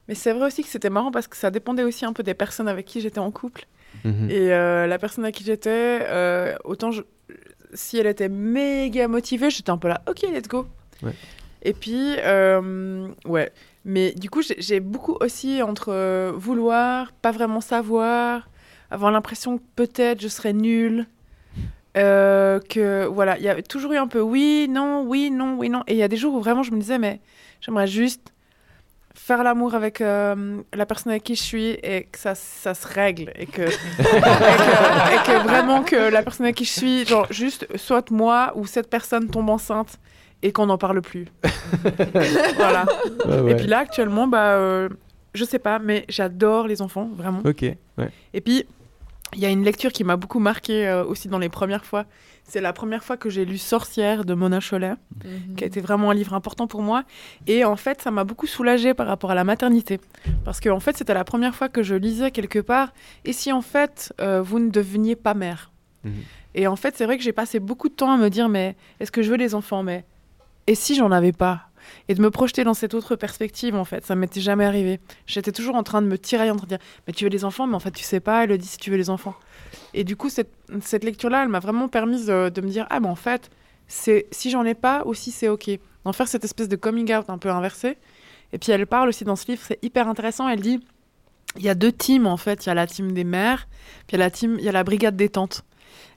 Mais 0.09 0.15
c'est 0.15 0.33
vrai 0.33 0.47
aussi 0.47 0.63
que 0.63 0.69
c'était 0.69 0.91
marrant 0.91 1.11
parce 1.11 1.27
que 1.29 1.37
ça 1.37 1.51
dépendait 1.51 1.83
aussi 1.83 2.05
un 2.07 2.13
peu 2.13 2.23
des 2.23 2.35
personnes 2.35 2.69
avec 2.69 2.87
qui 2.87 3.01
j'étais 3.01 3.19
en 3.19 3.31
couple. 3.31 3.67
Mhm. 4.05 4.31
Et 4.31 4.53
euh, 4.53 4.87
la 4.87 4.99
personne 4.99 5.25
avec 5.25 5.35
qui 5.37 5.45
j'étais, 5.45 6.01
euh, 6.03 6.55
autant 6.65 6.91
je- 6.91 7.03
si 7.75 7.99
elle 7.99 8.07
était 8.07 8.29
méga 8.31 9.07
motivée, 9.09 9.51
j'étais 9.51 9.71
un 9.71 9.77
peu 9.77 9.89
là, 9.89 10.01
ok, 10.09 10.23
let's 10.33 10.49
go. 10.49 10.67
Ouais. 11.03 11.13
Et 11.63 11.75
puis, 11.75 12.15
euh, 12.19 13.09
ouais. 13.27 13.53
Mais 13.85 14.13
du 14.13 14.31
coup, 14.31 14.41
j'ai 14.43 14.81
beaucoup 14.81 15.17
aussi 15.21 15.63
entre 15.63 16.31
vouloir, 16.35 17.13
pas 17.13 17.31
vraiment 17.33 17.61
savoir, 17.61 18.49
avoir 18.91 19.11
l'impression 19.11 19.59
que 19.59 19.63
peut-être 19.77 20.21
je 20.23 20.29
serais 20.29 20.53
nulle. 20.53 21.07
Euh, 21.99 22.61
que 22.61 23.07
voilà, 23.07 23.37
il 23.39 23.45
y 23.45 23.49
a 23.49 23.61
toujours 23.63 23.93
eu 23.93 23.97
un 23.97 24.07
peu 24.07 24.21
oui, 24.21 24.67
non, 24.71 25.03
oui, 25.07 25.31
non, 25.31 25.57
oui, 25.59 25.69
non. 25.69 25.83
Et 25.87 25.95
il 25.95 25.99
y 25.99 26.03
a 26.03 26.09
des 26.09 26.17
jours 26.17 26.35
où 26.35 26.41
vraiment 26.41 26.63
je 26.63 26.71
me 26.73 26.81
disais, 26.81 26.99
mais 26.99 27.21
j'aimerais 27.61 27.87
juste 27.87 28.33
faire 29.15 29.43
l'amour 29.43 29.75
avec 29.75 30.01
euh, 30.01 30.63
la 30.73 30.87
personne 30.87 31.11
avec 31.11 31.25
qui 31.25 31.35
je 31.35 31.43
suis 31.43 31.71
et 31.83 32.05
que 32.11 32.19
ça, 32.19 32.35
ça 32.35 32.73
se 32.73 32.87
règle 32.87 33.33
et 33.35 33.47
que, 33.47 33.63
et, 33.63 33.67
que, 33.67 35.15
et 35.15 35.27
que 35.27 35.43
vraiment 35.43 35.83
que 35.83 36.11
la 36.11 36.23
personne 36.23 36.47
avec 36.47 36.57
qui 36.57 36.65
je 36.65 36.73
suis, 36.73 37.05
genre 37.05 37.27
juste 37.31 37.67
soit 37.77 38.11
moi 38.11 38.53
ou 38.55 38.65
cette 38.65 38.89
personne 38.89 39.29
tombe 39.29 39.51
enceinte 39.51 39.99
et 40.43 40.53
qu'on 40.53 40.67
n'en 40.67 40.79
parle 40.79 41.03
plus. 41.03 41.27
voilà. 42.57 42.87
Ouais, 43.27 43.41
ouais. 43.41 43.53
Et 43.53 43.55
puis 43.57 43.67
là 43.67 43.79
actuellement, 43.79 44.29
bah, 44.29 44.53
euh, 44.53 44.89
je 45.35 45.45
sais 45.45 45.59
pas, 45.59 45.79
mais 45.79 46.05
j'adore 46.09 46.67
les 46.67 46.83
enfants, 46.83 47.11
vraiment. 47.15 47.41
Ok, 47.45 47.63
ouais. 47.63 48.11
Et 48.35 48.41
puis, 48.41 48.65
il 49.35 49.41
y 49.41 49.47
a 49.47 49.51
une 49.51 49.64
lecture 49.64 49.93
qui 49.93 50.05
m'a 50.05 50.16
beaucoup 50.16 50.39
marqué 50.39 50.87
euh, 50.87 51.05
aussi 51.05 51.29
dans 51.29 51.39
les 51.39 51.49
premières 51.49 51.85
fois. 51.85 52.07
C'est 52.45 52.62
la 52.62 52.72
première 52.72 53.05
fois 53.05 53.18
que 53.18 53.29
j'ai 53.29 53.45
lu 53.45 53.59
Sorcière 53.59 54.24
de 54.24 54.33
Mona 54.33 54.61
Chollet, 54.61 54.95
qui 55.57 55.64
a 55.64 55.66
été 55.66 55.83
vraiment 55.83 56.11
un 56.11 56.14
livre 56.14 56.33
important 56.33 56.66
pour 56.66 56.81
moi. 56.81 57.05
Et 57.47 57.62
en 57.62 57.76
fait, 57.76 58.01
ça 58.01 58.11
m'a 58.11 58.24
beaucoup 58.24 58.47
soulagée 58.47 58.95
par 58.95 59.07
rapport 59.07 59.31
à 59.31 59.35
la 59.35 59.45
maternité. 59.45 60.01
Parce 60.47 60.59
que 60.59 60.70
en 60.70 60.81
fait, 60.81 60.97
c'était 60.97 61.12
la 61.12 61.24
première 61.24 61.55
fois 61.55 61.68
que 61.68 61.83
je 61.83 61.95
lisais 61.95 62.31
quelque 62.31 62.59
part. 62.59 62.95
Et 63.26 63.35
si 63.35 63.53
en 63.53 63.61
fait, 63.61 64.14
euh, 64.20 64.41
vous 64.41 64.61
ne 64.61 64.70
deveniez 64.70 65.14
pas 65.14 65.35
mère? 65.35 65.70
Mhm. 66.05 66.12
Et 66.55 66.66
en 66.66 66.76
fait, 66.76 66.97
c'est 66.97 67.05
vrai 67.05 67.18
que 67.18 67.22
j'ai 67.22 67.33
passé 67.33 67.61
beaucoup 67.61 67.91
de 67.91 67.95
temps 67.95 68.11
à 68.11 68.16
me 68.16 68.31
dire, 68.31 68.49
mais 68.49 68.76
est-ce 68.99 69.12
que 69.12 69.20
je 69.20 69.31
veux 69.31 69.37
des 69.37 69.55
enfants? 69.55 69.83
Mais 69.83 70.07
et 70.66 70.74
si 70.74 70.95
j'en 70.95 71.11
avais 71.12 71.33
pas? 71.33 71.68
Et 72.09 72.14
de 72.14 72.22
me 72.22 72.30
projeter 72.30 72.64
dans 72.64 72.74
cette 72.74 72.95
autre 72.95 73.16
perspective, 73.16 73.74
en 73.74 73.84
fait, 73.84 74.05
ça 74.05 74.14
m'était 74.14 74.41
jamais 74.41 74.64
arrivé. 74.64 75.01
J'étais 75.26 75.53
toujours 75.53 75.74
en 75.74 75.82
train 75.82 76.03
de 76.03 76.07
me 76.07 76.18
tirailler, 76.18 76.51
en 76.51 76.57
train 76.57 76.66
de 76.66 76.76
dire, 76.76 76.84
mais 77.07 77.12
tu 77.12 77.24
veux 77.24 77.30
des 77.30 77.45
enfants, 77.45 77.66
mais 77.66 77.74
en 77.74 77.80
fait, 77.80 77.91
tu 77.91 78.05
sais 78.05 78.20
pas, 78.20 78.45
elle 78.45 78.51
le 78.51 78.59
dit 78.59 78.66
si 78.66 78.78
tu 78.78 78.91
veux 78.91 78.97
les 78.97 79.11
enfants. 79.11 79.34
Et 79.95 80.05
du 80.05 80.16
coup, 80.16 80.28
cette, 80.28 80.53
cette 80.82 81.05
lecture-là, 81.05 81.43
elle 81.43 81.49
m'a 81.49 81.61
vraiment 81.61 81.89
permis 81.89 82.24
de, 82.24 82.49
de 82.49 82.61
me 82.61 82.68
dire, 82.68 82.86
ah, 82.91 83.01
mais 83.01 83.09
en 83.09 83.16
fait, 83.16 83.51
c'est 83.86 84.26
si 84.30 84.51
j'en 84.51 84.64
ai 84.64 84.74
pas 84.74 85.03
aussi, 85.05 85.30
c'est 85.30 85.49
ok. 85.49 85.70
D'en 86.05 86.12
faire 86.12 86.28
cette 86.28 86.45
espèce 86.45 86.68
de 86.68 86.76
coming 86.76 87.12
out 87.14 87.28
un 87.28 87.39
peu 87.39 87.51
inversé. 87.51 87.99
Et 88.53 88.59
puis, 88.59 88.72
elle 88.72 88.86
parle 88.86 89.09
aussi 89.09 89.24
dans 89.24 89.36
ce 89.36 89.47
livre, 89.47 89.62
c'est 89.66 89.78
hyper 89.82 90.09
intéressant, 90.09 90.49
elle 90.49 90.61
dit, 90.61 90.80
il 91.57 91.62
y 91.62 91.68
a 91.68 91.74
deux 91.74 91.93
teams, 91.93 92.26
en 92.26 92.36
fait. 92.36 92.66
Il 92.66 92.68
y 92.68 92.72
a 92.72 92.74
la 92.74 92.86
team 92.86 93.12
des 93.12 93.24
mères, 93.24 93.68
puis 94.07 94.16
il 94.16 94.18
y 94.18 94.22
a 94.22 94.24
la 94.24 94.30
team, 94.30 94.57
il 94.59 94.64
y 94.64 94.68
a 94.68 94.72
la 94.72 94.84
brigade 94.84 95.16
des 95.16 95.28
tantes. 95.28 95.64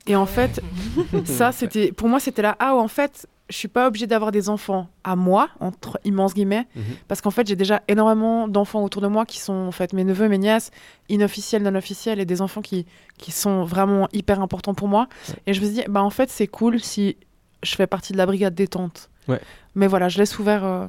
Et 0.08 0.16
en 0.16 0.26
fait, 0.26 0.62
ça, 1.26 1.52
c'était, 1.52 1.92
pour 1.92 2.08
moi, 2.08 2.20
c'était 2.20 2.42
là, 2.42 2.56
ah, 2.60 2.76
en 2.76 2.88
fait, 2.88 3.28
je 3.52 3.58
suis 3.58 3.68
pas 3.68 3.88
obligée 3.88 4.08
d'avoir 4.08 4.32
des 4.32 4.50
enfants 4.50 4.90
à 5.04 5.16
moi, 5.16 5.50
entre 5.60 6.00
immenses 6.04 6.34
guillemets, 6.34 6.68
Mhm. 6.76 6.84
parce 7.08 7.22
qu'en 7.22 7.32
fait, 7.32 7.46
j'ai 7.48 7.56
déjà 7.56 7.82
énormément 7.88 8.48
d'enfants 8.48 8.84
autour 8.84 9.02
de 9.02 9.08
moi 9.08 9.26
qui 9.26 9.40
sont 9.40 9.54
en 9.54 9.72
fait 9.72 9.94
mes 9.94 10.04
neveux, 10.04 10.28
mes 10.30 10.38
nièces, 10.38 10.72
inofficiels, 11.10 11.62
non 11.64 11.76
officiels, 11.76 12.20
et 12.20 12.26
des 12.26 12.42
enfants 12.42 12.62
qui, 12.62 12.86
qui 13.18 13.32
sont 13.32 13.64
vraiment 13.64 14.08
hyper 14.14 14.42
importants 14.42 14.74
pour 14.74 14.88
moi. 14.88 15.08
Et 15.46 15.54
je 15.54 15.62
me 15.62 15.66
suis 15.66 15.76
dit, 15.76 15.84
bah 15.90 16.02
en 16.02 16.10
fait, 16.10 16.30
c'est 16.30 16.48
cool 16.48 16.80
si 16.80 17.18
je 17.64 17.76
fais 17.76 17.88
partie 17.88 18.14
de 18.14 18.18
la 18.18 18.26
brigade 18.26 18.56
détente. 18.56 19.10
Ouais. 19.28 19.40
Mais 19.76 19.88
voilà, 19.88 20.10
je 20.10 20.18
laisse 20.18 20.40
ouvert, 20.40 20.64
euh, 20.66 20.88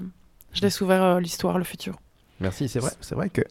je 0.55 0.63
laisse 0.63 0.81
ouvert 0.81 1.03
euh, 1.03 1.21
l'histoire, 1.21 1.59
le 1.59 1.65
futur. 1.65 1.99
Merci, 2.41 2.69
c'est 2.69 2.79
vrai, 2.81 2.91
c'est 3.01 3.15
vrai 3.15 3.29
que. 3.29 3.43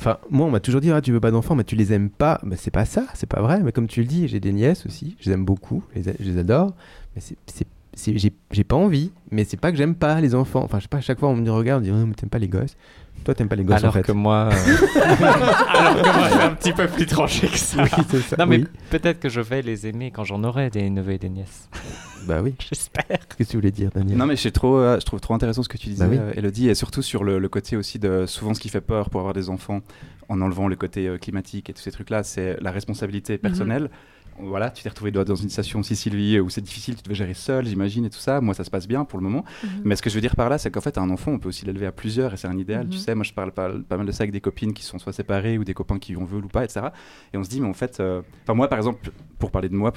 Enfin, 0.00 0.18
moi, 0.28 0.46
on 0.46 0.50
m'a 0.50 0.58
toujours 0.58 0.80
dit, 0.80 0.90
ah, 0.90 1.00
tu 1.00 1.12
veux 1.12 1.20
pas 1.20 1.30
d'enfants, 1.30 1.54
mais 1.54 1.62
tu 1.62 1.76
les 1.76 1.92
aimes 1.92 2.10
pas. 2.10 2.40
Mais 2.42 2.56
c'est 2.56 2.72
pas 2.72 2.84
ça, 2.84 3.04
c'est 3.14 3.28
pas 3.28 3.40
vrai. 3.40 3.60
Mais 3.62 3.70
comme 3.70 3.86
tu 3.86 4.00
le 4.00 4.06
dis, 4.08 4.26
j'ai 4.26 4.40
des 4.40 4.52
nièces 4.52 4.86
aussi, 4.86 5.16
je 5.20 5.26
les 5.30 5.34
aime 5.34 5.44
beaucoup, 5.44 5.84
je 5.94 6.00
les, 6.00 6.16
je 6.18 6.24
les 6.32 6.38
adore. 6.38 6.72
Mais 7.14 7.20
c'est- 7.22 7.36
j'ai, 7.96 8.32
j'ai 8.50 8.64
pas 8.64 8.76
envie. 8.76 9.12
Mais 9.30 9.44
c'est 9.44 9.56
pas 9.56 9.70
que 9.72 9.76
j'aime 9.78 9.94
pas 9.94 10.20
les 10.20 10.34
enfants. 10.34 10.62
Enfin, 10.64 10.78
je 10.78 10.82
sais 10.82 10.88
pas, 10.88 10.98
à 10.98 11.00
chaque 11.00 11.18
fois, 11.18 11.28
on 11.28 11.36
me 11.36 11.50
regarde, 11.50 11.82
on 11.82 11.84
dit, 11.84 11.90
oh, 11.92 12.06
mais 12.06 12.14
t'aimes 12.14 12.28
pas 12.28 12.38
les 12.38 12.48
gosses. 12.48 12.76
Toi, 13.24 13.34
t'aimes 13.34 13.48
pas 13.48 13.56
les 13.56 13.64
gosses, 13.64 13.76
Alors 13.78 13.90
en 13.90 13.92
fait. 13.92 14.02
que 14.02 14.12
moi. 14.12 14.50
euh, 14.52 14.76
Alors 15.74 15.96
que 16.02 16.18
moi, 16.18 16.28
c'est 16.30 16.42
un 16.42 16.54
petit 16.54 16.72
peu 16.72 16.86
plus 16.86 17.06
tranché 17.06 17.48
que 17.48 17.56
ça. 17.58 17.82
Oui, 17.82 17.88
c'est 18.10 18.20
ça, 18.20 18.36
Non, 18.38 18.46
mais 18.46 18.58
oui. 18.58 18.64
peut-être 18.90 19.18
que 19.20 19.28
je 19.28 19.40
vais 19.40 19.62
les 19.62 19.86
aimer 19.86 20.10
quand 20.10 20.24
j'en 20.24 20.44
aurai 20.44 20.70
des 20.70 20.88
neveux 20.90 21.12
et 21.12 21.18
des 21.18 21.28
nièces. 21.30 21.68
Bah 22.26 22.40
oui. 22.42 22.54
J'espère. 22.70 23.04
Qu'est-ce 23.06 23.36
que 23.36 23.44
tu 23.44 23.56
voulais 23.58 23.70
dire, 23.70 23.90
Daniel? 23.94 24.16
Non 24.16 24.24
mais 24.24 24.34
je, 24.36 24.48
trop, 24.48 24.78
euh, 24.78 24.98
je 24.98 25.04
trouve 25.04 25.20
trop 25.20 25.34
intéressant 25.34 25.62
ce 25.62 25.68
que 25.68 25.76
tu 25.76 25.90
disais, 25.90 26.04
Bah 26.06 26.10
oui. 26.10 26.16
euh, 26.18 26.32
Elodie, 26.34 26.70
et 26.70 26.74
surtout 26.74 27.02
sur 27.02 27.22
le, 27.22 27.38
le 27.38 27.48
côté 27.50 27.76
aussi 27.76 27.98
de 27.98 28.24
souvent 28.24 28.54
ce 28.54 28.60
qui 28.60 28.70
fait 28.70 28.80
peur 28.80 29.10
pour 29.10 29.20
avoir 29.20 29.34
des 29.34 29.50
enfants, 29.50 29.80
en 30.30 30.40
enlevant 30.40 30.66
le 30.66 30.74
côté 30.76 31.06
euh, 31.06 31.18
climatique 31.18 31.68
et 31.68 31.74
tous 31.74 31.82
ces 31.82 31.90
trucs-là, 31.90 32.22
c'est 32.22 32.56
la 32.62 32.70
responsabilité 32.70 33.36
personnelle. 33.36 33.90
Voilà, 34.38 34.70
tu 34.70 34.82
t'es 34.82 34.88
retrouvé 34.88 35.10
dans 35.12 35.24
une 35.34 35.48
situation 35.48 35.78
aussi, 35.80 35.94
Sylvie, 35.96 36.40
où 36.40 36.50
c'est 36.50 36.60
difficile, 36.60 36.96
tu 36.96 37.02
devais 37.02 37.14
gérer 37.14 37.34
seul, 37.34 37.66
j'imagine, 37.66 38.04
et 38.04 38.10
tout 38.10 38.18
ça. 38.18 38.40
Moi, 38.40 38.52
ça 38.54 38.64
se 38.64 38.70
passe 38.70 38.88
bien 38.88 39.04
pour 39.04 39.18
le 39.18 39.22
moment. 39.24 39.44
Mhm. 39.62 39.68
Mais 39.84 39.96
ce 39.96 40.02
que 40.02 40.10
je 40.10 40.14
veux 40.16 40.20
dire 40.20 40.34
par 40.36 40.48
là, 40.48 40.58
c'est 40.58 40.70
qu'en 40.70 40.80
fait, 40.80 40.98
un 40.98 41.08
enfant, 41.10 41.32
on 41.32 41.38
peut 41.38 41.48
aussi 41.48 41.64
l'élever 41.64 41.86
à 41.86 41.92
plusieurs, 41.92 42.34
et 42.34 42.36
c'est 42.36 42.48
un 42.48 42.58
idéal. 42.58 42.88
Tu 42.88 42.96
Mhm. 42.96 43.02
sais, 43.02 43.14
moi, 43.14 43.24
je 43.24 43.32
parle 43.32 43.52
pas, 43.52 43.70
pas 43.88 43.96
mal 43.96 44.06
de 44.06 44.12
ça 44.12 44.22
avec 44.24 44.32
des 44.32 44.40
copines 44.40 44.72
qui 44.74 44.82
sont 44.82 44.98
soit 44.98 45.12
séparées 45.12 45.56
ou 45.58 45.64
des 45.64 45.74
copains 45.74 45.98
qui 45.98 46.16
en 46.16 46.24
veulent 46.24 46.44
ou 46.44 46.48
pas, 46.48 46.64
etc. 46.64 46.86
Et 47.32 47.38
on 47.38 47.44
se 47.44 47.48
dit, 47.48 47.60
mais 47.60 47.68
en 47.68 47.74
fait, 47.74 48.00
euh, 48.00 48.22
enfin, 48.42 48.54
moi, 48.54 48.68
par 48.68 48.78
exemple, 48.78 49.10
pour 49.38 49.50
parler 49.50 49.68
de 49.68 49.74
moi, 49.76 49.92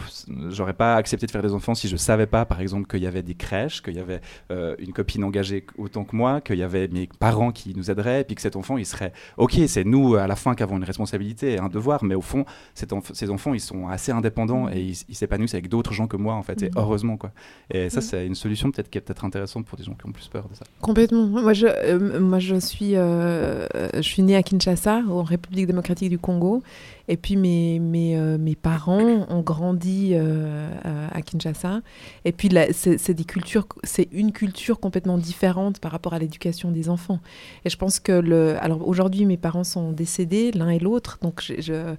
j'aurais 0.49 0.73
pas 0.73 0.95
accepté 0.95 1.25
de 1.25 1.31
faire 1.31 1.41
des 1.41 1.53
enfants 1.53 1.73
si 1.73 1.88
je 1.88 1.95
savais 1.97 2.25
pas, 2.27 2.45
par 2.45 2.61
exemple, 2.61 2.88
qu'il 2.88 3.01
y 3.01 3.07
avait 3.07 3.23
des 3.23 3.35
crèches, 3.35 3.81
qu'il 3.81 3.95
y 3.95 3.99
avait 3.99 4.21
euh, 4.51 4.75
une 4.79 4.93
copine 4.93 5.23
engagée 5.23 5.65
autant 5.77 6.03
que 6.03 6.15
moi, 6.15 6.41
qu'il 6.41 6.57
y 6.57 6.63
avait 6.63 6.88
mes 6.89 7.07
parents 7.19 7.51
qui 7.51 7.73
nous 7.75 7.89
aideraient, 7.89 8.21
et 8.21 8.23
puis 8.23 8.35
que 8.35 8.41
cet 8.41 8.55
enfant, 8.55 8.77
il 8.77 8.85
serait, 8.85 9.13
ok, 9.38 9.53
c'est 9.67 9.83
nous 9.85 10.15
à 10.15 10.27
la 10.27 10.35
fin 10.35 10.53
qui 10.53 10.63
avons 10.63 10.77
une 10.77 10.83
responsabilité 10.83 11.53
et 11.53 11.59
un 11.59 11.69
devoir, 11.69 12.03
mais 12.03 12.15
au 12.15 12.21
fond, 12.21 12.45
cet 12.75 12.91
enf- 12.91 13.13
ces 13.13 13.29
enfants, 13.29 13.53
ils 13.53 13.59
sont 13.61 13.88
assez 13.88 14.11
indépendants 14.11 14.26
et 14.69 14.82
ils, 15.09 15.15
s'épanouissent 15.15 15.53
avec 15.53 15.69
d'autres 15.69 15.93
gens 15.93 16.07
que 16.07 16.17
moi, 16.17 16.34
en 16.36 16.43
fait, 16.43 16.63
et 16.63 16.65
Mhm. 16.67 16.71
heureusement, 16.78 17.17
quoi. 17.17 17.32
Et 17.73 17.89
ça, 17.89 17.99
Mhm. 17.99 18.05
c'est 18.05 18.25
une 18.28 18.36
solution 18.36 18.71
peut-être 18.71 18.89
qui 18.89 18.97
est 18.97 19.01
peut-être 19.01 19.25
intéressante 19.25 19.65
pour 19.65 19.78
des 19.78 19.84
gens 19.84 19.93
qui 19.93 20.05
ont 20.07 20.11
plus 20.11 20.28
peur 20.28 20.47
de 20.49 20.55
ça. 20.55 20.63
Complètement. 20.82 21.25
Moi, 21.28 21.53
je, 21.53 21.67
euh, 21.67 22.19
moi, 22.19 22.39
je 22.39 22.55
suis, 22.59 22.95
euh, 22.95 23.67
je 23.95 24.01
suis 24.01 24.21
née 24.23 24.36
à 24.36 24.43
Kinshasa, 24.43 25.01
en 25.09 25.23
République 25.23 25.67
démocratique 25.67 26.09
du 26.09 26.19
Congo. 26.19 26.61
Et 27.09 27.15
puis, 27.15 27.38
mes, 27.38 27.80
mes, 27.80 28.17
euh, 28.17 28.38
mes 28.38 28.55
parents 28.55 29.25
ont 29.30 29.41
grandi 29.41 30.11
euh, 30.13 30.69
à- 31.13 31.21
Kinshasa. 31.21 31.82
Et 32.25 32.32
puis, 32.34 32.49
c'est 32.73 33.13
des 33.13 33.23
cultures, 33.23 33.65
c'est 33.84 34.07
une 34.11 34.32
culture 34.32 34.80
complètement 34.80 35.17
différente 35.17 35.80
par 35.80 35.91
rapport 35.91 36.13
à 36.13 36.19
l'éducation 36.19 36.71
des 36.71 36.89
enfants. 36.89 37.19
Et 37.65 37.69
je 37.69 37.78
pense 37.78 37.99
que 37.99 38.11
le, 38.11 38.55
alors 38.61 38.88
aujourd'hui, 38.88 39.25
mes 39.25 39.38
parents 39.38 39.63
sont 39.63 39.91
décédés, 39.93 40.51
l'un 40.51 40.69
et 40.69 40.80
l'autre. 40.80 41.17
Donc, 41.21 41.41
je- 41.59 41.95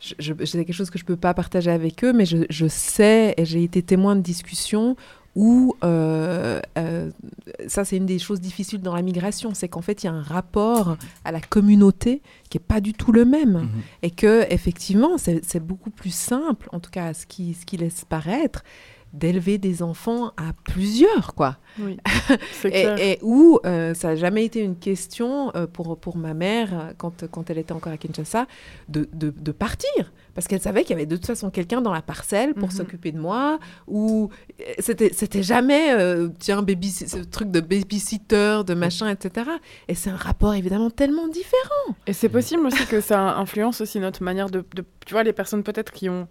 c'est 0.00 0.36
quelque 0.36 0.72
chose 0.72 0.90
que 0.90 0.98
je 0.98 1.04
peux 1.04 1.16
pas 1.16 1.34
partager 1.34 1.70
avec 1.70 2.04
eux, 2.04 2.12
mais 2.12 2.26
je, 2.26 2.38
je 2.50 2.66
sais 2.66 3.34
et 3.36 3.44
j'ai 3.44 3.62
été 3.62 3.82
témoin 3.82 4.16
de 4.16 4.20
discussions 4.20 4.96
où 5.36 5.76
euh, 5.84 6.60
euh, 6.78 7.10
ça 7.66 7.84
c'est 7.84 7.98
une 7.98 8.06
des 8.06 8.18
choses 8.18 8.40
difficiles 8.40 8.80
dans 8.80 8.94
la 8.94 9.02
migration, 9.02 9.52
c'est 9.52 9.68
qu'en 9.68 9.82
fait 9.82 10.02
il 10.02 10.06
y 10.06 10.08
a 10.08 10.12
un 10.12 10.22
rapport 10.22 10.96
à 11.24 11.30
la 11.30 11.40
communauté 11.40 12.22
qui 12.48 12.56
est 12.56 12.66
pas 12.66 12.80
du 12.80 12.94
tout 12.94 13.12
le 13.12 13.26
même 13.26 13.68
et 14.02 14.10
que 14.10 14.46
effectivement 14.50 15.18
c'est 15.18 15.60
beaucoup 15.60 15.90
plus 15.90 16.14
simple, 16.14 16.68
en 16.72 16.80
tout 16.80 16.90
cas 16.90 17.12
ce 17.12 17.26
qui, 17.26 17.52
ce 17.52 17.66
qui 17.66 17.76
laisse 17.76 18.06
paraître, 18.06 18.64
d'élever 19.16 19.58
des 19.58 19.82
enfants 19.82 20.28
à 20.36 20.52
plusieurs, 20.64 21.34
quoi. 21.34 21.56
Oui, 21.78 21.96
c'est 22.52 22.70
clair. 22.70 22.98
et, 23.00 23.12
et 23.12 23.18
où 23.22 23.58
euh, 23.66 23.92
ça 23.94 24.08
n'a 24.08 24.16
jamais 24.16 24.44
été 24.44 24.60
une 24.60 24.76
question 24.76 25.50
euh, 25.56 25.66
pour, 25.66 25.98
pour 25.98 26.16
ma 26.16 26.34
mère, 26.34 26.92
quand, 26.98 27.26
quand 27.30 27.50
elle 27.50 27.58
était 27.58 27.72
encore 27.72 27.92
à 27.92 27.96
Kinshasa, 27.96 28.46
de, 28.88 29.08
de, 29.12 29.30
de 29.30 29.52
partir. 29.52 30.12
Parce 30.34 30.48
qu'elle 30.48 30.60
savait 30.60 30.82
qu'il 30.82 30.90
y 30.90 30.94
avait 30.94 31.06
de 31.06 31.16
toute 31.16 31.26
façon 31.26 31.48
quelqu'un 31.50 31.80
dans 31.80 31.92
la 31.94 32.02
parcelle 32.02 32.52
pour 32.54 32.68
Mhm. 32.68 32.74
s'occuper 32.74 33.12
de 33.12 33.18
moi, 33.18 33.58
ou 33.86 34.28
euh, 34.60 34.64
c'était 34.78 35.10
c'était 35.14 35.42
jamais, 35.42 35.92
euh, 35.94 36.28
tiens, 36.38 36.62
baby, 36.62 36.90
ce 36.90 37.16
truc 37.24 37.50
de 37.50 37.60
babysitter, 37.60 38.60
de 38.66 38.74
machin, 38.74 39.08
etc. 39.08 39.50
Et 39.88 39.94
c'est 39.94 40.10
un 40.10 40.16
rapport 40.16 40.54
évidemment 40.54 40.90
tellement 40.90 41.28
différent. 41.28 41.96
Et 42.06 42.12
c'est 42.12 42.28
possible 42.28 42.66
aussi 42.66 42.84
que 42.86 43.00
ça 43.00 43.36
influence 43.36 43.80
aussi 43.80 43.98
notre 43.98 44.22
manière 44.22 44.50
de, 44.50 44.64
de- 44.74 44.84
tu 45.06 45.14
vois, 45.14 45.22
les 45.22 45.32
personnes 45.32 45.62
peut-être 45.62 45.92
qui 45.92 46.08
ont 46.10 46.28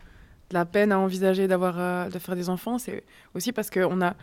la 0.52 0.66
peine 0.66 0.92
à 0.92 1.00
envisager 1.00 1.48
d'avoir, 1.48 1.76
euh, 1.80 2.10
de 2.10 2.20
faire 2.20 2.36
des 2.36 2.50
enfants, 2.50 2.78
c'est 2.78 3.04
aussi 3.34 3.52
parce 3.52 3.70
qu'on 3.70 4.02
a, 4.02 4.14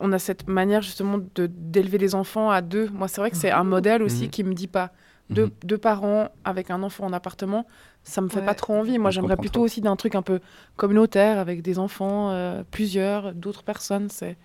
on 0.00 0.12
a 0.12 0.18
cette 0.18 0.46
manière 0.48 0.82
justement 0.82 1.18
de 1.34 1.46
d'élever 1.46 1.98
les 1.98 2.14
enfants 2.14 2.50
à 2.50 2.60
deux. 2.60 2.88
Moi, 2.92 3.08
c'est 3.08 3.20
vrai 3.20 3.30
que 3.30 3.36
c'est 3.36 3.50
un 3.50 3.64
modèle 3.64 4.02
aussi 4.02 4.24
Mhm. 4.24 4.30
qui 4.30 4.44
me 4.44 4.54
dit 4.54 4.66
pas 4.68 4.90
deux, 5.30 5.44
Mhm. 5.46 5.50
deux 5.64 5.78
parents 5.78 6.28
avec 6.44 6.70
un 6.70 6.82
enfant 6.82 7.06
en 7.06 7.12
appartement, 7.12 7.66
ça 8.02 8.20
me 8.20 8.28
fait 8.28 8.40
Ouais. 8.40 8.44
pas 8.46 8.54
trop 8.54 8.74
envie. 8.74 8.98
Moi, 8.98 9.10
Je 9.10 9.16
j'aimerais 9.16 9.36
plutôt 9.36 9.60
trop. 9.60 9.64
aussi 9.64 9.80
d'un 9.80 9.96
truc 9.96 10.14
un 10.16 10.22
peu 10.22 10.40
communautaire 10.76 11.38
avec 11.38 11.62
des 11.62 11.78
enfants, 11.78 12.30
euh, 12.30 12.62
plusieurs, 12.70 13.32
d'autres 13.34 13.62
personnes. 13.62 14.08
C'est 14.10 14.36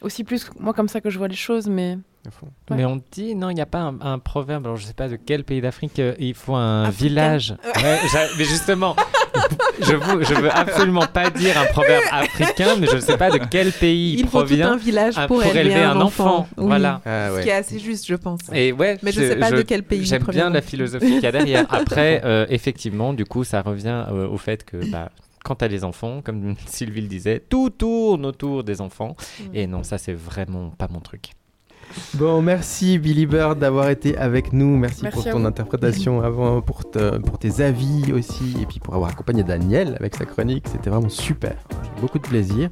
aussi 0.00 0.24
plus 0.24 0.50
moi 0.58 0.72
comme 0.72 0.88
ça 0.88 1.00
que 1.00 1.10
je 1.10 1.18
vois 1.18 1.28
les 1.28 1.36
choses, 1.36 1.68
mais. 1.68 1.98
Ouais. 2.26 2.76
Mais 2.76 2.84
on 2.84 3.00
dit, 3.12 3.36
non, 3.36 3.50
il 3.50 3.54
n'y 3.54 3.60
a 3.60 3.66
pas 3.66 3.78
un, 3.78 4.00
un 4.00 4.18
proverbe, 4.18 4.66
alors 4.66 4.76
je 4.76 4.84
sais 4.84 4.94
pas 4.94 5.06
de 5.08 5.14
quel 5.14 5.44
pays 5.44 5.60
d'Afrique, 5.60 6.00
euh, 6.00 6.12
il 6.18 6.34
faut 6.34 6.56
un 6.56 6.82
Africain. 6.82 7.08
village. 7.08 7.54
Ouais, 7.76 7.98
mais 8.36 8.44
justement, 8.44 8.96
je, 9.80 9.84
je 9.84 10.34
veux 10.34 10.50
absolument 10.50 11.06
pas 11.06 11.30
dire 11.30 11.56
un 11.58 11.66
proverbe 11.66 12.04
africain, 12.10 12.74
mais 12.80 12.86
je 12.86 12.96
ne 12.96 13.00
sais 13.00 13.16
pas 13.16 13.30
de 13.30 13.38
quel 13.38 13.72
pays 13.72 14.14
il, 14.14 14.20
Il 14.20 14.28
faut 14.28 14.42
tout 14.42 14.54
un 14.54 14.76
village 14.76 15.14
pour, 15.28 15.42
élever, 15.44 15.82
un, 15.82 16.00
enfant. 16.00 16.48
Oui. 16.56 16.66
Voilà. 16.66 17.00
Ah 17.04 17.28
Ce 17.36 17.42
qui 17.42 17.48
est 17.48 17.52
assez 17.52 17.78
juste, 17.78 18.06
je 18.06 18.14
pense. 18.14 18.40
Et 18.52 18.72
ouais, 18.72 18.98
Mais 19.02 19.12
je 19.12 19.20
sais 19.20 19.36
pas 19.36 19.50
de 19.50 19.62
quel 19.62 19.82
pays 19.82 20.00
il 20.00 20.06
J'aime 20.06 20.24
bien 20.24 20.50
la 20.50 20.62
philosophie 20.62 21.06
qu'il 21.06 21.22
y 21.22 21.26
a 21.26 21.32
derrière. 21.32 21.66
Après, 21.70 22.22
euh, 22.24 22.46
effectivement, 22.48 23.12
du 23.12 23.24
coup, 23.24 23.44
ça 23.44 23.62
revient 23.62 24.04
euh, 24.10 24.28
au 24.28 24.36
fait 24.36 24.64
que 24.64 24.90
bah, 24.90 25.10
quand 25.46 25.54
tu 25.56 25.64
as 25.64 25.68
les 25.68 25.84
enfants, 25.84 26.20
comme 26.24 26.56
Sylvie 26.66 27.00
le 27.02 27.06
disait, 27.08 27.40
tout 27.48 27.70
tourne 27.70 28.26
autour 28.26 28.64
des 28.64 28.80
enfants. 28.80 29.14
Et 29.54 29.66
non, 29.68 29.82
ça, 29.84 29.96
c'est 29.96 30.12
vraiment 30.12 30.70
pas 30.70 30.88
mon 30.90 30.98
truc. 31.00 31.30
Bon, 32.14 32.42
merci 32.42 32.98
Billy 32.98 33.26
Bird 33.26 33.60
d'avoir 33.60 33.88
été 33.90 34.16
avec 34.18 34.52
nous. 34.52 34.76
Merci, 34.76 35.04
Merci 35.04 35.22
pour 35.22 35.30
ton 35.30 35.38
vous. 35.38 35.46
interprétation 35.46 36.20
avant, 36.30 36.60
pour, 36.60 36.90
te- 36.90 37.16
pour 37.18 37.38
tes 37.38 37.60
avis 37.62 38.12
aussi, 38.12 38.56
et 38.60 38.66
puis 38.66 38.80
pour 38.80 38.96
avoir 38.96 39.10
accompagné 39.12 39.44
Daniel 39.44 39.94
avec 40.00 40.16
sa 40.16 40.24
chronique. 40.24 40.64
C'était 40.66 40.90
vraiment 40.90 41.08
super. 41.08 41.54
Beaucoup 42.00 42.18
de 42.18 42.26
plaisir. 42.26 42.70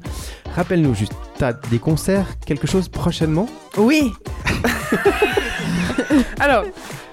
Rappelle-nous 0.53 0.93
juste, 0.95 1.13
t'as 1.37 1.53
des 1.53 1.79
concerts, 1.79 2.27
quelque 2.41 2.67
chose 2.67 2.89
prochainement? 2.89 3.47
Oui, 3.77 4.11
Alors, 6.39 6.65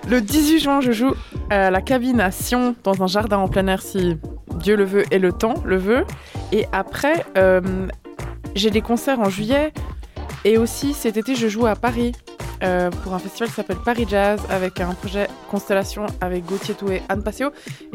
le 0.09 0.21
18 0.21 0.59
juin, 0.59 0.81
je 0.81 0.93
joue 0.93 1.15
à 1.51 1.71
la 1.71 1.81
cabine 1.81 2.21
à 2.21 2.31
Sion, 2.31 2.75
dans 2.85 3.03
un 3.03 3.07
jardin 3.07 3.39
en 3.39 3.49
plein 3.49 3.67
air, 3.67 3.83
si 3.83 4.17
Dieu 4.57 4.77
le 4.77 4.85
veut 4.85 5.05
et 5.11 5.19
le 5.19 5.33
temps 5.33 5.55
le 5.65 5.77
veut. 5.77 6.05
Et 6.51 6.67
après, 6.73 7.25
euh, 7.37 7.61
j'ai 8.55 8.71
des 8.71 8.81
concerts 8.81 9.21
en 9.21 9.31
juillet. 9.31 9.73
Et 10.45 10.59
aussi, 10.59 10.93
cet 10.93 11.17
été, 11.17 11.35
je 11.37 11.47
joue 11.49 11.67
à 11.67 11.77
Paris 11.77 12.13
euh, 12.63 12.91
pour 13.03 13.15
un 13.15 13.19
festival 13.19 13.49
qui 13.49 13.55
s'appelle 13.55 13.77
Paris 13.85 14.07
Jazz, 14.09 14.41
avec 14.51 14.81
un 14.81 14.93
projet 14.95 15.29
Constellation 15.51 16.07
avec 16.21 16.45
Gauthier 16.47 16.75
Tou 16.75 16.91
et 16.91 17.03
Anne 17.09 17.23
Passio. 17.23 17.51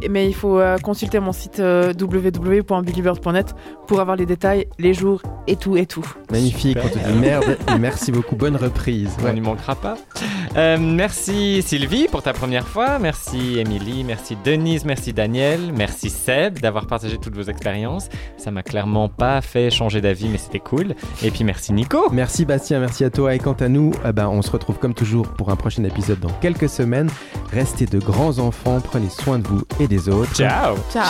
Mais 0.10 0.28
il 0.28 0.34
faut 0.36 0.60
euh, 0.60 0.78
consulter 0.78 1.20
mon 1.20 1.32
site 1.32 1.60
euh, 1.60 1.94
www.billybird.net 2.00 3.56
pour 3.88 4.00
avoir 4.00 4.16
les 4.16 4.26
détails, 4.26 4.68
les 4.80 4.94
jours 4.94 5.22
et 5.48 5.56
tout 5.56 5.78
et 5.78 5.86
tout. 5.86 6.06
Magnifique, 6.32 6.78
on 6.84 6.88
te 6.90 6.98
dit 7.00 7.14
merde 7.20 7.58
merci 7.80 8.12
beaucoup. 8.12 8.36
Bonne 8.36 8.56
reprise. 8.58 9.10
On 9.22 9.26
Ouais. 9.26 9.34
n'y 9.34 9.42
manquera 9.42 9.76
pas. 9.76 9.96
Euh, 10.56 10.78
merci 10.80 11.62
Sylvie 11.62 12.08
pour 12.12 12.22
ta 12.24 12.34
première 12.34 12.68
fois. 12.68 13.00
Merci 13.00 13.60
Émilie, 13.60 14.04
merci 14.04 14.38
Denise, 14.44 14.86
merci 14.86 15.14
Daniel, 15.14 15.72
merci 15.76 16.10
Seb 16.10 16.60
d'avoir 16.60 16.88
partagé 16.88 17.18
toutes 17.18 17.36
vos 17.36 17.44
expériences. 17.44 18.10
Ça 18.38 18.52
m'a 18.52 18.64
clairement 18.64 19.10
pas 19.10 19.42
fait 19.42 19.70
changer 19.70 20.02
d'avis, 20.02 20.28
mais 20.30 20.38
c'était 20.38 20.60
cool. 20.60 20.96
Et 21.24 21.32
puis 21.32 21.44
merci 21.44 21.74
Nico. 21.74 22.10
Merci 22.12 22.46
Bastien, 22.46 22.80
merci 22.80 23.04
à 23.04 23.10
toi. 23.10 23.34
Et 23.36 23.40
quant 23.40 23.54
à 23.54 23.68
nous, 23.68 23.92
eh 24.08 24.12
ben, 24.12 24.28
on 24.28 24.42
se 24.42 24.52
retrouve 24.52 24.57
comme 24.66 24.94
toujours 24.94 25.28
pour 25.28 25.50
un 25.50 25.56
prochain 25.56 25.84
épisode 25.84 26.20
dans 26.20 26.32
quelques 26.42 26.70
semaines. 26.70 27.10
Restez 27.52 27.86
de 27.86 28.00
grands 28.00 28.40
enfants, 28.40 28.80
prenez 28.82 29.10
soin 29.10 29.40
de 29.40 29.48
vous 29.48 29.62
et 29.80 29.88
des 29.88 30.10
autres. 30.10 30.34
Ciao. 30.34 30.76
ciao. 30.92 31.04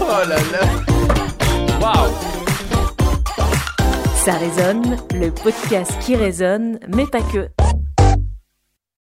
Oh 0.00 0.28
là 0.28 0.36
là 0.36 0.66
Waouh. 1.80 2.10
Ça 4.24 4.32
résonne, 4.32 4.96
le 5.14 5.30
podcast 5.30 5.92
qui 6.00 6.16
résonne, 6.16 6.78
mais 6.88 7.06
pas 7.06 7.20
que. 7.22 7.48